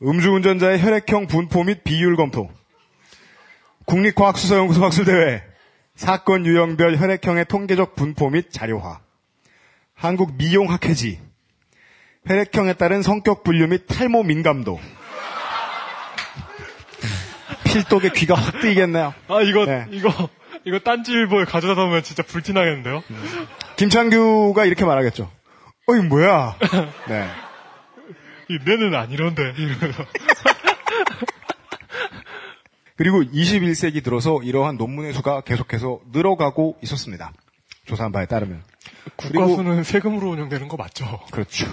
음주운전자의 0.03 0.83
혈액형 0.83 1.29
분포 1.29 1.63
및 1.63 1.85
비율 1.85 2.17
검토. 2.17 2.51
국립과학수사연구소 3.85 4.85
학술대회. 4.85 5.48
사건 5.99 6.47
유형별 6.47 6.97
혈액형의 6.97 7.47
통계적 7.47 7.97
분포 7.97 8.31
및 8.31 8.53
자료화. 8.53 9.01
한국 9.97 10.37
미용학회지. 10.37 11.21
혈액형에 12.25 12.75
따른 12.75 13.03
성격 13.03 13.43
분류 13.43 13.67
및 13.67 13.85
탈모 13.89 14.23
민감도. 14.23 14.79
필독의 17.65 18.13
귀가 18.13 18.37
확 18.37 18.61
뜨이겠네요. 18.61 19.13
아, 19.27 19.43
이거, 19.43 19.67
네. 19.67 19.87
이거, 19.91 20.29
이거 20.65 20.79
딴지일보에 20.79 21.45
가져다 21.45 21.75
놓으면 21.75 22.05
진짜 22.05 22.23
불티나겠는데요? 22.23 23.03
김창규가 23.77 24.67
이렇게 24.67 24.85
말하겠죠. 24.85 25.29
어이 25.89 26.01
뭐야? 26.03 26.57
네. 27.09 27.29
이 28.49 28.59
내는 28.65 28.95
아니런데. 28.95 29.55
이러면서. 29.59 30.07
그리고 32.99 33.23
21세기 33.23 34.03
들어서 34.03 34.43
이러한 34.43 34.77
논문의 34.77 35.13
수가 35.13 35.43
계속해서 35.43 36.01
늘어가고 36.13 36.79
있었습니다. 36.83 37.33
조사한 37.87 38.11
바에 38.11 38.27
따르면. 38.27 38.61
그리고 39.17 39.47
국가수는 39.47 39.85
세금으로 39.85 40.31
운영되는 40.31 40.67
거 40.67 40.77
맞죠? 40.77 41.21
그렇죠. 41.31 41.67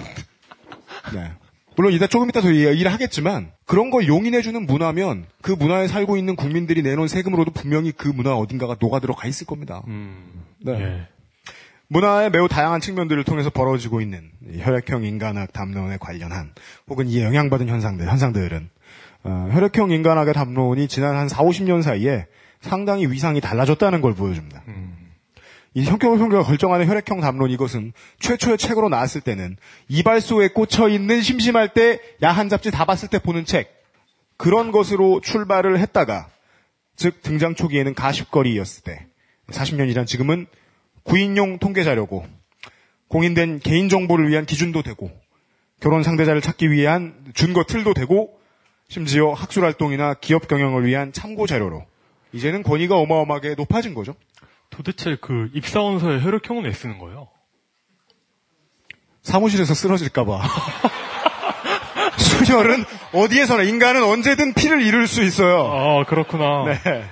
네. 1.13 1.31
물론 1.75 1.93
이따 1.93 2.05
조금 2.05 2.29
이따 2.29 2.41
더 2.41 2.53
얘기를 2.53 2.93
하겠지만 2.93 3.51
그런 3.65 3.89
걸 3.89 4.07
용인해주는 4.07 4.67
문화면 4.67 5.25
그 5.41 5.51
문화에 5.51 5.87
살고 5.87 6.15
있는 6.15 6.35
국민들이 6.35 6.83
내놓은 6.83 7.07
세금으로도 7.07 7.51
분명히 7.51 7.91
그 7.91 8.07
문화 8.07 8.35
어딘가가 8.35 8.77
녹아들어 8.79 9.15
가 9.15 9.27
있을 9.27 9.47
겁니다. 9.47 9.81
네. 10.59 10.79
예. 10.79 11.07
문화의 11.87 12.29
매우 12.29 12.47
다양한 12.47 12.81
측면들을 12.81 13.23
통해서 13.23 13.49
벌어지고 13.49 13.99
있는 13.99 14.29
이 14.47 14.61
혈액형 14.61 15.03
인간학 15.03 15.53
담론에 15.53 15.97
관련한 15.97 16.53
혹은 16.87 17.07
이에 17.07 17.23
영향받은 17.23 17.67
현상들, 17.67 18.07
현상들은 18.07 18.69
어, 19.27 19.49
혈액형 19.51 19.89
인간학의 19.89 20.35
담론이 20.35 20.87
지난 20.87 21.15
한 21.15 21.27
4, 21.27 21.43
50년 21.43 21.81
사이에 21.81 22.27
상당히 22.61 23.07
위상이 23.07 23.41
달라졌다는 23.41 24.01
걸 24.01 24.13
보여줍니다. 24.13 24.63
이 25.73 25.83
성격을 25.83 26.19
성격을 26.19 26.45
결정하는 26.45 26.87
혈액형 26.87 27.19
담론 27.21 27.49
이것은 27.49 27.91
최초의 28.19 28.57
책으로 28.57 28.87
나왔을 28.87 29.21
때는 29.21 29.57
이발소에 29.89 30.49
꽂혀 30.49 30.87
있는 30.87 31.21
심심할 31.21 31.73
때 31.73 31.99
야한 32.23 32.49
잡지 32.49 32.71
다 32.71 32.85
봤을 32.85 33.09
때 33.09 33.19
보는 33.19 33.45
책 33.45 33.83
그런 34.37 34.71
것으로 34.71 35.19
출발을 35.21 35.79
했다가 35.79 36.29
즉 36.95 37.21
등장 37.23 37.55
초기에는 37.55 37.93
가십거리였을 37.93 38.83
때 38.83 39.07
40년이란 39.49 40.05
지금은 40.05 40.45
구인용 41.03 41.57
통계 41.59 41.83
자료고 41.83 42.25
공인된 43.09 43.59
개인 43.59 43.89
정보를 43.89 44.29
위한 44.29 44.45
기준도 44.45 44.81
되고 44.81 45.11
결혼 45.81 46.03
상대자를 46.03 46.41
찾기 46.41 46.71
위한 46.71 47.15
준거 47.33 47.65
틀도 47.65 47.93
되고 47.95 48.39
심지어 48.87 49.33
학술 49.33 49.65
활동이나 49.65 50.13
기업 50.15 50.47
경영을 50.47 50.85
위한 50.85 51.11
참고 51.11 51.47
자료로 51.47 51.85
이제는 52.33 52.63
권위가 52.63 52.95
어마어마하게 52.97 53.55
높아진 53.55 53.93
거죠. 53.93 54.15
도대체 54.69 55.17
그 55.21 55.49
입사원서에 55.53 56.21
혈액형은 56.21 56.63
왜 56.65 56.73
쓰는 56.73 56.97
거예요? 56.99 57.27
사무실에서 59.21 59.73
쓰러질까봐. 59.73 60.41
수혈은 62.17 62.85
어디에서나 63.13 63.63
인간은 63.63 64.03
언제든 64.03 64.53
피를 64.53 64.81
잃을 64.81 65.07
수 65.07 65.23
있어요. 65.23 65.65
아, 65.71 66.05
그렇구나. 66.05 66.65
네. 66.65 67.05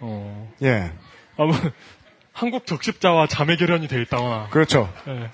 어. 0.00 0.52
예. 0.62 0.92
아무, 1.36 1.52
한국 2.32 2.66
적십자와 2.66 3.28
자매 3.28 3.56
결연이 3.56 3.86
돼 3.88 4.00
있다거나. 4.02 4.48
그렇죠. 4.50 4.92
예. 5.06 5.30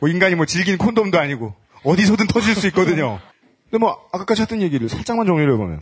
뭐 0.00 0.08
인간이 0.08 0.34
뭐 0.34 0.46
질긴 0.46 0.76
콘돔도 0.78 1.18
아니고 1.18 1.54
어디서든 1.84 2.26
터질 2.26 2.54
수 2.54 2.66
있거든요. 2.68 3.20
근데 3.72 3.78
뭐 3.86 3.98
아까까지 4.12 4.42
했던 4.42 4.60
얘기를 4.60 4.86
살짝만 4.90 5.26
정리를 5.26 5.50
해보면 5.54 5.80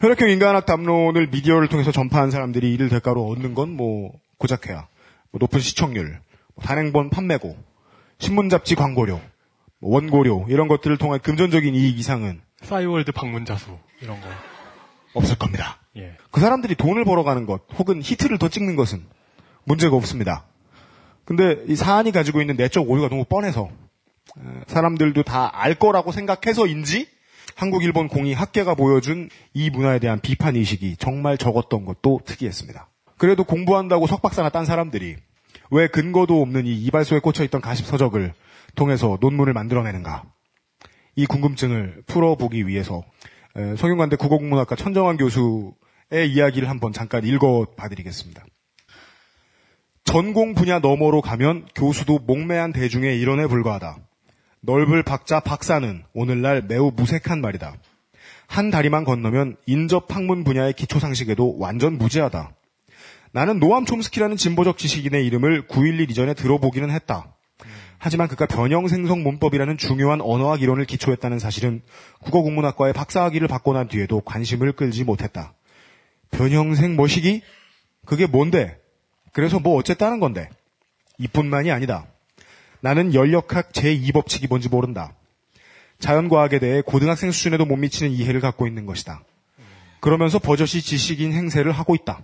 혈액형 0.00 0.28
인간학 0.28 0.66
담론을 0.66 1.28
미디어를 1.28 1.68
통해서 1.68 1.90
전파한 1.90 2.30
사람들이 2.30 2.70
이를 2.74 2.90
대가로 2.90 3.26
얻는 3.28 3.54
건 3.54 3.70
뭐 3.70 4.12
고작해야 4.36 4.86
뭐 5.32 5.38
높은 5.40 5.58
시청률, 5.60 6.20
뭐 6.54 6.64
단행본 6.64 7.08
판매고, 7.10 7.56
신문 8.18 8.48
잡지 8.50 8.74
광고료, 8.74 9.20
뭐 9.78 9.94
원고료 9.94 10.46
이런 10.50 10.68
것들을 10.68 10.96
통한 10.98 11.18
금전적인 11.20 11.74
이익 11.74 11.98
이상은 11.98 12.40
싸이월드 12.62 13.12
방문자 13.12 13.56
수, 13.56 13.78
이런 14.02 14.20
거. 14.20 14.26
없을 15.14 15.36
겁니다. 15.38 15.78
예. 15.96 16.16
그 16.30 16.40
사람들이 16.40 16.74
돈을 16.74 17.04
벌어가는 17.04 17.46
것 17.46 17.62
혹은 17.78 18.02
히트를 18.02 18.38
더 18.38 18.48
찍는 18.48 18.76
것은 18.76 19.02
문제가 19.64 19.96
없습니다. 19.96 20.44
근데 21.24 21.64
이 21.68 21.74
사안이 21.74 22.12
가지고 22.12 22.40
있는 22.42 22.56
내적 22.56 22.88
오류가 22.88 23.08
너무 23.08 23.24
뻔해서 23.24 23.68
에, 24.38 24.42
사람들도 24.66 25.22
다 25.24 25.50
알 25.54 25.74
거라고 25.74 26.12
생각해서인지 26.12 27.08
한국 27.60 27.84
일본 27.84 28.08
공이 28.08 28.32
학계가 28.32 28.74
보여준 28.74 29.28
이 29.52 29.68
문화에 29.68 29.98
대한 29.98 30.18
비판 30.18 30.56
의식이 30.56 30.96
정말 30.96 31.36
적었던 31.36 31.84
것도 31.84 32.22
특이했습니다. 32.24 32.88
그래도 33.18 33.44
공부한다고 33.44 34.06
석박사나 34.06 34.48
딴 34.48 34.64
사람들이 34.64 35.16
왜 35.70 35.86
근거도 35.86 36.40
없는 36.40 36.64
이 36.64 36.74
이발소에 36.84 37.18
꽂혀 37.18 37.44
있던 37.44 37.60
가십 37.60 37.84
서적을 37.84 38.32
통해서 38.76 39.18
논문을 39.20 39.52
만들어내는가? 39.52 40.24
이 41.16 41.26
궁금증을 41.26 42.04
풀어보기 42.06 42.66
위해서 42.66 43.04
에, 43.56 43.76
성균관대 43.76 44.16
국어국문학과 44.16 44.74
천정환 44.74 45.18
교수의 45.18 46.32
이야기를 46.32 46.66
한번 46.70 46.94
잠깐 46.94 47.26
읽어봐드리겠습니다. 47.26 48.42
전공 50.04 50.54
분야 50.54 50.78
너머로 50.78 51.20
가면 51.20 51.66
교수도 51.74 52.20
목매한 52.20 52.72
대중의 52.72 53.20
일원에 53.20 53.46
불과하다. 53.46 53.98
넓을 54.60 55.02
박자 55.02 55.40
박사는 55.40 56.04
오늘날 56.12 56.62
매우 56.62 56.92
무색한 56.94 57.40
말이다. 57.40 57.74
한 58.46 58.70
다리만 58.70 59.04
건너면 59.04 59.56
인접 59.66 60.14
학문 60.14 60.44
분야의 60.44 60.74
기초 60.74 60.98
상식에도 60.98 61.56
완전 61.58 61.98
무지하다. 61.98 62.52
나는 63.32 63.60
노암 63.60 63.86
촘스키라는 63.86 64.36
진보적 64.36 64.76
지식인의 64.76 65.24
이름을 65.26 65.68
9.11 65.68 66.10
이전에 66.10 66.34
들어보기는 66.34 66.90
했다. 66.90 67.34
하지만 67.98 68.28
그가 68.28 68.46
변형생성 68.46 69.22
문법이라는 69.22 69.76
중요한 69.76 70.20
언어학 70.20 70.62
이론을 70.62 70.86
기초했다는 70.86 71.38
사실은 71.38 71.82
국어국문학과의 72.22 72.92
박사학위를 72.92 73.46
받고 73.46 73.74
난 73.74 73.88
뒤에도 73.88 74.20
관심을 74.22 74.72
끌지 74.72 75.04
못했다. 75.04 75.54
변형생 76.30 76.96
뭐시기? 76.96 77.42
그게 78.06 78.26
뭔데? 78.26 78.78
그래서 79.32 79.60
뭐 79.60 79.76
어쨌다는 79.76 80.18
건데? 80.18 80.48
이뿐만이 81.18 81.70
아니다. 81.70 82.06
나는 82.80 83.14
연력학 83.14 83.72
제2법칙이 83.72 84.48
뭔지 84.48 84.68
모른다. 84.68 85.14
자연과학에 85.98 86.58
대해 86.58 86.82
고등학생 86.82 87.30
수준에도 87.30 87.66
못 87.66 87.76
미치는 87.76 88.10
이해를 88.10 88.40
갖고 88.40 88.66
있는 88.66 88.86
것이다. 88.86 89.22
그러면서 90.00 90.38
버젓이 90.38 90.80
지식인 90.80 91.32
행세를 91.32 91.72
하고 91.72 91.94
있다. 91.94 92.22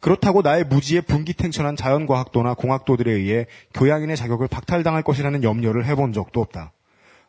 그렇다고 0.00 0.42
나의 0.42 0.64
무지에 0.64 1.00
분기탱천한 1.00 1.76
자연과학도나 1.76 2.54
공학도들에 2.54 3.10
의해 3.12 3.46
교양인의 3.74 4.16
자격을 4.16 4.48
박탈당할 4.48 5.02
것이라는 5.02 5.42
염려를 5.42 5.86
해본 5.86 6.12
적도 6.12 6.40
없다. 6.40 6.72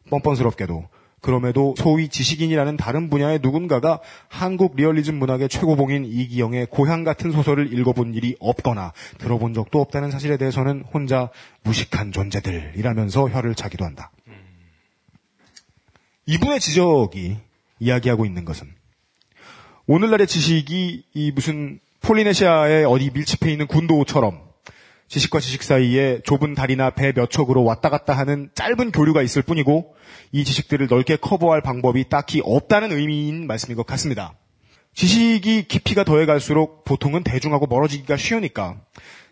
뻔뻔스럽게도 0.09 0.87
그럼에도 1.21 1.75
소위 1.77 2.07
지식인이라는 2.07 2.77
다른 2.77 3.09
분야의 3.09 3.39
누군가가 3.41 3.99
한국 4.27 4.75
리얼리즘 4.75 5.15
문학의 5.15 5.49
최고봉인 5.49 6.05
이기영의 6.05 6.67
고향 6.69 7.03
같은 7.03 7.31
소설을 7.31 7.73
읽어본 7.73 8.13
일이 8.13 8.35
없거나 8.39 8.93
들어본 9.17 9.53
적도 9.53 9.81
없다는 9.81 10.11
사실에 10.11 10.37
대해서는 10.37 10.83
혼자 10.93 11.29
무식한 11.63 12.11
존재들이라면서 12.11 13.29
혀를 13.29 13.55
차기도 13.55 13.85
한다. 13.85 14.11
이분의 16.25 16.59
지적이 16.59 17.37
이야기하고 17.79 18.25
있는 18.25 18.45
것은 18.45 18.67
오늘날의 19.87 20.27
지식이 20.27 21.05
이 21.13 21.31
무슨 21.31 21.79
폴리네시아의 22.01 22.85
어디 22.85 23.09
밀집해 23.11 23.51
있는 23.51 23.67
군도처럼 23.67 24.48
지식과 25.09 25.39
지식 25.39 25.63
사이에 25.63 26.21
좁은 26.23 26.53
다리나 26.53 26.91
배 26.91 27.11
몇 27.11 27.29
척으로 27.31 27.63
왔다 27.63 27.89
갔다 27.89 28.13
하는 28.13 28.49
짧은 28.53 28.91
교류가 28.91 29.23
있을 29.23 29.41
뿐이고 29.41 29.95
이 30.31 30.43
지식들을 30.43 30.87
넓게 30.87 31.15
커버할 31.15 31.61
방법이 31.61 32.07
딱히 32.09 32.41
없다는 32.43 32.91
의미인 32.91 33.47
말씀인 33.47 33.75
것 33.75 33.85
같습니다. 33.87 34.35
지식이 34.93 35.67
깊이가 35.67 36.03
더해갈수록 36.03 36.85
보통은 36.85 37.23
대중하고 37.23 37.65
멀어지기가 37.65 38.17
쉬우니까 38.17 38.81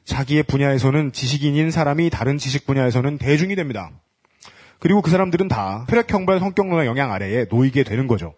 자기의 0.03 0.43
분야에서는 0.43 1.11
지식인인 1.11 1.69
사람이 1.69 2.09
다른 2.09 2.38
지식 2.38 2.65
분야에서는 2.65 3.19
대중이 3.19 3.55
됩니다. 3.55 3.91
그리고 4.80 5.01
그 5.01 5.11
사람들은 5.11 5.47
다 5.47 5.86
혈액형발 5.89 6.39
성격론의 6.39 6.88
영향 6.88 7.11
아래에 7.11 7.45
놓이게 7.51 7.84
되는 7.84 8.07
거죠. 8.07 8.34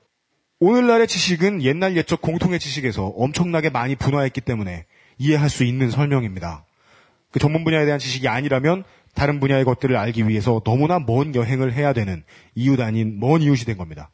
오늘날의 0.59 1.07
지식은 1.07 1.63
옛날 1.63 1.95
옛적 1.95 2.21
공통의 2.21 2.59
지식에서 2.59 3.05
엄청나게 3.05 3.69
많이 3.69 3.95
분화했기 3.95 4.41
때문에 4.41 4.85
이해할 5.17 5.49
수 5.49 5.63
있는 5.63 5.89
설명입니다. 5.89 6.65
그 7.31 7.39
전문 7.39 7.63
분야에 7.63 7.85
대한 7.85 7.99
지식이 7.99 8.27
아니라면 8.27 8.83
다른 9.13 9.39
분야의 9.39 9.65
것들을 9.65 9.95
알기 9.95 10.27
위해서 10.27 10.61
너무나 10.63 10.99
먼 10.99 11.35
여행을 11.35 11.73
해야 11.73 11.93
되는 11.93 12.23
이웃 12.55 12.79
아닌 12.79 13.19
먼 13.19 13.41
이웃이 13.41 13.65
된 13.65 13.77
겁니다. 13.77 14.09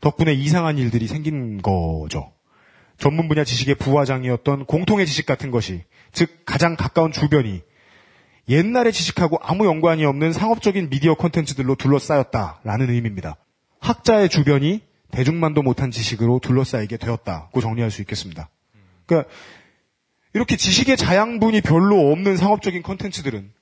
덕분에 0.00 0.32
이상한 0.32 0.78
일들이 0.78 1.06
생긴 1.06 1.60
거죠. 1.62 2.32
전문 2.98 3.28
분야 3.28 3.44
지식의 3.44 3.76
부화장이었던 3.76 4.66
공통의 4.66 5.06
지식 5.06 5.26
같은 5.26 5.50
것이, 5.50 5.84
즉 6.12 6.30
가장 6.44 6.76
가까운 6.76 7.12
주변이 7.12 7.62
옛날의 8.48 8.92
지식하고 8.92 9.38
아무 9.42 9.66
연관이 9.66 10.04
없는 10.04 10.32
상업적인 10.32 10.90
미디어 10.90 11.14
콘텐츠들로 11.14 11.76
둘러싸였다라는 11.76 12.90
의미입니다. 12.90 13.36
학자의 13.80 14.28
주변이 14.28 14.82
대중만도 15.12 15.62
못한 15.62 15.90
지식으로 15.90 16.40
둘러싸이게 16.40 16.96
되었다고 16.96 17.60
정리할 17.60 17.90
수 17.90 18.02
있겠습니다. 18.02 18.48
그러니까 19.06 19.30
이렇게 20.32 20.56
지식의 20.56 20.96
자양분이 20.96 21.60
별로 21.60 22.12
없는 22.12 22.36
상업적인 22.36 22.82
콘텐츠들은 22.82 23.52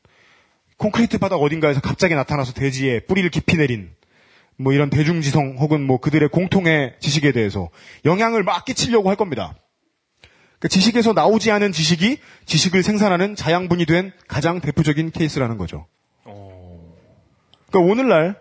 콘크리트 0.76 1.18
바닥 1.18 1.36
어딘가에서 1.36 1.80
갑자기 1.80 2.14
나타나서 2.14 2.52
대지에 2.52 3.00
뿌리를 3.00 3.28
깊이 3.30 3.56
내린 3.56 3.90
뭐 4.56 4.72
이런 4.72 4.90
대중지성 4.90 5.56
혹은 5.58 5.82
뭐 5.82 5.98
그들의 5.98 6.28
공통의 6.28 6.94
지식에 7.00 7.32
대해서 7.32 7.70
영향을 8.04 8.42
막 8.42 8.64
끼치려고 8.64 9.08
할 9.08 9.16
겁니다. 9.16 9.54
그 10.58 10.68
지식에서 10.68 11.12
나오지 11.12 11.50
않은 11.52 11.72
지식이 11.72 12.18
지식을 12.44 12.82
생산하는 12.82 13.36
자양분이 13.36 13.86
된 13.86 14.12
가장 14.26 14.60
대표적인 14.60 15.12
케이스라는 15.12 15.56
거죠. 15.56 15.86
그러니까 17.70 17.92
오늘날 17.92 18.40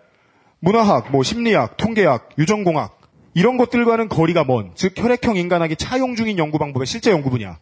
문화학, 0.58 1.12
뭐 1.12 1.22
심리학, 1.22 1.76
통계학, 1.76 2.30
유전공학 2.38 2.98
이런 3.34 3.56
것들과는 3.56 4.08
거리가 4.08 4.44
먼, 4.44 4.72
즉 4.74 4.94
혈액형 4.96 5.36
인간학이 5.36 5.76
차용 5.76 6.16
중인 6.16 6.38
연구 6.38 6.58
방법의 6.58 6.86
실제 6.86 7.12
연구 7.12 7.30
분야 7.30 7.58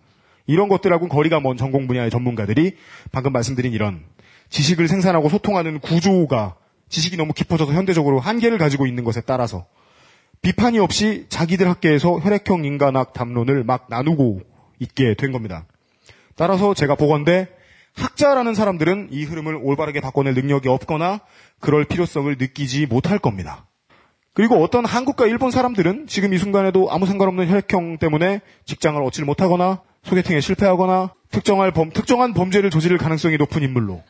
이런 0.47 0.69
것들하고는 0.69 1.09
거리가 1.09 1.41
먼 1.41 1.57
전공 1.57 1.87
분야의 1.87 2.11
전문가들이 2.11 2.77
방금 3.13 3.33
말씀드린 3.33 3.73
이런 3.73 4.05
지식을 4.51 4.89
생산하고 4.89 5.29
소통하는 5.29 5.81
구조가 5.81 6.57
지식이 6.89 7.17
너무 7.17 7.33
깊어져서 7.33 7.73
현대적으로 7.73 8.21
한계를 8.21 8.59
가지고 8.59 8.87
있는 8.87 9.05
것에 9.05 9.21
따라서 9.21 9.67
비판이 10.43 10.79
없이 10.79 11.27
자기들 11.29 11.69
학계에서 11.69 12.21
혈액형 12.21 12.65
인간학 12.65 13.13
담론을 13.13 13.65
막 13.65 13.87
나누고 13.89 14.43
있게 14.79 15.15
된 15.15 15.33
겁니다. 15.33 15.67
따라서 16.37 16.75
제가 16.75 16.95
보건대 16.95 17.49
학자라는 17.95 18.55
사람들은 18.55 19.09
이 19.11 19.25
흐름을 19.25 19.59
올바르게 19.63 20.01
바꿔낼 20.01 20.35
능력이 20.35 20.69
없거나 20.69 21.21
그럴 21.61 21.85
필요성을 21.85 22.37
느끼지 22.39 22.87
못할 22.87 23.19
겁니다. 23.19 23.67
그리고 24.35 24.63
어떤 24.63 24.85
한국과 24.85 25.27
일본 25.27 25.51
사람들은 25.51 26.07
지금 26.07 26.35
이 26.35 26.39
순간에도 26.39 26.93
아무 26.93 27.07
상관없는 27.07 27.49
혈액형 27.49 27.97
때문에 27.97 28.43
직장을 28.67 29.03
얻지 29.03 29.25
못하거나 29.25 29.81
소개팅에 30.07 30.41
실패하거나 30.41 31.13
특정할 31.31 31.73
범, 31.73 31.91
특정한 31.91 32.33
범죄를 32.33 32.71
저지를 32.71 32.97
가능성이 32.97 33.37
높은 33.37 33.63
인물로 33.63 34.03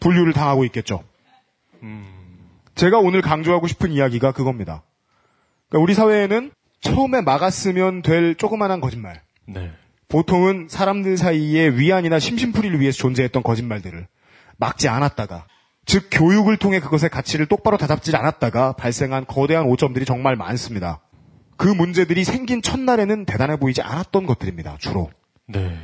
분류를 0.00 0.32
당하고 0.32 0.64
있겠죠. 0.66 1.02
제가 2.74 2.98
오늘 2.98 3.22
강조하고 3.22 3.66
싶은 3.66 3.92
이야기가 3.92 4.32
그겁니다. 4.32 4.82
그러니까 5.68 5.84
우리 5.84 5.94
사회에는 5.94 6.50
처음에 6.80 7.20
막았으면 7.22 8.02
될 8.02 8.34
조그만한 8.34 8.80
거짓말. 8.80 9.22
네. 9.46 9.70
보통은 10.08 10.66
사람들 10.68 11.16
사이에 11.16 11.70
위안이나 11.70 12.18
심심풀이를 12.18 12.80
위해서 12.80 12.98
존재했던 12.98 13.42
거짓말들을 13.42 14.06
막지 14.58 14.88
않았다가, 14.88 15.46
즉 15.86 16.08
교육을 16.10 16.58
통해 16.58 16.80
그것의 16.80 17.08
가치를 17.10 17.46
똑바로 17.46 17.76
다잡지 17.76 18.14
않았다가 18.14 18.72
발생한 18.72 19.26
거대한 19.26 19.66
오점들이 19.66 20.04
정말 20.04 20.36
많습니다. 20.36 21.00
그 21.62 21.68
문제들이 21.68 22.24
생긴 22.24 22.60
첫날에는 22.60 23.24
대단해 23.24 23.56
보이지 23.56 23.82
않았던 23.82 24.26
것들입니다. 24.26 24.78
주로 24.80 25.12
네. 25.46 25.78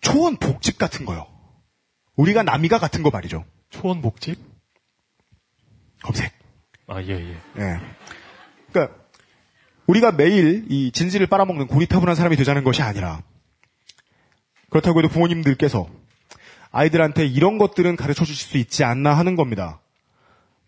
초원 0.00 0.36
복집 0.36 0.78
같은 0.78 1.06
거요. 1.06 1.28
우리가 2.16 2.42
남이가 2.42 2.80
같은 2.80 3.04
거 3.04 3.10
말이죠. 3.10 3.44
초원 3.70 4.02
복집? 4.02 4.36
검색. 6.02 6.32
아, 6.88 7.00
예, 7.02 7.10
예. 7.10 7.36
예. 7.58 7.80
그러니까 8.72 8.96
우리가 9.86 10.10
매일 10.10 10.66
이 10.70 10.90
진지를 10.90 11.28
빨아먹는 11.28 11.68
고리타분한 11.68 12.16
사람이 12.16 12.34
되자는 12.34 12.64
것이 12.64 12.82
아니라 12.82 13.22
그렇다고 14.70 14.98
해도 14.98 15.08
부모님들께서 15.08 15.86
아이들한테 16.72 17.26
이런 17.26 17.58
것들은 17.58 17.94
가르쳐 17.94 18.24
주실 18.24 18.44
수 18.44 18.58
있지 18.58 18.82
않나 18.82 19.14
하는 19.14 19.36
겁니다. 19.36 19.80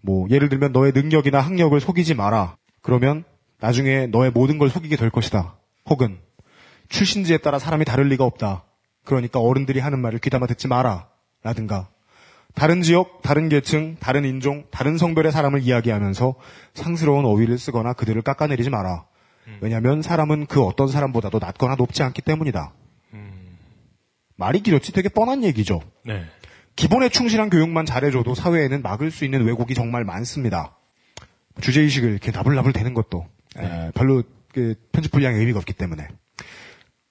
뭐 0.01 0.29
예를 0.31 0.49
들면 0.49 0.71
너의 0.71 0.93
능력이나 0.93 1.41
학력을 1.41 1.79
속이지 1.81 2.15
마라. 2.15 2.57
그러면 2.87 3.25
나중에 3.59 4.07
너의 4.07 4.31
모든 4.31 4.59
걸 4.59 4.71
속이게 4.71 4.95
될 4.95 5.11
것이다. 5.11 5.57
혹은 5.91 6.21
출신지에 6.89 7.39
따라 7.39 7.59
사람이 7.59 7.85
다를 7.85 8.07
리가 8.11 8.23
없다. 8.23 8.63
그러니까 9.05 9.41
어른들이 9.41 9.81
하는 9.81 9.99
말을 9.99 10.21
귀담아 10.21 10.47
듣지 10.47 10.69
마라. 10.69 11.09
라든가 11.43 11.89
다른 12.55 12.83
지역, 12.83 13.23
다른 13.23 13.49
계층, 13.49 13.97
다른 13.99 14.25
인종, 14.25 14.67
다른 14.71 14.99
성별의 14.99 15.33
사람을 15.33 15.63
이야기하면서 15.63 16.37
상스러운 16.75 17.25
어휘를 17.25 17.59
쓰거나 17.59 17.93
그들을 17.93 18.23
깎아내리지 18.23 18.71
마라. 18.71 19.05
왜냐하면 19.61 20.01
사람은 20.01 20.47
그 20.47 20.63
어떤 20.63 20.87
사람보다도 20.87 21.41
낮거나 21.41 21.75
높지 21.75 22.05
않기 22.05 22.23
때문이다. 22.23 22.73
말이 24.37 24.61
길었지 24.61 24.93
되게 24.93 25.09
뻔한 25.09 25.43
얘기죠. 25.43 25.81
네. 26.05 26.25
기본에 26.77 27.09
충실한 27.09 27.51
교육만 27.51 27.85
잘해줘도 27.85 28.37
사회에는 28.37 28.83
막을 28.83 29.11
수 29.11 29.25
있는 29.25 29.45
왜곡이 29.45 29.75
정말 29.75 30.05
많습니다. 30.05 30.77
주제의식을 31.61 32.11
이렇게 32.11 32.31
나불나불 32.31 32.73
대는 32.73 32.95
것도 32.95 33.27
에, 33.59 33.91
별로 33.95 34.23
그 34.53 34.75
편집 34.93 35.13
분량에 35.13 35.37
의미가 35.37 35.59
없기 35.59 35.73
때문에. 35.73 36.09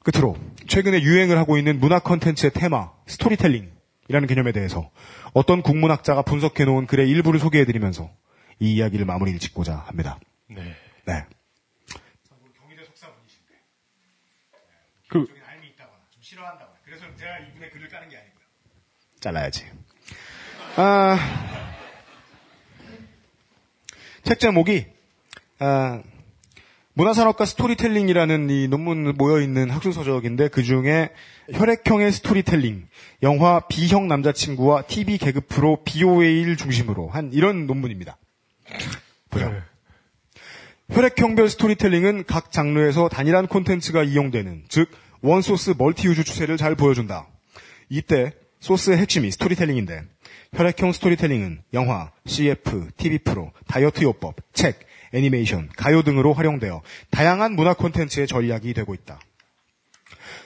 끝으로 0.03 0.37
최근에 0.67 1.01
유행을 1.01 1.37
하고 1.37 1.57
있는 1.57 1.79
문화 1.79 1.99
컨텐츠의 1.99 2.51
테마 2.53 2.91
스토리텔링이라는 3.07 4.27
개념에 4.27 4.51
대해서 4.51 4.91
어떤 5.33 5.63
국문학자가 5.63 6.21
분석해 6.21 6.63
놓은 6.65 6.85
글의 6.85 7.09
일부를 7.09 7.39
소개해드리면서 7.39 8.11
이 8.59 8.75
이야기를 8.75 9.05
마무리를 9.05 9.39
짓고자 9.39 9.75
합니다. 9.75 10.19
네. 10.47 10.75
네. 11.05 11.25
그, 15.07 15.25
그래서 16.83 17.05
제가 17.15 17.39
이분의 17.39 17.71
글을 17.71 17.89
까는 17.89 18.09
게 18.09 18.17
아니고요. 18.17 18.43
잘라야지. 19.19 19.65
아, 20.77 21.64
책 24.25 24.39
제목이 24.39 24.87
아, 25.59 26.01
문화산업과 26.93 27.45
스토리텔링이라는 27.45 28.49
이 28.49 28.67
논문 28.67 29.13
모여 29.17 29.39
있는 29.39 29.69
학술 29.69 29.93
서적인데 29.93 30.47
그 30.47 30.63
중에 30.63 31.09
혈액형의 31.53 32.11
스토리텔링, 32.11 32.87
영화 33.21 33.59
B형 33.67 34.07
남자친구와 34.07 34.83
TV 34.87 35.19
개그 35.19 35.41
프로 35.41 35.83
BOA를 35.83 36.57
중심으로 36.57 37.07
한 37.09 37.29
이런 37.33 37.67
논문입니다. 37.67 38.17
보죠. 39.29 39.47
네. 39.47 39.59
혈액형별 40.89 41.47
스토리텔링은 41.47 42.23
각 42.25 42.51
장르에서 42.51 43.09
단일한 43.09 43.45
콘텐츠가 43.45 44.01
이용되는, 44.01 44.63
즉, 44.69 44.89
one 45.21 45.39
source 45.39 45.75
multi 45.77 46.06
use 46.06 46.23
추세를 46.23 46.57
잘 46.57 46.73
보여준다. 46.73 47.27
이때 47.89 48.33
소스의 48.59 48.97
핵심이 48.97 49.29
스토리텔링인데, 49.29 50.01
혈액형 50.55 50.93
스토리텔링은 50.93 51.63
영화, 51.73 52.11
CF, 52.25 52.91
TV 52.95 53.19
프로, 53.19 53.51
다이어트 53.67 54.03
요법, 54.03 54.35
책, 54.53 54.79
애니메이션, 55.13 55.69
가요 55.75 56.01
등으로 56.01 56.31
활용되어 56.33 56.81
다양한 57.11 57.53
문화 57.53 57.73
콘텐츠의 57.73 58.25
전략이 58.25 58.73
되고 58.73 58.93
있다. 58.93 59.19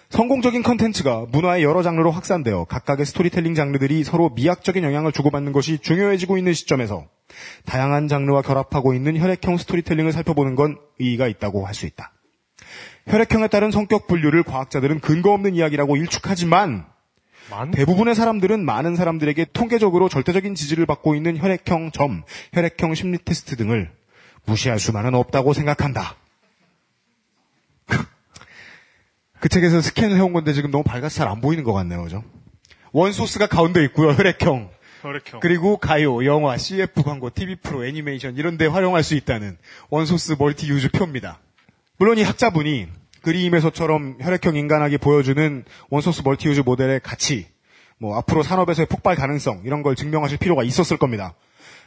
성공적인 0.09 0.63
컨텐츠가 0.63 1.27
문화의 1.29 1.63
여러 1.63 1.83
장르로 1.83 2.09
확산되어 2.09 2.65
각각의 2.65 3.05
스토리텔링 3.05 3.53
장르들이 3.53 4.03
서로 4.03 4.29
미학적인 4.29 4.83
영향을 4.83 5.11
주고받는 5.11 5.51
것이 5.51 5.77
중요해지고 5.77 6.39
있는 6.39 6.53
시점에서 6.53 7.05
다양한 7.65 8.07
장르와 8.07 8.41
결합하고 8.41 8.95
있는 8.95 9.15
혈액형 9.15 9.57
스토리텔링을 9.57 10.11
살펴보는 10.11 10.55
건 10.55 10.79
의의가 10.99 11.27
있다고 11.27 11.67
할 11.67 11.75
수 11.75 11.85
있다. 11.85 12.11
혈액형에 13.05 13.47
따른 13.47 13.69
성격 13.69 14.07
분류를 14.07 14.41
과학자들은 14.41 14.99
근거 15.01 15.31
없는 15.33 15.53
이야기라고 15.53 15.97
일축하지만 15.97 16.87
만? 17.49 17.71
대부분의 17.71 18.15
사람들은 18.15 18.63
많은 18.63 18.95
사람들에게 18.95 19.45
통계적으로 19.53 20.09
절대적인 20.09 20.55
지지를 20.55 20.85
받고 20.85 21.15
있는 21.15 21.37
혈액형 21.37 21.91
점, 21.91 22.23
혈액형 22.53 22.95
심리 22.95 23.17
테스트 23.17 23.55
등을 23.55 23.91
무시할 24.45 24.79
수만은 24.79 25.15
없다고 25.15 25.53
생각한다. 25.53 26.15
그 29.39 29.47
책에서 29.47 29.81
스캔을 29.81 30.17
해온 30.17 30.33
건데 30.33 30.51
지금 30.53 30.69
너무 30.69 30.83
밝아서 30.83 31.15
잘 31.15 31.27
안 31.27 31.39
보이는 31.39 31.63
것 31.63 31.71
같네요, 31.73 32.03
그죠? 32.03 32.23
one 32.91 33.07
source가 33.07 33.47
가운데 33.47 33.83
있고요, 33.85 34.11
혈액형. 34.11 34.69
혈액형. 35.01 35.39
그리고 35.39 35.77
가요, 35.77 36.25
영화, 36.25 36.57
CF 36.57 37.03
광고, 37.03 37.29
TV 37.29 37.55
프로, 37.55 37.85
애니메이션 37.85 38.35
이런 38.35 38.57
데 38.57 38.65
활용할 38.65 39.01
수 39.03 39.15
있다는 39.15 39.57
one 39.89 40.05
source 40.05 40.35
multi 40.37 40.67
use 40.67 40.89
표입니다. 40.91 41.39
물론 41.97 42.17
이 42.17 42.23
학자분이 42.23 42.87
그림에서처럼 43.21 44.17
혈액형 44.21 44.55
인간학이 44.55 44.97
보여주는 44.97 45.65
one 45.89 46.00
source 46.00 46.21
multi 46.23 46.47
use 46.47 46.61
모델의 46.61 47.01
가치, 47.01 47.47
뭐 47.97 48.17
앞으로 48.17 48.43
산업에서의 48.43 48.87
폭발 48.87 49.15
가능성 49.15 49.61
이런 49.65 49.83
걸 49.83 49.95
증명하실 49.95 50.37
필요가 50.37 50.63
있었을 50.63 50.97
겁니다. 50.97 51.33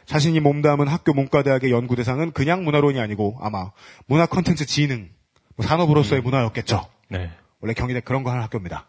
자신이 0.05 0.39
몸담은 0.39 0.87
학교 0.87 1.13
문과대학의 1.13 1.71
연구 1.71 1.95
대상은 1.95 2.31
그냥 2.31 2.63
문화론이 2.63 2.99
아니고 2.99 3.37
아마 3.41 3.71
문화 4.05 4.25
콘텐츠 4.25 4.65
진흥, 4.65 5.09
뭐 5.55 5.65
산업으로서의 5.65 6.21
문화였겠죠. 6.21 6.85
네. 7.09 7.31
원래 7.61 7.73
경희대 7.73 8.01
그런 8.01 8.23
거 8.23 8.31
하는 8.31 8.43
학교입니다. 8.43 8.87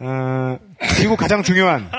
어, 0.00 0.58
그리고 0.96 1.16
가장 1.16 1.42
중요한 1.42 1.90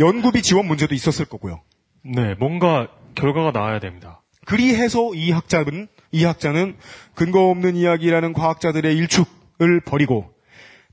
연구비 0.00 0.42
지원 0.42 0.66
문제도 0.66 0.94
있었을 0.94 1.26
거고요. 1.26 1.62
네, 2.02 2.34
뭔가 2.34 2.88
결과가 3.14 3.52
나와야 3.52 3.78
됩니다. 3.78 4.22
그리해서 4.44 5.14
이 5.14 5.30
학자는 5.30 5.88
이 6.12 6.24
학자는 6.24 6.76
근거 7.14 7.48
없는 7.50 7.76
이야기라는 7.76 8.32
과학자들의 8.32 8.96
일축을 8.96 9.80
버리고 9.80 10.32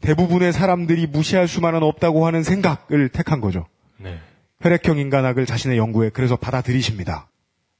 대부분의 0.01 0.51
사람들이 0.51 1.07
무시할 1.07 1.47
수만은 1.47 1.81
없다고 1.83 2.25
하는 2.25 2.43
생각을 2.43 3.09
택한 3.09 3.39
거죠. 3.39 3.67
네. 3.97 4.19
혈액형 4.61 4.97
인간학을 4.97 5.45
자신의 5.45 5.77
연구에 5.77 6.09
그래서 6.09 6.35
받아들이십니다. 6.35 7.29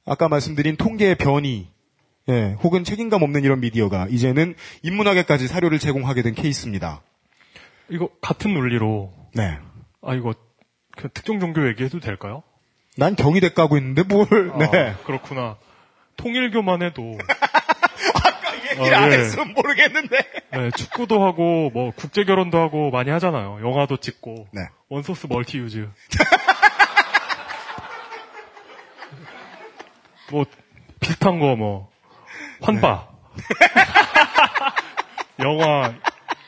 아까 0.06 0.28
말씀드린 0.28 0.76
통계의 0.76 1.16
변이, 1.16 1.68
예, 2.28 2.56
혹은 2.62 2.84
책임감 2.84 3.22
없는 3.22 3.44
이런 3.44 3.60
미디어가 3.60 4.06
이제는 4.10 4.54
인문학에까지 4.82 5.48
사료를 5.48 5.78
제공하게 5.78 6.22
된 6.22 6.34
케이스입니다. 6.34 7.02
이거 7.90 8.08
같은 8.20 8.54
논리로 8.54 9.12
네. 9.34 9.58
아 10.02 10.14
이거 10.14 10.34
그 10.96 11.08
특정 11.10 11.40
종교 11.40 11.66
얘기해도 11.68 12.00
될까요? 12.00 12.42
난 12.96 13.16
경희대 13.16 13.50
까고 13.50 13.76
있는데 13.78 14.02
뭘, 14.02 14.26
네. 14.58 14.66
아, 14.66 14.96
그렇구나. 15.04 15.56
통일교만 16.16 16.82
해도 16.82 17.16
얘기를 18.70 18.94
아, 18.94 19.02
안 19.02 19.12
예. 19.12 19.18
했으면 19.18 19.52
모르겠는데. 19.54 20.16
네, 20.52 20.70
축구도 20.76 21.22
하고 21.24 21.70
뭐 21.72 21.92
국제 21.94 22.24
결혼도 22.24 22.58
하고 22.58 22.90
많이 22.90 23.10
하잖아요. 23.10 23.58
영화도 23.62 23.98
찍고 23.98 24.48
네. 24.52 24.62
one 24.88 25.01
source 25.01 25.26
multi 25.28 25.58
use. 25.58 25.88
뭐 30.30 30.44
비슷한 31.00 31.38
거 31.38 31.54
뭐 31.56 31.90
환바. 32.62 33.08
영화 35.40 35.92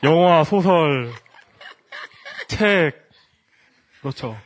영화 0.05 0.45
소설 0.45 1.13
책 2.49 2.95
그렇죠. 4.01 4.37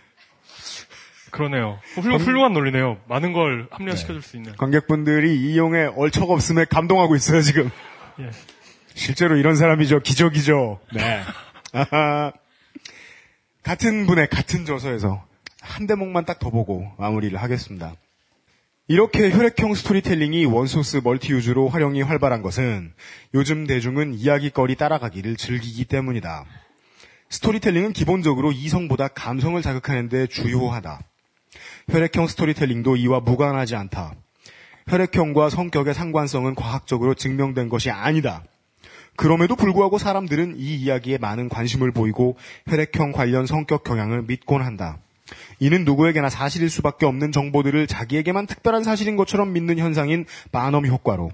그러네요. 1.31 1.79
훌, 1.95 2.15
훌륭한 2.15 2.53
논리네요. 2.53 2.99
많은 3.09 3.33
걸 3.33 3.69
합리화시켜줄 3.71 4.23
수 4.23 4.37
있는. 4.37 4.55
관객분들이 4.57 5.37
이용의 5.53 5.93
얼척 5.97 6.31
없음에 6.31 6.65
감동하고 6.67 7.17
있어요, 7.17 7.41
지금. 7.43 7.71
예. 8.21 8.31
실제로 8.95 9.37
이런 9.37 9.57
사람이죠. 9.57 10.01
기적이죠. 10.01 10.81
네. 10.95 11.23
같은 13.63 14.07
분의 14.07 14.29
같은 14.29 14.65
저서에서 14.65 15.25
한 15.61 15.87
대목만 15.87 16.25
딱 16.25 16.39
더 16.41 16.51
보고 16.51 16.91
마무리를 16.99 17.41
하겠습니다. 17.41 17.95
이렇게 18.89 19.31
혈액형 19.31 19.75
스토리텔링이 19.75 20.47
one 20.47 20.65
source 20.65 21.03
multi 21.05 21.37
use로 21.37 21.69
활용이 21.69 22.03
활발한 22.03 22.43
것은 22.43 22.93
요즘 23.35 23.67
대중은 23.67 24.15
이야기거리 24.15 24.75
따라가기를 24.75 25.37
즐기기 25.37 25.85
때문이다. 25.85 26.45
스토리텔링은 27.29 27.93
기본적으로 27.93 28.51
이성보다 28.51 29.09
감성을 29.09 29.61
자극하는 29.63 30.09
데 30.09 30.27
주효하다. 30.27 30.99
혈액형 31.91 32.29
스토리텔링도 32.29 32.97
이와 32.97 33.21
무관하지 33.21 33.75
않다. 33.75 34.15
혈액형과 34.87 35.51
성격의 35.51 35.93
상관성은 35.93 36.55
과학적으로 36.55 37.15
증명된 37.15 37.69
것이 37.69 37.91
아니다. 37.91 38.45
그럼에도 39.17 39.57
불구하고 39.57 39.99
사람들은 39.99 40.55
이 40.57 40.77
이야기에 40.77 41.19
많은 41.19 41.49
관심을 41.49 41.91
보이고 41.91 42.37
혈액형 42.69 43.13
관련 43.13 43.45
성격 43.47 43.83
경향을 43.83 44.23
믿곤 44.23 44.63
한다. 44.63 44.99
이는 45.59 45.85
누구에게나 45.85 46.29
사실일 46.29 46.71
수밖에 46.71 47.07
없는 47.07 47.33
정보들을 47.33 47.87
자기에게만 47.87 48.47
특별한 48.47 48.85
사실인 48.85 49.17
것처럼 49.17 49.53
믿는 49.53 49.79
현상인 49.79 50.27
바넘 50.53 50.87
효과로 50.87 51.31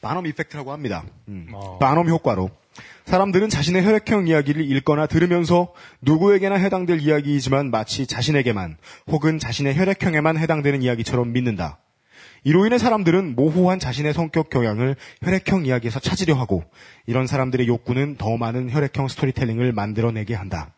바넘 0.00 0.26
이펙트라고 0.26 0.72
합니다. 0.72 1.04
음. 1.28 1.48
어. 1.52 1.78
바넘 1.78 2.08
효과로 2.08 2.50
사람들은 3.04 3.48
자신의 3.48 3.84
혈액형 3.84 4.28
이야기를 4.28 4.70
읽거나 4.70 5.06
들으면서 5.06 5.72
누구에게나 6.00 6.54
해당될 6.54 7.00
이야기이지만 7.00 7.70
마치 7.70 8.06
자신에게만 8.06 8.76
혹은 9.08 9.38
자신의 9.38 9.76
혈액형에만 9.76 10.38
해당되는 10.38 10.82
이야기처럼 10.82 11.32
믿는다. 11.32 11.78
이로 12.44 12.66
인해 12.66 12.78
사람들은 12.78 13.36
모호한 13.36 13.78
자신의 13.78 14.14
성격 14.14 14.50
경향을 14.50 14.96
혈액형 15.22 15.66
이야기에서 15.66 16.00
찾으려 16.00 16.34
하고 16.34 16.64
이런 17.06 17.26
사람들의 17.26 17.68
욕구는 17.68 18.16
더 18.16 18.36
많은 18.36 18.70
혈액형 18.70 19.08
스토리텔링을 19.08 19.72
만들어내게 19.72 20.34
한다. 20.34 20.74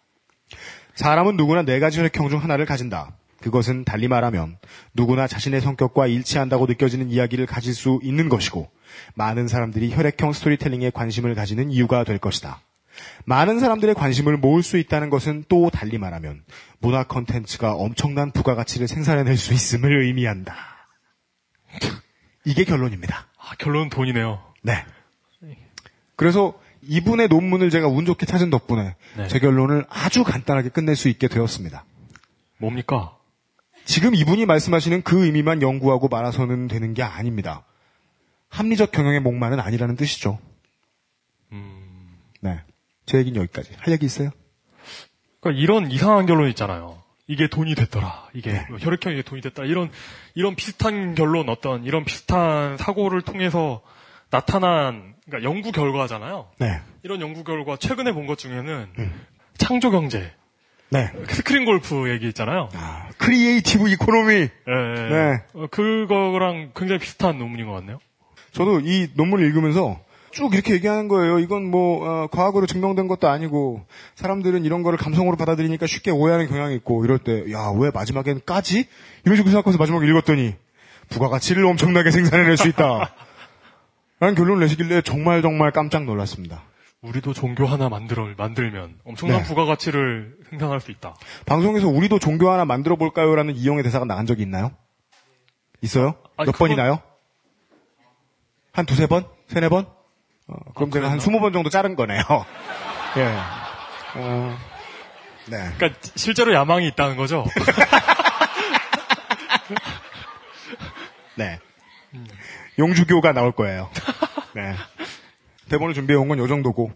사람은 0.95 1.37
누구나 1.37 1.63
네 1.63 1.81
가지 1.81 1.99
혈액형 1.99 2.29
중 2.29 2.43
하나를 2.43 2.67
가진다. 2.67 3.17
그것은 3.45 3.85
달리 3.85 4.09
말하면 4.09 4.57
누구나 4.95 5.27
자신의 5.27 5.61
성격과 5.61 6.07
일치한다고 6.07 6.65
느껴지는 6.65 7.11
이야기를 7.11 7.45
가질 7.45 7.75
수 7.75 8.01
있는 8.03 8.31
것이고 8.31 8.71
많은 9.17 9.49
사람들이 9.49 9.95
혈액형 9.95 10.33
스토리텔링에 10.33 10.89
관심을 10.89 11.35
가지는 11.35 11.71
이유가 11.71 12.05
될 12.05 12.17
것이다. 12.17 12.63
많은 13.27 13.61
사람들의 13.61 13.97
관심을 13.97 14.39
모을 14.39 14.63
수 14.63 14.79
있다는 14.79 15.11
것은 15.11 15.45
또 15.51 15.69
달리 15.69 15.99
말하면 15.99 16.43
문화 16.79 17.05
컨텐츠가 17.05 17.75
엄청난 17.75 18.31
부가가치를 18.31 18.89
생산해낼 18.89 19.37
수 19.37 19.53
있음을 19.53 20.05
의미한다. 20.05 20.57
이게 22.47 22.65
결론입니다. 22.65 23.27
아, 23.37 23.55
결론은 23.59 23.91
돈이네요. 23.91 24.41
네. 24.63 24.87
그래서 26.17 26.59
이분의 26.81 27.29
논문을 27.29 27.69
제가 27.69 27.89
운 27.89 28.07
좋게 28.07 28.25
찾은 28.25 28.49
덕분에 28.49 28.95
네. 29.19 29.29
제 29.29 29.39
결론을 29.39 29.85
아주 29.91 30.25
간단하게 30.25 30.71
끝낼 30.71 30.97
수 30.97 31.09
있게 31.09 31.29
되었습니다. 31.29 31.85
뭡니까? 32.59 33.19
지금 33.85 34.15
이분이 34.15 34.47
말씀하시는 34.47 35.03
그 35.03 35.25
의미만 35.25 35.63
연구하고 35.63 36.09
말아서는 36.09 36.69
되는 36.69 36.95
게 36.95 37.03
아닙니다. 37.03 37.65
합리적 38.49 38.93
경영의 38.93 39.21
목마는 39.21 39.61
아니라는 39.61 39.97
뜻이죠. 39.97 40.39
네. 42.41 42.61
제 43.07 43.19
얘기는 43.19 43.41
여기까지. 43.41 43.73
할 43.79 43.93
얘기 43.93 44.07
있어요? 44.07 44.31
그러니까 45.41 45.63
이런 45.63 45.91
이상한 45.91 46.27
결론 46.27 46.49
있잖아요. 46.51 47.03
이게 47.27 47.49
돈이 47.49 47.75
됐더라. 47.75 48.29
이게 48.35 48.53
네. 48.53 48.67
뭐 48.69 48.79
혈액형이 48.79 49.23
돈이 49.23 49.41
됐다. 49.41 49.65
이런 49.65 49.91
이런 50.35 50.55
비슷한 50.55 51.15
결론 51.15 51.49
어떤 51.49 51.85
이런 51.85 52.05
비슷한 52.05 52.77
사고를 52.77 53.23
통해서 53.23 53.83
나타난 54.31 55.15
그러니까 55.27 55.49
연구 55.51 55.73
결과잖아요. 55.73 56.51
네. 56.59 56.81
이런 57.03 57.21
연구 57.21 57.45
결과 57.45 57.77
최근에 57.77 58.13
본 58.13 58.27
것 58.27 58.37
중에는 58.39 58.89
음. 58.99 59.27
창조 59.57 59.91
경제, 59.91 60.35
네. 60.95 61.11
스크린 61.29 61.65
골프 61.65 62.09
얘기 62.11 62.29
있잖아요. 62.29 62.69
아, 62.75 63.09
creative 63.19 63.89
economy. 63.91 64.33
예, 64.35 64.49
예. 64.69 65.09
네. 65.11 65.43
어, 65.55 65.67
그거랑 65.71 66.71
굉장히 66.77 67.01
비슷한 67.01 67.39
논문인 67.39 67.67
것 67.67 67.73
같네요. 67.73 67.99
저도 68.53 68.81
이 68.81 69.09
논문을 69.15 69.45
읽으면서 69.47 70.01
쭉 70.31 70.53
이렇게 70.55 70.75
얘기하는 70.75 71.09
거예요. 71.09 71.39
이건 71.39 71.65
뭐 71.71 72.05
어, 72.09 72.27
과학으로 72.29 72.67
증명된 72.67 73.09
것도 73.09 73.29
아니고 73.29 73.85
사람들은 74.17 74.65
이런 74.65 74.83
거를 74.83 74.99
감성으로 74.99 75.37
받아들이니까 75.37 75.87
쉽게 75.87 76.11
오해하는 76.11 76.49
경향이 76.49 76.75
있고 76.77 77.05
이럴 77.05 77.19
때 77.19 77.45
야 77.53 77.71
왜 77.73 77.91
마지막엔 77.93 78.41
까지? 78.47 78.87
이런 79.25 79.37
식으로 79.37 79.51
생각해서 79.53 79.79
마지막에 79.79 80.07
읽었더니 80.07 80.55
부가가치를 81.11 81.65
엄청나게 81.67 82.11
생산해낼 82.13 82.57
수 82.57 82.69
있다. 82.69 83.13
라는 84.21 84.35
결론을 84.37 84.61
내시길래 84.61 85.03
정말 85.03 85.43
정말 85.43 85.71
깜짝 85.73 86.05
놀랐습니다. 86.05 86.63
우리도 87.05 87.35
종교 87.35 87.67
하나 87.67 87.91
만들어 87.91 88.27
만들면 88.37 88.99
엄청난 89.05 89.43
네. 89.43 89.45
부가가치를 89.45 90.39
생산할 90.49 90.81
수 90.81 90.91
있다. 90.91 91.15
방송에서 91.45 91.87
우리도 91.87 92.19
종교 92.19 92.51
하나 92.51 92.65
만들어 92.65 92.97
볼까요?라는 92.97 93.55
이용의 93.55 93.83
대사가 93.83 94.07
나간 94.07 94.25
적이 94.25 94.43
있나요? 94.43 94.73
있어요? 95.83 96.15
아니, 96.39 96.47
몇 96.47 96.53
그건- 96.53 96.69
번이나요? 96.69 97.03
한 98.73 98.87
두세 98.87 99.07
번? 99.07 99.27
세네 99.49 99.69
번? 99.69 99.87
어, 100.49 100.55
그럼 100.75 100.91
제가 100.91 101.11
한? 101.11 101.21
스무 101.21 101.41
번 101.41 101.53
정도 101.53 101.69
자른 101.69 101.95
거네요. 101.95 102.23
예. 103.19 103.35
어, 104.17 104.57
네. 105.51 105.71
그러니까 105.77 106.01
실제로 106.17 106.55
야망이 106.55 106.89
있다는 106.89 107.17
거죠. 107.17 107.45
네. 111.37 111.59
용주교가 112.79 113.33
나올 113.33 113.53
거예요. 113.53 113.91
네. 114.55 114.75
대본을 115.69 115.95
준비해 115.95 116.19
온 116.19 116.29
건 116.29 116.39
요 116.39 116.47
정도고, 116.47 116.91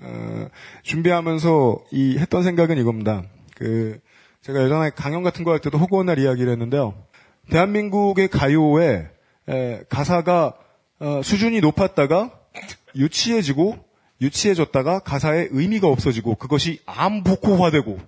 어, 0.00 0.48
준비하면서 0.82 1.84
이 1.90 2.18
했던 2.18 2.42
생각은 2.42 2.78
이겁니다. 2.78 3.22
그, 3.56 3.98
제가 4.42 4.64
예전에 4.64 4.90
강연 4.90 5.22
같은 5.22 5.44
거 5.44 5.52
할 5.52 5.60
때도 5.60 5.78
허구한 5.78 6.06
날 6.06 6.18
이야기를 6.18 6.50
했는데요. 6.52 6.94
대한민국의 7.50 8.28
가요에 8.28 9.08
에, 9.48 9.80
가사가 9.88 10.54
어, 11.00 11.20
수준이 11.22 11.60
높았다가 11.60 12.30
유치해지고 12.94 13.76
유치해졌다가 14.20 15.00
가사에 15.00 15.48
의미가 15.50 15.88
없어지고 15.88 16.36
그것이 16.36 16.80
암복호화되고 16.86 17.98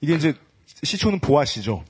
이게 0.00 0.14
이제 0.14 0.34
시초는 0.82 1.18
보아시죠. 1.20 1.84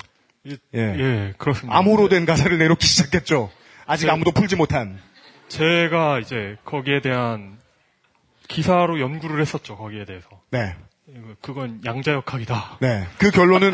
예, 0.46 0.56
예. 0.74 0.78
예, 0.80 1.34
그렇습니다. 1.38 1.76
암호로 1.78 2.08
된 2.08 2.24
가사를 2.26 2.56
내놓기 2.58 2.86
시작했죠. 2.86 3.50
아직 3.86 4.06
네. 4.06 4.12
아무도 4.12 4.32
풀지 4.32 4.56
못한. 4.56 4.98
제가 5.48 6.20
이제 6.20 6.56
거기에 6.64 7.00
대한 7.00 7.58
기사로 8.48 9.00
연구를 9.00 9.40
했었죠. 9.40 9.76
거기에 9.76 10.04
대해서. 10.04 10.28
네. 10.50 10.74
그건 11.40 11.80
양자역학이다. 11.84 12.78
네. 12.80 13.06
그 13.18 13.30
결론은 13.30 13.72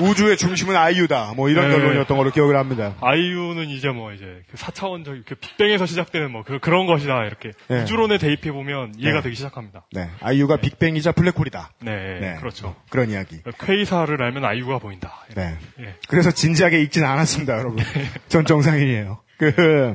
우주의 0.00 0.36
중심은 0.36 0.74
아이유다. 0.74 1.34
뭐 1.36 1.48
이런 1.48 1.68
네. 1.68 1.76
결론이었던 1.76 2.16
걸로 2.16 2.30
기억을 2.30 2.56
합니다. 2.56 2.94
아이유는 3.00 3.68
이제 3.68 3.90
뭐 3.90 4.12
이제 4.12 4.42
그 4.50 4.56
4차원적 4.56 5.24
그 5.24 5.36
빅뱅에서 5.36 5.86
시작되는 5.86 6.32
뭐 6.32 6.42
그, 6.42 6.58
런 6.68 6.86
것이다 6.86 7.24
이렇게 7.26 7.52
네. 7.68 7.82
우주론에 7.82 8.18
대입해 8.18 8.50
보면 8.50 8.94
이해가 8.96 9.18
네. 9.18 9.22
되기 9.22 9.36
시작합니다. 9.36 9.86
네. 9.92 10.10
아이유가 10.20 10.56
빅뱅이자 10.56 11.12
블랙홀이다. 11.12 11.70
네, 11.82 12.18
네. 12.20 12.34
그렇죠. 12.40 12.74
그런 12.90 13.08
이야기. 13.10 13.40
퀘이사를 13.60 14.20
알면 14.20 14.44
아이유가 14.44 14.78
보인다. 14.78 15.24
네. 15.36 15.56
예. 15.78 15.94
그래서 16.08 16.32
진지하게 16.32 16.82
읽지는 16.82 17.06
않았습니다, 17.06 17.56
여러분. 17.56 17.78
전 18.26 18.44
정상인이에요. 18.44 19.20
그 19.38 19.94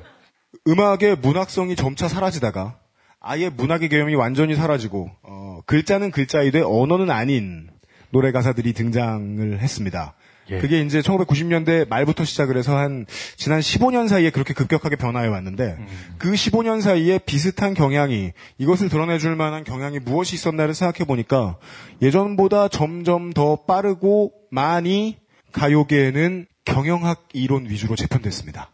음악의 0.69 1.17
문학성이 1.21 1.75
점차 1.75 2.07
사라지다가 2.07 2.77
아예 3.19 3.49
문학의 3.49 3.89
개념이 3.89 4.13
완전히 4.13 4.55
사라지고 4.55 5.09
어, 5.23 5.61
글자는 5.65 6.11
글자이 6.11 6.51
되 6.51 6.61
언어는 6.61 7.09
아닌 7.09 7.69
노래 8.11 8.31
가사들이 8.31 8.73
등장을 8.73 9.59
했습니다. 9.59 10.13
예. 10.51 10.57
그게 10.59 10.81
이제 10.81 11.01
1990년대 11.01 11.89
말부터 11.89 12.23
시작을 12.23 12.57
해서 12.57 12.77
한 12.77 13.05
지난 13.35 13.59
15년 13.59 14.07
사이에 14.07 14.29
그렇게 14.29 14.53
급격하게 14.53 14.95
변화해 14.95 15.27
왔는데 15.27 15.77
그 16.17 16.31
15년 16.31 16.81
사이에 16.81 17.19
비슷한 17.19 17.73
경향이 17.73 18.31
이것을 18.57 18.89
드러내줄 18.89 19.35
만한 19.35 19.63
경향이 19.63 19.99
무엇이 19.99 20.35
있었나를 20.35 20.73
생각해 20.73 21.05
보니까 21.05 21.57
예전보다 22.01 22.67
점점 22.67 23.31
더 23.31 23.57
빠르고 23.65 24.33
많이 24.51 25.17
가요계에는 25.51 26.47
경영학 26.65 27.27
이론 27.33 27.67
위주로 27.69 27.95
재편됐습니다. 27.95 28.71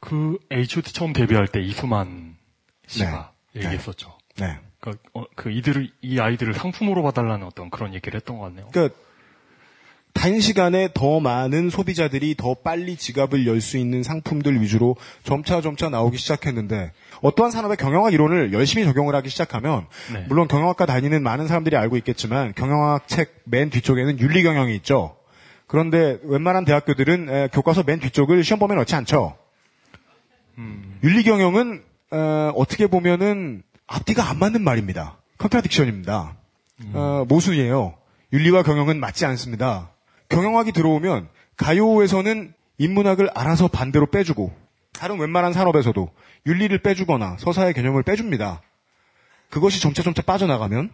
그 0.00 0.38
H.O.T 0.50 0.92
처음 0.92 1.12
데뷔할 1.12 1.46
때 1.46 1.60
이수만 1.60 2.36
씨가 2.86 3.32
네. 3.54 3.64
얘기했었죠. 3.64 4.16
네. 4.38 4.58
그, 4.80 4.92
어, 5.12 5.24
그 5.36 5.50
이들을 5.50 5.90
이 6.00 6.18
아이들을 6.20 6.54
상품으로 6.54 7.02
봐달라는 7.02 7.46
어떤 7.46 7.68
그런 7.70 7.92
얘기를 7.94 8.16
했던 8.16 8.38
것 8.38 8.44
같네요. 8.46 8.68
그러니까 8.72 8.94
단시간에 10.12 10.88
더 10.92 11.20
많은 11.20 11.70
소비자들이 11.70 12.34
더 12.36 12.54
빨리 12.54 12.96
지갑을 12.96 13.46
열 13.46 13.60
수 13.60 13.76
있는 13.78 14.02
상품들 14.02 14.60
위주로 14.60 14.96
점차 15.22 15.60
점차 15.60 15.88
나오기 15.88 16.16
시작했는데 16.18 16.92
어떠한 17.22 17.52
산업의 17.52 17.76
경영학 17.76 18.12
이론을 18.12 18.52
열심히 18.52 18.84
적용을 18.84 19.14
하기 19.14 19.28
시작하면 19.28 19.86
네. 20.12 20.24
물론 20.28 20.48
경영학과 20.48 20.84
다니는 20.86 21.22
많은 21.22 21.46
사람들이 21.46 21.76
알고 21.76 21.96
있겠지만 21.98 22.54
경영학 22.54 23.06
책 23.06 23.42
맨 23.44 23.70
뒤쪽에는 23.70 24.18
윤리 24.18 24.42
경영이 24.42 24.74
있죠. 24.76 25.16
그런데 25.66 26.18
웬만한 26.24 26.64
대학교들은 26.64 27.28
에, 27.28 27.48
교과서 27.52 27.84
맨 27.84 28.00
뒤쪽을 28.00 28.42
시험 28.42 28.58
범위에 28.58 28.76
넣지 28.76 28.94
않죠. 28.96 29.36
윤리 31.02 31.22
경영은 31.22 31.82
어, 32.10 32.64
떻게 32.68 32.86
보면은 32.86 33.62
앞뒤가 33.86 34.28
안 34.28 34.38
맞는 34.38 34.62
말입니다. 34.62 35.18
컨트라딕션입니다. 35.38 36.34
어, 36.92 37.24
모순이에요. 37.28 37.94
윤리와 38.32 38.62
경영은 38.62 39.00
맞지 39.00 39.26
않습니다. 39.26 39.90
경영학이 40.28 40.72
들어오면 40.72 41.28
가요에서는 41.56 42.54
인문학을 42.78 43.30
알아서 43.34 43.68
반대로 43.68 44.06
빼주고 44.06 44.52
다른 44.92 45.18
웬만한 45.18 45.52
산업에서도 45.52 46.10
윤리를 46.46 46.78
빼주거나 46.78 47.36
서사의 47.38 47.74
개념을 47.74 48.02
빼줍니다. 48.02 48.62
그것이 49.50 49.80
점차 49.80 50.02
점차 50.02 50.22
빠져나가면 50.22 50.90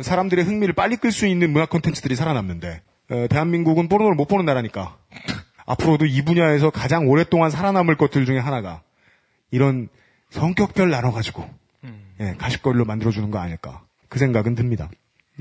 사람들의 0.00 0.44
흥미를 0.44 0.74
빨리 0.74 0.96
끌 0.96 1.12
수 1.12 1.26
있는 1.26 1.52
문학 1.52 1.70
콘텐츠들이 1.70 2.14
살아남는데 2.14 2.82
어, 3.10 3.26
대한민국은 3.28 3.88
포르노를 3.88 4.16
못 4.16 4.26
보는 4.26 4.44
나라니까 4.44 4.96
앞으로도 5.66 6.06
이 6.06 6.22
분야에서 6.22 6.70
가장 6.70 7.08
오랫동안 7.08 7.50
살아남을 7.50 7.96
것들 7.96 8.26
중에 8.26 8.38
하나가 8.38 8.82
이런 9.50 9.88
성격별 10.30 10.90
나눠가지고 10.90 11.44
예, 12.20 12.34
가십거리로 12.38 12.84
만들어주는 12.84 13.30
거 13.30 13.38
아닐까 13.38 13.82
그 14.08 14.18
생각은 14.18 14.54
듭니다. 14.54 14.90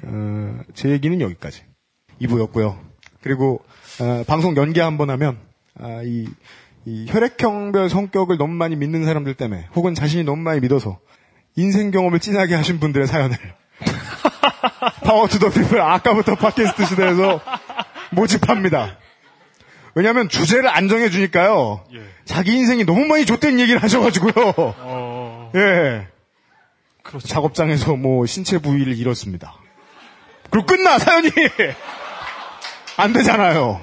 어, 0.03 0.59
제 0.73 0.89
얘기는 0.89 1.19
여기까지 1.19 1.63
2부였고요. 2.21 2.79
그리고 3.21 3.63
어, 4.01 4.23
방송 4.25 4.55
연계 4.55 4.81
한번 4.81 5.09
하면 5.09 5.37
아, 5.77 6.01
이, 6.03 6.27
이 6.85 7.05
혈액형별 7.09 7.89
성격을 7.89 8.37
너무 8.37 8.53
많이 8.53 8.75
믿는 8.75 9.05
사람들 9.05 9.35
때문에 9.35 9.67
혹은 9.75 9.93
자신이 9.93 10.23
너무 10.23 10.41
많이 10.41 10.61
믿어서 10.61 10.99
인생 11.55 11.91
경험을 11.91 12.19
진하게 12.19 12.55
하신 12.55 12.79
분들의 12.79 13.07
사연을 13.07 13.37
Power 15.03 15.27
to 15.27 15.36
the 15.36 15.49
People 15.49 15.81
아까부터 15.81 16.35
팟캐스트 16.35 16.85
시대에서 16.85 17.41
모집합니다. 18.11 18.97
왜냐하면 19.99 20.29
주제를 20.29 20.69
안 20.69 20.87
정해주니까요. 20.87 21.83
예. 21.93 21.99
자기 22.23 22.53
인생이 22.55 22.85
너무 22.85 23.05
많이 23.05 23.25
좆된 23.25 23.59
얘기를 23.59 23.83
하셔가지고요. 23.83 24.53
어, 24.77 25.51
예. 25.55 26.07
그렇죠. 27.03 27.27
작업장에서 27.27 27.97
뭐 27.97 28.25
신체 28.25 28.59
부위를 28.59 28.97
잃었습니다. 28.97 29.55
그리고 30.49 30.65
끝나 30.67 30.99
사연이 30.99 31.29
안 32.95 33.11
되잖아요. 33.11 33.81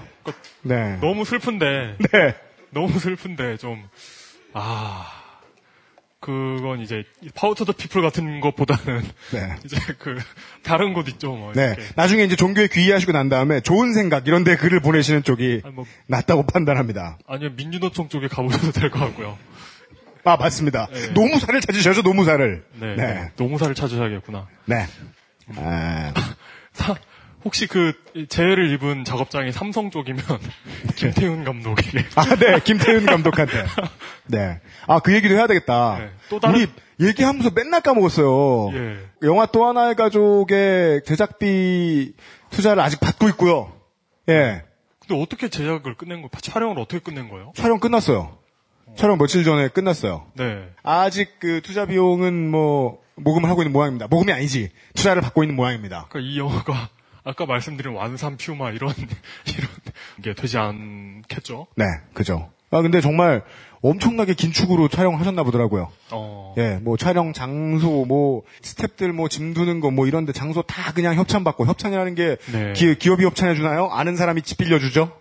네. 0.63 0.97
너무 1.03 1.27
슬픈데, 1.27 1.97
네. 1.99 2.35
너무 2.71 2.99
슬픈데 2.99 3.59
좀, 3.59 3.87
아, 4.55 5.16
그건 6.21 6.81
이제 6.81 7.05
Power 7.35 7.55
to 7.55 7.62
the 7.62 7.73
People 7.73 8.01
같은 8.03 8.41
것보다는 8.41 9.03
네. 9.33 9.57
이제 9.65 9.77
그 9.99 10.19
다른 10.63 10.93
곳 10.95 11.09
있죠. 11.09 11.35
뭐 11.35 11.53
네. 11.53 11.75
이렇게. 11.77 11.83
나중에 11.95 12.25
이제 12.25 12.37
종교에 12.37 12.69
귀의하시고 12.69 13.13
난 13.13 13.29
다음에 13.29 13.61
좋은 13.61 13.93
생각 13.93 14.27
이런 14.27 14.43
데 14.43 14.57
글을 14.57 14.81
보내시는 14.81 15.23
쪽이 15.23 15.63
아니, 15.65 15.75
뭐, 15.75 15.85
낫다고 16.07 16.45
판단합니다. 16.47 17.19
아니면 17.27 17.55
민주노총 17.57 18.09
쪽에 18.09 18.29
가보셔도 18.29 18.73
될 18.73 18.91
것 18.91 18.99
같고요. 19.01 19.39
아, 20.25 20.37
맞습니다. 20.37 20.89
네. 20.93 21.09
노무사를 21.13 21.61
찾으셔죠, 21.61 22.03
노무사를. 22.03 22.65
네. 22.81 22.97
네. 22.97 23.31
노무사를 23.37 23.73
찾으셔야겠구나. 23.75 24.49
네. 24.65 24.87
아, 25.57 26.13
사- 26.73 26.97
혹시 27.45 27.69
그 27.69 27.93
재해를 28.29 28.73
입은 28.73 29.05
작업장이 29.05 29.53
삼성 29.53 29.93
쪽이면 29.93 30.21
김태훈 30.97 31.45
감독이 31.45 31.87
아, 32.17 32.35
네. 32.35 32.59
김태훈 32.65 33.07
감독한테. 33.07 33.65
네. 34.27 34.59
아, 34.87 35.01
그 35.01 35.15
얘기도 35.15 35.35
해야 35.35 35.47
되겠다. 35.47 35.99
네. 35.99 36.11
또 36.29 36.39
다른- 36.41 36.55
우리 36.57 36.67
얘기하면서 37.09 37.51
맨날 37.55 37.81
까먹었어요. 37.83 38.71
예. 38.75 38.97
영화 39.23 39.47
또 39.47 39.67
하나의 39.67 39.95
가족의 39.97 41.03
제작비 41.05 42.15
투자를 42.51 42.83
아직 42.83 43.01
받고 43.01 43.29
있고요. 43.31 43.73
예. 44.29 44.65
근데 45.01 45.21
어떻게 45.23 45.49
제작을 45.49 45.95
끝낸 45.97 46.17
거예요? 46.19 46.29
촬영을 46.41 46.79
어떻게 46.79 46.99
끝낸 46.99 47.29
거예요? 47.29 47.53
촬영 47.55 47.79
끝났어요. 47.81 48.39
촬영 48.97 49.19
며칠 49.19 49.45
전에 49.45 49.69
끝났어요. 49.69 50.27
네. 50.35 50.69
아직 50.83 51.39
그 51.39 51.61
투자 51.63 51.87
비용은 51.87 52.51
뭐 52.51 53.03
모금을 53.17 53.49
하고 53.51 53.63
있는 53.63 53.73
모양입니다. 53.73 54.07
모금이 54.09 54.33
아니지. 54.33 54.71
투자를 54.95 55.23
받고 55.23 55.43
있는 55.45 55.55
모양입니다. 55.57 56.07
그러니까 56.09 56.31
이 56.33 56.39
영화가 56.39 56.89
아까 57.25 57.47
말씀드린 57.47 57.93
완산 57.95 58.37
퓨마 58.37 58.71
이런 58.71 58.93
이런 59.47 59.69
게 60.23 60.35
되지 60.35 60.57
않겠죠? 60.59 61.67
네, 61.77 61.85
그죠. 62.15 62.51
아 62.71 62.83
근데 62.83 63.01
정말 63.01 63.43
엄청나게 63.83 64.35
긴축으로 64.35 64.89
촬영하셨나 64.89 65.43
보더라고요. 65.43 65.89
어. 66.11 66.55
예, 66.59 66.79
뭐 66.83 66.97
촬영 66.97 67.33
장소, 67.33 68.05
뭐 68.07 68.43
스탭들 68.63 69.13
뭐 69.13 69.29
짐 69.29 69.55
두는 69.55 69.81
거 69.81 69.91
뭐 69.91 70.07
이런데 70.07 70.33
장소 70.33 70.63
다 70.63 70.93
그냥 70.93 71.15
협찬 71.15 71.45
받고 71.45 71.67
협찬이라는 71.67 72.15
게 72.15 72.37
네. 72.53 72.73
기, 72.73 72.97
기업이 72.99 73.25
협찬해 73.25 73.55
주나요? 73.55 73.87
아는 73.87 74.17
사람이 74.17 74.43
집 74.43 74.59
빌려 74.59 74.79
주죠. 74.79 75.13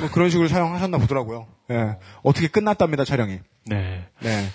뭐 0.00 0.10
그런 0.10 0.28
식으로 0.30 0.48
촬영하셨나 0.48 0.98
보더라고요. 0.98 1.46
예, 1.70 1.96
어떻게 2.22 2.48
끝났답니다 2.48 3.04
촬영이. 3.04 3.38
네. 3.66 4.06
네. 4.20 4.46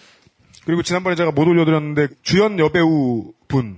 그리고 0.66 0.84
지난번에 0.84 1.16
제가 1.16 1.32
못 1.32 1.48
올려드렸는데 1.48 2.08
주연 2.22 2.60
여배우 2.60 3.34
분 3.48 3.78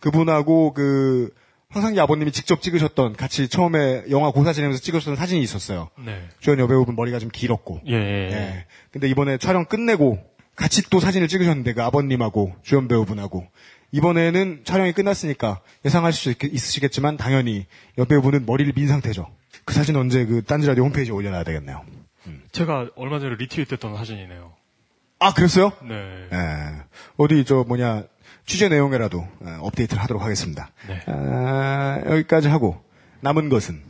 그분하고 0.00 0.72
그 0.72 1.30
황상기 1.70 2.00
아버님이 2.00 2.32
직접 2.32 2.62
찍으셨던 2.62 3.14
같이 3.14 3.48
처음에 3.48 4.04
영화 4.10 4.30
고사 4.30 4.52
지내면서 4.52 4.82
찍으셨던 4.82 5.16
사진이 5.16 5.40
있었어요. 5.42 5.88
네. 6.04 6.28
주연 6.40 6.58
여배우분 6.58 6.96
머리가 6.96 7.18
좀 7.18 7.30
길었고. 7.30 7.80
예. 7.86 7.94
예. 7.94 8.30
예. 8.32 8.66
근데 8.90 9.08
이번에 9.08 9.38
촬영 9.38 9.64
끝내고 9.64 10.18
같이 10.56 10.82
또 10.90 10.98
사진을 10.98 11.28
찍으셨는데 11.28 11.74
그 11.74 11.82
아버님하고 11.82 12.54
주연 12.62 12.88
배우분하고 12.88 13.46
이번에는 13.92 14.62
촬영이 14.64 14.92
끝났으니까 14.92 15.60
예상하실 15.84 16.20
수 16.20 16.30
있, 16.30 16.52
있으시겠지만 16.52 17.16
당연히 17.16 17.66
여배우분은 17.98 18.46
머리를 18.46 18.72
민 18.74 18.88
상태죠. 18.88 19.28
그 19.64 19.72
사진 19.72 19.96
언제 19.96 20.26
그 20.26 20.42
딴지라디오 20.42 20.84
홈페이지에 20.84 21.12
올려놔야 21.12 21.44
되겠네요. 21.44 21.84
제가 22.52 22.90
얼마 22.96 23.20
전에 23.20 23.36
리트윗했던 23.36 23.96
사진이네요. 23.96 24.52
아 25.20 25.34
그랬어요? 25.34 25.70
네. 25.82 26.28
예. 26.32 26.82
어디 27.18 27.44
저 27.44 27.62
뭐냐 27.68 28.04
취재 28.46 28.68
내용이라도 28.70 29.18
어, 29.18 29.58
업데이트를 29.60 30.02
하도록 30.02 30.22
하겠습니다. 30.22 30.70
네. 30.88 31.00
아, 31.06 32.00
여기까지 32.06 32.48
하고 32.48 32.82
남은 33.20 33.50
것은 33.50 33.82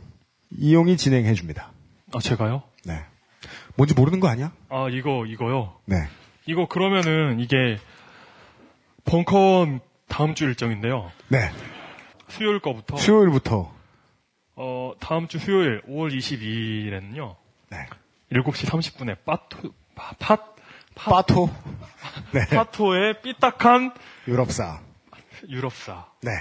이용이 0.51 0.97
진행해 0.97 1.33
줍니다. 1.33 1.71
아 2.13 2.19
제가요? 2.19 2.63
네. 2.85 2.99
뭔지 3.77 3.93
모르는 3.93 4.19
거 4.19 4.27
아니야? 4.27 4.51
아 4.67 4.87
이거 4.91 5.25
이거요. 5.25 5.73
네. 5.85 6.05
이거 6.45 6.67
그러면은 6.67 7.39
이게 7.39 7.79
벙커원 9.05 9.79
다음 10.09 10.35
주 10.35 10.43
일정인데요. 10.43 11.11
네. 11.29 11.49
수요일 12.27 12.59
거부터 12.59 12.97
수요일부터 12.97 13.73
어 14.55 14.91
다음 14.99 15.29
주 15.29 15.39
수요일 15.39 15.81
5월 15.87 16.13
22일에는요. 16.13 17.35
네. 17.69 17.77
7시 18.33 18.67
30분에 18.67 19.17
파토 19.23 19.71
파, 20.95 21.11
파토. 21.11 21.49
네. 22.33 22.45
파토의 22.55 23.21
삐딱한 23.21 23.91
유럽사. 24.27 24.79
유럽사 25.49 26.05
네. 26.21 26.31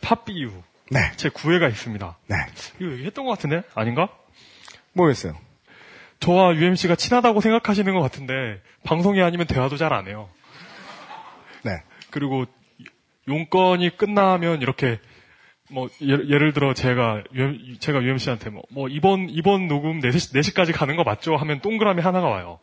팥비유 0.00 0.52
네. 0.90 1.10
제 1.16 1.28
9회가 1.28 1.68
있습니다. 1.70 2.16
네. 2.28 2.36
이거 2.80 2.92
얘기했던 2.92 3.24
것 3.24 3.32
같은데 3.32 3.62
아닌가? 3.74 4.08
뭐였어요? 4.92 5.36
저와 6.20 6.54
UMC가 6.54 6.94
친하다고 6.94 7.40
생각하시는 7.40 7.92
것 7.92 8.00
같은데 8.00 8.62
방송이 8.84 9.20
아니면 9.20 9.46
대화도 9.46 9.76
잘 9.76 9.92
안 9.92 10.06
해요. 10.06 10.28
네. 11.64 11.72
그리고 12.10 12.44
용건이 13.28 13.96
끝나면 13.96 14.62
이렇게 14.62 15.00
뭐 15.68 15.88
예를, 16.00 16.30
예를 16.30 16.52
들어 16.52 16.72
제가 16.72 17.24
제가 17.80 18.02
UMC한테 18.02 18.50
뭐, 18.50 18.62
뭐 18.70 18.88
이번 18.88 19.28
이번 19.28 19.66
녹음 19.66 19.98
4시 20.00 20.32
4시까지 20.36 20.72
가는 20.72 20.94
거 20.94 21.02
맞죠? 21.02 21.34
하면 21.36 21.60
동그라미 21.60 22.00
하나가 22.00 22.28
와요. 22.28 22.60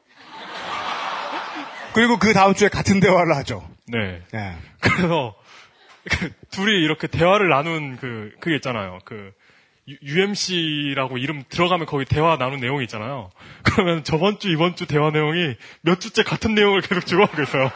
그리고 1.93 2.17
그 2.17 2.33
다음 2.33 2.53
주에 2.53 2.69
같은 2.69 2.99
대화를 2.99 3.35
하죠. 3.37 3.67
네. 3.87 4.21
예. 4.33 4.53
그래서 4.79 5.35
그 6.09 6.31
둘이 6.51 6.83
이렇게 6.83 7.07
대화를 7.07 7.49
나눈 7.49 7.97
그 7.97 8.31
그게 8.39 8.55
있잖아요. 8.55 8.99
그 9.05 9.31
UMC라고 9.87 11.17
이름 11.17 11.43
들어가면 11.49 11.85
거기 11.85 12.05
대화 12.05 12.37
나눈 12.37 12.59
내용이 12.59 12.83
있잖아요. 12.85 13.31
그러면 13.63 14.03
저번 14.03 14.39
주 14.39 14.49
이번 14.49 14.75
주 14.75 14.87
대화 14.87 15.11
내용이 15.11 15.55
몇 15.81 15.99
주째 15.99 16.23
같은 16.23 16.55
내용을 16.55 16.81
계속 16.81 17.05
주고하고 17.05 17.41
있어요. 17.41 17.71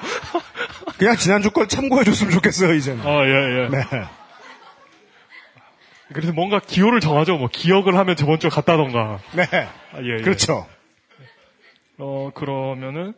그냥 0.98 1.16
지난주 1.18 1.52
걸 1.52 1.68
참고해줬으면 1.68 2.32
좋겠어요, 2.34 2.74
이제는. 2.74 3.06
아, 3.06 3.26
예, 3.26 3.30
예. 3.30 3.70
네. 3.70 3.84
그래서 6.14 6.32
뭔가 6.32 6.60
기호를 6.60 7.02
정하죠. 7.02 7.38
뭐 7.38 7.50
기억을 7.52 7.96
하면 7.98 8.16
저번 8.16 8.40
주에 8.40 8.50
갔다던가. 8.50 9.20
네. 9.34 9.44
아, 9.52 10.02
예, 10.02 10.18
예. 10.18 10.22
그렇죠. 10.22 10.66
어, 11.98 12.32
그러면은 12.34 13.14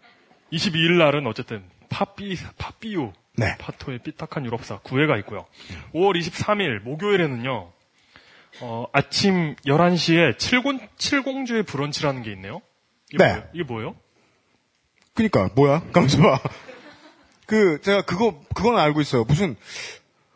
22일 0.52 0.98
날은 0.98 1.28
어쨌든 1.28 1.64
파삐 1.90 2.38
파삐우 2.58 3.12
네. 3.36 3.56
파토의 3.58 4.00
삐딱한 4.00 4.46
유럽사 4.46 4.80
9회가 4.80 5.18
있고요. 5.20 5.46
5월 5.94 6.20
23일 6.20 6.82
목요일에는요. 6.82 7.72
어, 8.62 8.86
아침 8.92 9.56
11시에 9.66 10.38
칠공, 10.38 10.80
칠공주의 10.98 11.64
브런치라는 11.64 12.24
게 12.24 12.32
있네요. 12.34 12.62
이게 13.14 13.24
네. 13.24 13.30
뭐예요? 13.32 13.48
이게 13.54 13.64
뭐예요? 13.64 13.96
그니까, 15.14 15.50
뭐야? 15.56 15.82
봐. 15.92 16.40
그, 17.46 17.82
제가 17.82 18.04
그거, 18.04 18.42
그건 18.54 18.78
알고 18.78 19.02
있어요. 19.02 19.24
무슨, 19.24 19.56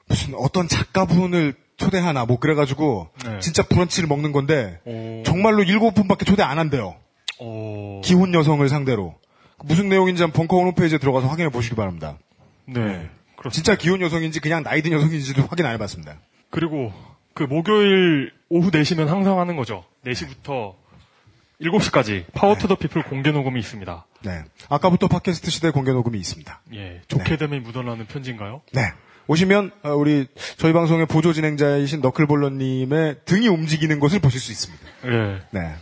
무슨 0.07 0.33
어떤 0.35 0.67
작가분을 0.67 1.53
초대하나, 1.77 2.25
뭐, 2.25 2.39
그래가지고, 2.39 3.09
네. 3.25 3.39
진짜 3.39 3.63
브런치를 3.63 4.07
먹는 4.07 4.31
건데, 4.31 4.79
오. 4.85 5.23
정말로 5.23 5.63
일곱 5.63 5.93
분밖에 5.93 6.25
초대 6.25 6.43
안 6.43 6.59
한대요. 6.59 6.95
어, 7.39 8.01
기혼 8.03 8.33
여성을 8.33 8.67
상대로. 8.69 9.15
무슨 9.63 9.89
내용인지 9.89 10.21
한번 10.21 10.47
벙커 10.47 10.63
홈페이지에 10.63 10.97
들어가서 10.97 11.27
확인해 11.27 11.49
보시기 11.49 11.75
바랍니다. 11.75 12.17
네. 12.65 13.09
그렇습니다. 13.35 13.49
진짜 13.49 13.75
기혼 13.75 14.01
여성인지 14.01 14.39
그냥 14.39 14.63
나이 14.63 14.81
든 14.81 14.91
여성인지도 14.91 15.43
확인 15.43 15.65
안 15.65 15.73
해봤습니다. 15.73 16.17
그리고 16.49 16.93
그 17.33 17.43
목요일 17.43 18.31
오후 18.49 18.71
4시는 18.71 19.07
항상 19.07 19.39
하는 19.39 19.55
거죠. 19.55 19.83
4시부터 20.05 20.75
7시까지 21.61 22.25
Power 22.33 22.55
to 22.55 22.63
the 22.63 22.75
People 22.75 23.03
공개 23.03 23.31
녹음이 23.31 23.59
있습니다. 23.59 24.05
네. 24.23 24.43
아까부터 24.69 25.07
팟캐스트 25.07 25.49
시대 25.49 25.71
공개 25.71 25.91
녹음이 25.91 26.17
있습니다. 26.19 26.61
예. 26.73 27.01
좆됨이 27.07 27.59
묻어나는 27.59 28.05
편지인가요? 28.05 28.61
네. 28.73 28.81
오시면 29.27 29.71
어, 29.83 29.91
우리 29.91 30.27
저희 30.57 30.73
방송의 30.73 31.05
보조 31.05 31.31
진행자이신 31.31 32.01
너클볼러님의 32.01 33.21
등이 33.25 33.47
움직이는 33.47 33.99
것을 33.99 34.19
보실 34.19 34.39
수 34.39 34.51
있습니다. 34.51 34.85
예. 35.05 35.41
네. 35.51 35.75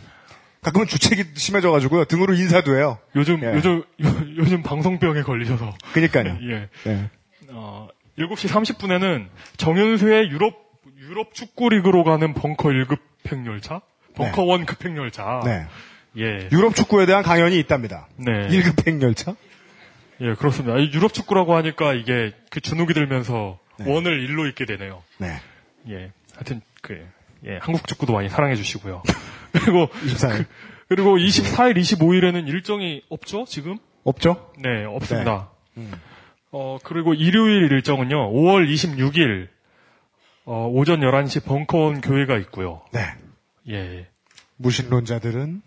가끔은 0.62 0.86
주책이 0.86 1.24
심해져가지고요. 1.34 2.04
등으로 2.04 2.34
인사도 2.34 2.76
해요. 2.76 2.98
요즘, 3.16 3.42
예. 3.42 3.52
요즘, 3.54 3.78
요- 3.78 4.36
요즘 4.36 4.62
방송병에 4.62 5.22
걸리셔서. 5.22 5.74
그니까요. 5.92 6.38
예. 6.42 6.68
네. 6.84 7.10
어, 7.50 7.88
7시 8.16 8.48
30분에는 8.48 9.26
정윤수의 9.56 10.30
유럽, 10.30 10.54
유럽 11.00 11.34
축구 11.34 11.68
리그로 11.70 12.04
가는 12.04 12.32
벙커 12.32 12.68
1급 12.68 12.98
팽열차? 13.24 13.80
벙커 14.14 14.44
원 14.44 14.64
급행열차. 14.64 15.40
네. 15.44 15.66
예. 16.18 16.48
유럽 16.52 16.76
축구에 16.76 17.06
대한 17.06 17.24
강연이 17.24 17.58
있답니다. 17.58 18.06
네. 18.16 18.46
1급 18.48 18.86
행열차? 18.86 19.34
예, 20.20 20.34
그렇습니다. 20.34 20.76
이 20.78 20.92
유럽 20.94 21.12
축구라고 21.12 21.56
하니까 21.56 21.94
이게 21.94 22.32
그 22.50 22.60
주눅이 22.60 22.94
들면서 22.94 23.58
원을 23.84 24.22
일로 24.22 24.46
읽게 24.46 24.64
되네요. 24.66 25.02
네. 25.18 25.34
예. 25.88 26.12
하여튼, 26.34 26.60
그, 26.82 27.04
예, 27.46 27.58
한국 27.60 27.86
축구도 27.86 28.12
많이 28.12 28.28
사랑해 28.28 28.54
주시고요. 28.54 29.02
그리고, 29.52 29.88
24일. 29.88 30.46
그, 30.88 30.94
리고 30.94 31.16
24일, 31.16 31.76
25일에는 31.76 32.48
일정이 32.48 33.02
없죠, 33.08 33.44
지금? 33.46 33.78
없죠? 34.04 34.52
네, 34.58 34.84
없습니다. 34.84 35.50
어, 36.50 36.78
그리고 36.84 37.14
일요일 37.14 37.72
일정은요, 37.72 38.32
5월 38.32 38.68
26일, 38.70 39.48
어, 40.44 40.68
오전 40.68 41.00
11시 41.00 41.44
벙커원 41.44 42.00
교회가 42.00 42.36
있고요. 42.38 42.82
네. 42.92 43.00
예. 43.70 44.06
무신론자들은 44.56 45.62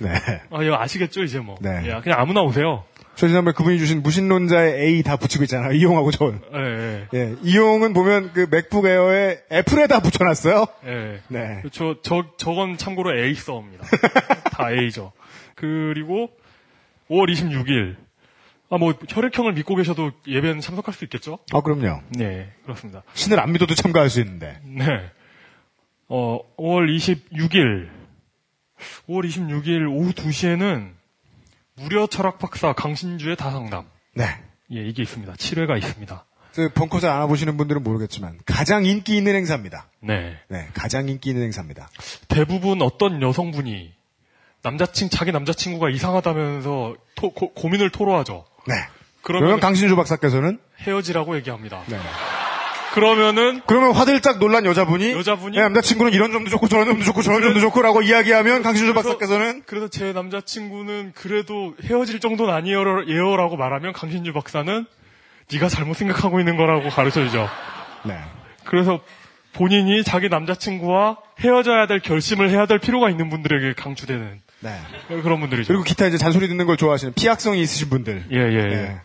네. 0.00 0.08
아, 0.50 0.62
이거 0.62 0.76
아시겠죠, 0.76 1.22
이제 1.22 1.38
뭐. 1.38 1.56
네. 1.60 1.82
예, 1.84 2.00
그냥 2.00 2.18
아무나 2.18 2.42
오세요. 2.42 2.84
저 3.20 3.28
지난번에 3.28 3.52
그분이 3.54 3.78
주신 3.78 4.02
무신론자의 4.02 4.80
A 4.80 5.02
다 5.02 5.16
붙이고 5.18 5.44
있잖아요. 5.44 5.72
이용하고 5.72 6.10
저. 6.10 6.32
예, 6.54 6.58
예. 6.58 7.08
예. 7.12 7.36
이용은 7.42 7.92
보면 7.92 8.32
그 8.32 8.46
맥북 8.50 8.86
에어에 8.86 9.40
애플에다 9.52 10.00
붙여놨어요. 10.00 10.66
예. 10.86 11.20
네. 11.28 11.62
저, 11.70 11.96
저, 12.02 12.24
저건 12.38 12.78
참고로 12.78 13.14
A 13.18 13.34
써입니다. 13.34 13.84
다 14.52 14.72
A죠. 14.72 15.12
그리고 15.54 16.30
5월 17.10 17.30
26일. 17.30 17.96
아, 18.70 18.78
뭐, 18.78 18.94
혈액형을 19.06 19.52
믿고 19.52 19.74
계셔도 19.74 20.12
예배는 20.26 20.62
참석할 20.62 20.94
수 20.94 21.04
있겠죠? 21.04 21.40
아, 21.52 21.60
그럼요. 21.60 22.00
네, 22.12 22.50
그렇습니다. 22.62 23.02
신을 23.12 23.38
안 23.38 23.52
믿어도 23.52 23.74
참가할 23.74 24.08
수 24.08 24.20
있는데. 24.20 24.58
네. 24.64 24.86
어, 26.08 26.40
5월 26.56 26.88
26일. 26.96 27.90
5월 29.08 29.28
26일 29.28 29.90
오후 29.90 30.12
2시에는 30.12 30.99
무려 31.76 32.06
철학 32.06 32.38
박사 32.38 32.72
강신주의 32.72 33.36
다상담. 33.36 33.86
네. 34.14 34.24
예, 34.72 34.80
이게 34.86 35.02
있습니다. 35.02 35.32
7회가 35.34 35.78
있습니다. 35.78 36.24
저 36.52 36.68
벙커 36.74 36.98
잘 37.00 37.10
알아보시는 37.12 37.56
분들은 37.56 37.82
모르겠지만 37.84 38.38
가장 38.44 38.84
인기 38.84 39.16
있는 39.16 39.34
행사입니다. 39.36 39.86
네. 40.00 40.36
네, 40.48 40.68
가장 40.74 41.08
인기 41.08 41.30
있는 41.30 41.44
행사입니다. 41.44 41.88
대부분 42.28 42.82
어떤 42.82 43.22
여성분이 43.22 43.92
남자친, 44.62 45.10
자기 45.10 45.32
남자친구가 45.32 45.90
이상하다면서 45.90 46.96
토- 47.14 47.30
고, 47.32 47.52
고민을 47.54 47.90
토로하죠. 47.90 48.44
네. 48.66 48.74
그러면 49.22 49.60
강신주 49.60 49.96
박사께서는 49.96 50.58
헤어지라고 50.80 51.36
얘기합니다. 51.36 51.82
네. 51.86 51.98
그러면은 52.94 53.60
그러면 53.66 53.92
화들짝 53.92 54.38
놀란 54.38 54.64
여자분이 54.66 55.12
여자분이 55.12 55.56
네, 55.56 55.62
남자친구는 55.62 56.12
이런 56.12 56.32
점도 56.32 56.50
좋고 56.50 56.68
저런 56.68 56.86
점도 56.86 57.04
좋고 57.04 57.22
저런 57.22 57.42
점도 57.42 57.60
좋고라고 57.60 58.02
이야기하면 58.02 58.62
강신주 58.62 58.94
박사께서는 58.94 59.62
그래서 59.66 59.88
제 59.88 60.12
남자친구는 60.12 61.12
그래도 61.14 61.74
헤어질 61.84 62.20
정도는 62.20 62.52
아니에요, 62.52 63.36
라고 63.36 63.56
말하면 63.56 63.92
강신주 63.92 64.32
박사는 64.32 64.86
네가 65.52 65.68
잘못 65.68 65.94
생각하고 65.94 66.38
있는 66.40 66.56
거라고 66.56 66.88
가르쳐주죠. 66.88 67.48
네. 68.04 68.18
그래서 68.64 69.00
본인이 69.52 70.04
자기 70.04 70.28
남자친구와 70.28 71.18
헤어져야 71.40 71.86
될 71.86 72.00
결심을 72.00 72.50
해야 72.50 72.66
될 72.66 72.78
필요가 72.78 73.10
있는 73.10 73.30
분들에게 73.30 73.74
강추되는 73.74 74.40
네. 74.60 74.76
그런 75.22 75.40
분들이죠. 75.40 75.68
그리고 75.68 75.82
기타 75.84 76.06
이제 76.06 76.18
잔소리 76.18 76.48
듣는 76.48 76.66
걸 76.66 76.76
좋아하시는 76.76 77.14
피학성이 77.14 77.60
있으신 77.62 77.88
분들 77.88 78.26
예, 78.32 78.36
예, 78.36 78.54
예. 78.54 78.76
네. 78.76 79.00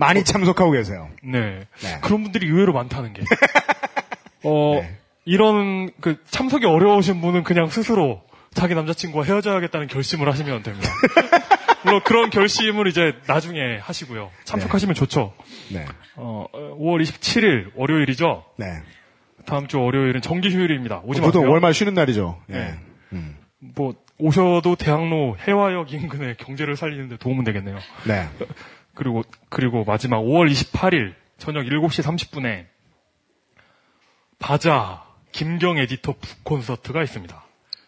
많이 0.00 0.24
참석하고 0.24 0.70
계세요. 0.72 1.10
네. 1.22 1.60
네. 1.82 1.98
그런 2.00 2.22
분들이 2.22 2.46
의외로 2.48 2.72
많다는 2.72 3.12
게. 3.12 3.22
어, 4.42 4.80
네. 4.80 4.98
이런, 5.26 5.90
그, 6.00 6.16
참석이 6.30 6.64
어려우신 6.64 7.20
분은 7.20 7.44
그냥 7.44 7.68
스스로 7.68 8.22
자기 8.54 8.74
남자친구와 8.74 9.24
헤어져야겠다는 9.24 9.86
결심을 9.88 10.26
하시면 10.28 10.62
됩니다. 10.62 10.88
물론 11.84 12.00
그런 12.02 12.30
결심을 12.30 12.88
이제 12.88 13.14
나중에 13.26 13.78
하시고요. 13.78 14.30
참석하시면 14.44 14.94
좋죠. 14.94 15.34
네. 15.70 15.84
어, 16.16 16.46
5월 16.52 17.02
27일 17.02 17.70
월요일이죠. 17.74 18.44
네. 18.56 18.66
다음 19.46 19.66
주 19.66 19.78
월요일은 19.80 20.20
정기 20.22 20.50
휴일입니다. 20.50 21.02
오지 21.04 21.20
보통 21.20 21.42
마세요. 21.42 21.52
월말 21.52 21.74
쉬는 21.74 21.94
날이죠. 21.94 22.42
예. 22.50 22.54
네. 22.54 22.78
뭐 23.58 23.94
오셔도 24.18 24.76
대학로 24.76 25.36
해화역 25.38 25.92
인근의 25.92 26.36
경제를 26.36 26.76
살리는데 26.76 27.16
도움은 27.18 27.44
되겠네요. 27.44 27.78
네. 28.06 28.28
그리고 29.00 29.22
그리고 29.48 29.82
마지막 29.84 30.18
5월 30.18 30.52
28일 30.52 31.14
저녁 31.38 31.64
7시 31.64 32.02
30분에 32.04 32.66
바자 34.38 35.06
김경 35.32 35.78
에디터 35.78 36.16
북 36.20 36.44
콘서트가 36.44 37.02
있습니다. 37.02 37.42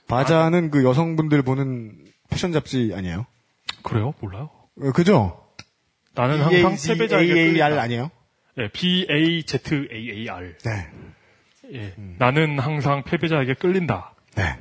바자는 0.08 0.70
그 0.70 0.82
여성분들 0.84 1.42
보는 1.42 1.98
패션 2.30 2.52
잡지 2.52 2.92
아니에요? 2.94 3.26
그래요? 3.82 4.14
몰라요? 4.20 4.48
어, 4.80 4.92
그죠? 4.92 5.46
나는 6.14 6.40
항상 6.40 6.76
패배자에게 6.96 7.34
끌린다. 7.34 7.82
아니에요? 7.82 8.10
예, 8.58 8.68
B 8.68 9.06
A 9.10 9.42
Z 9.42 9.88
A 9.92 10.10
A 10.12 10.28
R. 10.30 10.56
네. 10.64 10.90
예, 11.74 11.94
나는 12.16 12.58
항상 12.58 13.02
패배자에게 13.02 13.52
끌린다. 13.54 14.14
네. 14.34 14.56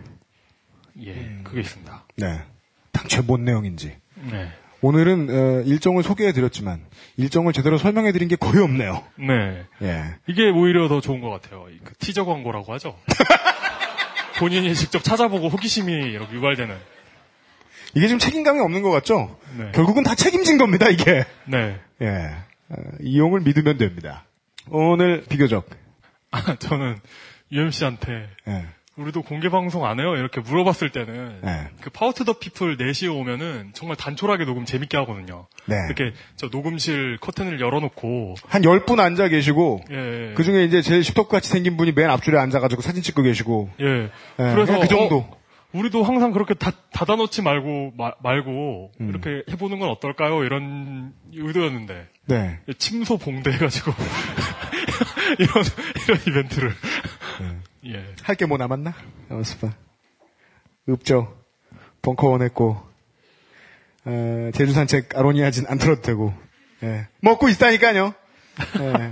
예, 0.99 1.39
그게 1.45 1.61
있습니다. 1.61 2.07
네. 2.17 2.41
당최 2.91 3.21
뭔 3.21 3.45
내용인지. 3.45 3.95
네, 4.15 4.51
오늘은 4.81 5.29
어, 5.29 5.61
일정을 5.61 6.03
소개해드렸지만 6.03 6.81
일정을 7.17 7.53
제대로 7.53 7.77
설명해드린 7.77 8.27
게 8.27 8.35
거의 8.35 8.63
없네요. 8.63 9.03
네. 9.15 9.63
예. 9.83 10.03
이게 10.27 10.49
오히려 10.49 10.87
더 10.87 11.01
좋은 11.01 11.21
것 11.21 11.29
같아요. 11.29 11.67
이그 11.69 11.93
티저 11.99 12.25
광고라고 12.25 12.73
하죠. 12.73 12.97
본인이 14.39 14.73
직접 14.73 15.03
찾아보고 15.03 15.49
호기심이 15.49 15.93
이렇게 15.93 16.33
유발되는. 16.33 16.75
이게 17.93 18.07
좀 18.07 18.17
책임감이 18.17 18.59
없는 18.59 18.81
것 18.81 18.89
같죠? 18.89 19.37
네. 19.57 19.71
결국은 19.73 20.03
다 20.03 20.15
책임진 20.15 20.57
겁니다, 20.57 20.89
이게. 20.89 21.25
네. 21.45 21.79
예. 22.01 22.35
어, 22.69 22.75
이용을 23.01 23.41
믿으면 23.41 23.77
됩니다. 23.77 24.25
오늘 24.69 25.23
비교적 25.27 25.69
아, 26.31 26.55
저는 26.59 26.97
UMC한테 27.51 28.29
예. 28.47 28.65
우리도 28.97 29.21
공개 29.21 29.47
방송 29.49 29.85
안 29.85 29.99
해요? 29.99 30.15
이렇게 30.15 30.41
물어봤을 30.41 30.89
때는 30.91 31.39
네. 31.43 31.67
그 31.79 31.89
Power 31.89 32.11
to 32.11 32.20
the 32.20 32.33
People 32.39 32.75
4시에 32.77 33.15
오면은 33.15 33.71
정말 33.73 33.95
단촐하게 33.95 34.43
녹음 34.43 34.65
재밌게 34.65 34.97
하거든요. 34.97 35.47
네. 35.65 35.75
이렇게 35.87 36.13
저 36.35 36.49
녹음실 36.51 37.17
커튼을 37.21 37.61
열어놓고 37.61 38.35
한 38.47 38.61
10분 38.63 38.99
앉아 38.99 39.29
계시고 39.29 39.81
예. 39.91 40.33
그 40.35 40.43
중에 40.43 40.65
이제 40.65 40.81
제일 40.81 41.03
십덕같이 41.05 41.49
생긴 41.49 41.77
분이 41.77 41.93
맨 41.93 42.09
앞줄에 42.09 42.37
앉아가지고 42.37 42.81
사진 42.81 43.01
찍고 43.01 43.21
계시고 43.23 43.69
예. 43.79 43.85
예, 43.85 44.09
그래서 44.37 44.77
그 44.79 44.87
정도. 44.87 45.17
어, 45.19 45.41
우리도 45.73 46.03
항상 46.03 46.31
그렇게 46.33 46.53
다, 46.53 46.71
닫아놓지 46.91 47.41
말고 47.43 47.93
마- 47.97 48.11
말고 48.21 48.91
음. 48.99 49.09
이렇게 49.09 49.41
해보는 49.49 49.79
건 49.79 49.87
어떨까요? 49.89 50.43
이런 50.43 51.13
의도였는데 51.33 52.07
네. 52.25 52.59
침소 52.77 53.17
봉대 53.17 53.51
해가지고 53.53 53.93
이런 55.39 55.63
이런 56.03 56.19
이벤트를 56.27 56.69
네. 56.71 56.75
예. 56.75 57.10
할 58.23 58.35
게 58.35 58.45
뭐 58.45 58.57
남았나? 58.57 58.93
연습봐. 59.29 59.71
없죠. 60.89 61.35
벙커 62.01 62.27
원했고, 62.29 62.77
어, 64.05 64.51
제주 64.53 64.73
산책 64.73 65.15
아로니아진 65.17 65.65
안 65.67 65.77
틀어도 65.77 66.01
되고, 66.01 66.33
예. 66.83 67.07
먹고 67.21 67.49
있다니까요. 67.49 68.13
예. 68.79 69.11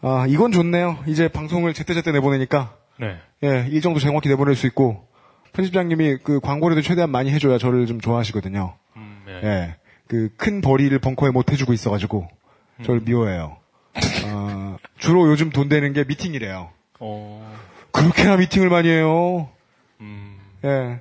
아, 0.00 0.26
이건 0.28 0.52
좋네요. 0.52 0.98
이제 1.06 1.28
방송을 1.28 1.74
제때제때 1.74 2.12
내보내니까, 2.12 2.74
네. 2.98 3.18
예, 3.44 3.66
이 3.70 3.80
정도 3.80 4.00
정확히 4.00 4.28
내보낼 4.28 4.54
수 4.56 4.66
있고, 4.66 5.06
편집장님이 5.52 6.18
그 6.22 6.40
광고라도 6.40 6.82
최대한 6.82 7.10
많이 7.10 7.30
해줘야 7.30 7.58
저를 7.58 7.86
좀 7.86 8.00
좋아하시거든요. 8.00 8.76
음, 8.96 9.22
네. 9.26 9.32
예. 9.44 9.76
그 10.06 10.30
큰 10.38 10.60
벌이를 10.62 10.98
벙커에 11.00 11.30
못 11.30 11.52
해주고 11.52 11.72
있어가지고, 11.74 12.28
저를 12.84 13.00
미워해요. 13.00 13.58
어, 14.26 14.76
주로 14.98 15.28
요즘 15.30 15.50
돈 15.50 15.68
되는 15.68 15.92
게 15.92 16.04
미팅이래요. 16.04 16.70
어, 17.00 17.58
그렇게나 17.92 18.36
미팅을 18.36 18.68
많이 18.70 18.88
해요. 18.88 19.48
음. 20.00 20.38
예. 20.64 21.00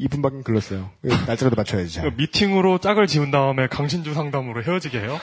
2분밖에 0.00 0.44
글렀어요. 0.44 0.90
예, 1.04 1.08
날짜라도 1.26 1.56
맞춰야지. 1.56 1.92
잘. 1.94 2.04
그 2.10 2.14
미팅으로 2.16 2.78
짝을 2.78 3.06
지은 3.08 3.30
다음에 3.32 3.66
강신주 3.66 4.14
상담으로 4.14 4.62
헤어지게 4.62 5.00
해요? 5.00 5.18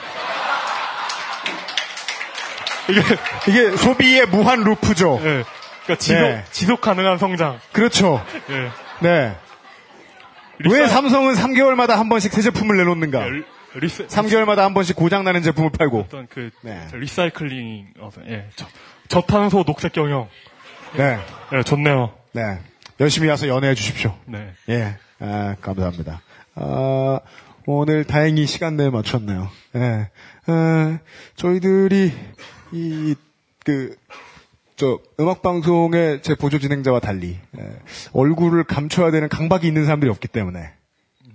이게 2.88 3.00
이게 3.48 3.76
소비의 3.76 4.26
무한 4.26 4.62
루프죠. 4.62 5.18
예. 5.20 5.44
그러니까 5.84 5.96
지속 5.98 6.20
네. 6.20 6.44
지속 6.52 6.80
가능한 6.80 7.18
성장. 7.18 7.58
그렇죠. 7.72 8.24
예. 8.50 8.70
네. 9.00 9.36
왜 10.58 10.80
리사- 10.80 10.88
삼성은 10.88 11.34
3개월마다 11.34 11.90
한 11.96 12.08
번씩 12.08 12.32
새 12.32 12.42
제품을 12.42 12.76
내놓는가? 12.76 13.26
예, 13.26 13.30
리- 13.30 13.44
리스 13.74 14.06
3개월마다 14.06 14.58
한 14.58 14.72
번씩 14.74 14.96
고장나는 14.96 15.42
제품을 15.42 15.70
팔고. 15.70 16.00
어떤 16.00 16.26
그 16.28 16.50
네. 16.62 16.86
리사이클링 16.92 17.88
어서 18.00 18.20
예. 18.28 18.48
저, 18.56 18.66
저탄소 19.08 19.64
녹색 19.64 19.92
경영. 19.92 20.28
네. 20.96 21.18
예, 21.52 21.62
좋네요. 21.62 22.12
네. 22.32 22.58
열심히 23.00 23.28
와서 23.28 23.48
연애해 23.48 23.74
주십시오. 23.74 24.14
네. 24.24 24.52
예. 24.68 24.96
아, 25.18 25.56
감사합니다. 25.60 26.22
아, 26.54 27.20
오늘 27.66 28.04
다행히 28.04 28.46
시간 28.46 28.76
내에 28.76 28.90
맞췄네요. 28.90 29.50
예. 29.76 30.08
아, 30.46 30.98
저희들이 31.36 32.12
이, 32.72 33.14
그, 33.64 33.96
저, 34.76 34.98
음악방송의 35.18 36.22
제 36.22 36.34
보조 36.34 36.58
진행자와 36.58 37.00
달리, 37.00 37.38
예, 37.58 37.78
얼굴을 38.12 38.64
감춰야 38.64 39.10
되는 39.10 39.28
강박이 39.28 39.66
있는 39.66 39.84
사람들이 39.84 40.10
없기 40.10 40.28
때문에, 40.28 40.70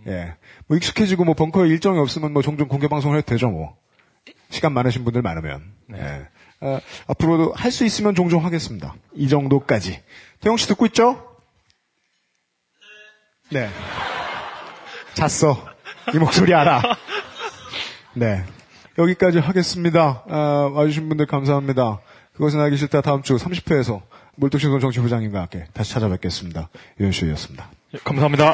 예. 0.07 0.35
뭐 0.67 0.77
익숙해지고 0.77 1.25
뭐 1.25 1.33
벙커에 1.33 1.67
일정이 1.67 1.97
없으면 1.99 2.33
뭐 2.33 2.41
종종 2.41 2.67
공개방송을 2.67 3.17
해도 3.17 3.25
되죠, 3.25 3.49
뭐. 3.49 3.75
시간 4.49 4.73
많으신 4.73 5.03
분들 5.03 5.21
많으면. 5.21 5.63
예. 5.93 6.27
아, 6.61 6.79
앞으로도 7.07 7.53
할 7.55 7.71
수 7.71 7.85
있으면 7.85 8.15
종종 8.15 8.45
하겠습니다. 8.45 8.95
이 9.15 9.27
정도까지. 9.27 9.99
태영 10.41 10.57
씨 10.57 10.67
듣고 10.67 10.85
있죠? 10.87 11.27
네. 13.49 13.69
잤어. 15.13 15.65
이 16.13 16.17
목소리 16.17 16.53
알아. 16.53 16.81
네. 18.13 18.43
여기까지 18.97 19.39
하겠습니다. 19.39 20.23
아, 20.29 20.69
와주신 20.73 21.07
분들 21.09 21.25
감사합니다. 21.25 21.99
그것은 22.33 22.59
알기 22.59 22.77
싫다 22.77 23.01
다음 23.01 23.21
주 23.23 23.35
30회에서 23.37 24.01
물뚝신손 24.35 24.79
정치부장님과 24.79 25.39
함께 25.41 25.65
다시 25.73 25.91
찾아뵙겠습니다. 25.93 26.69
유현수였습니다. 26.99 27.69
예, 27.93 27.97
감사합니다. 28.03 28.53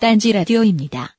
딴지 0.00 0.32
라디오입니다. 0.32 1.16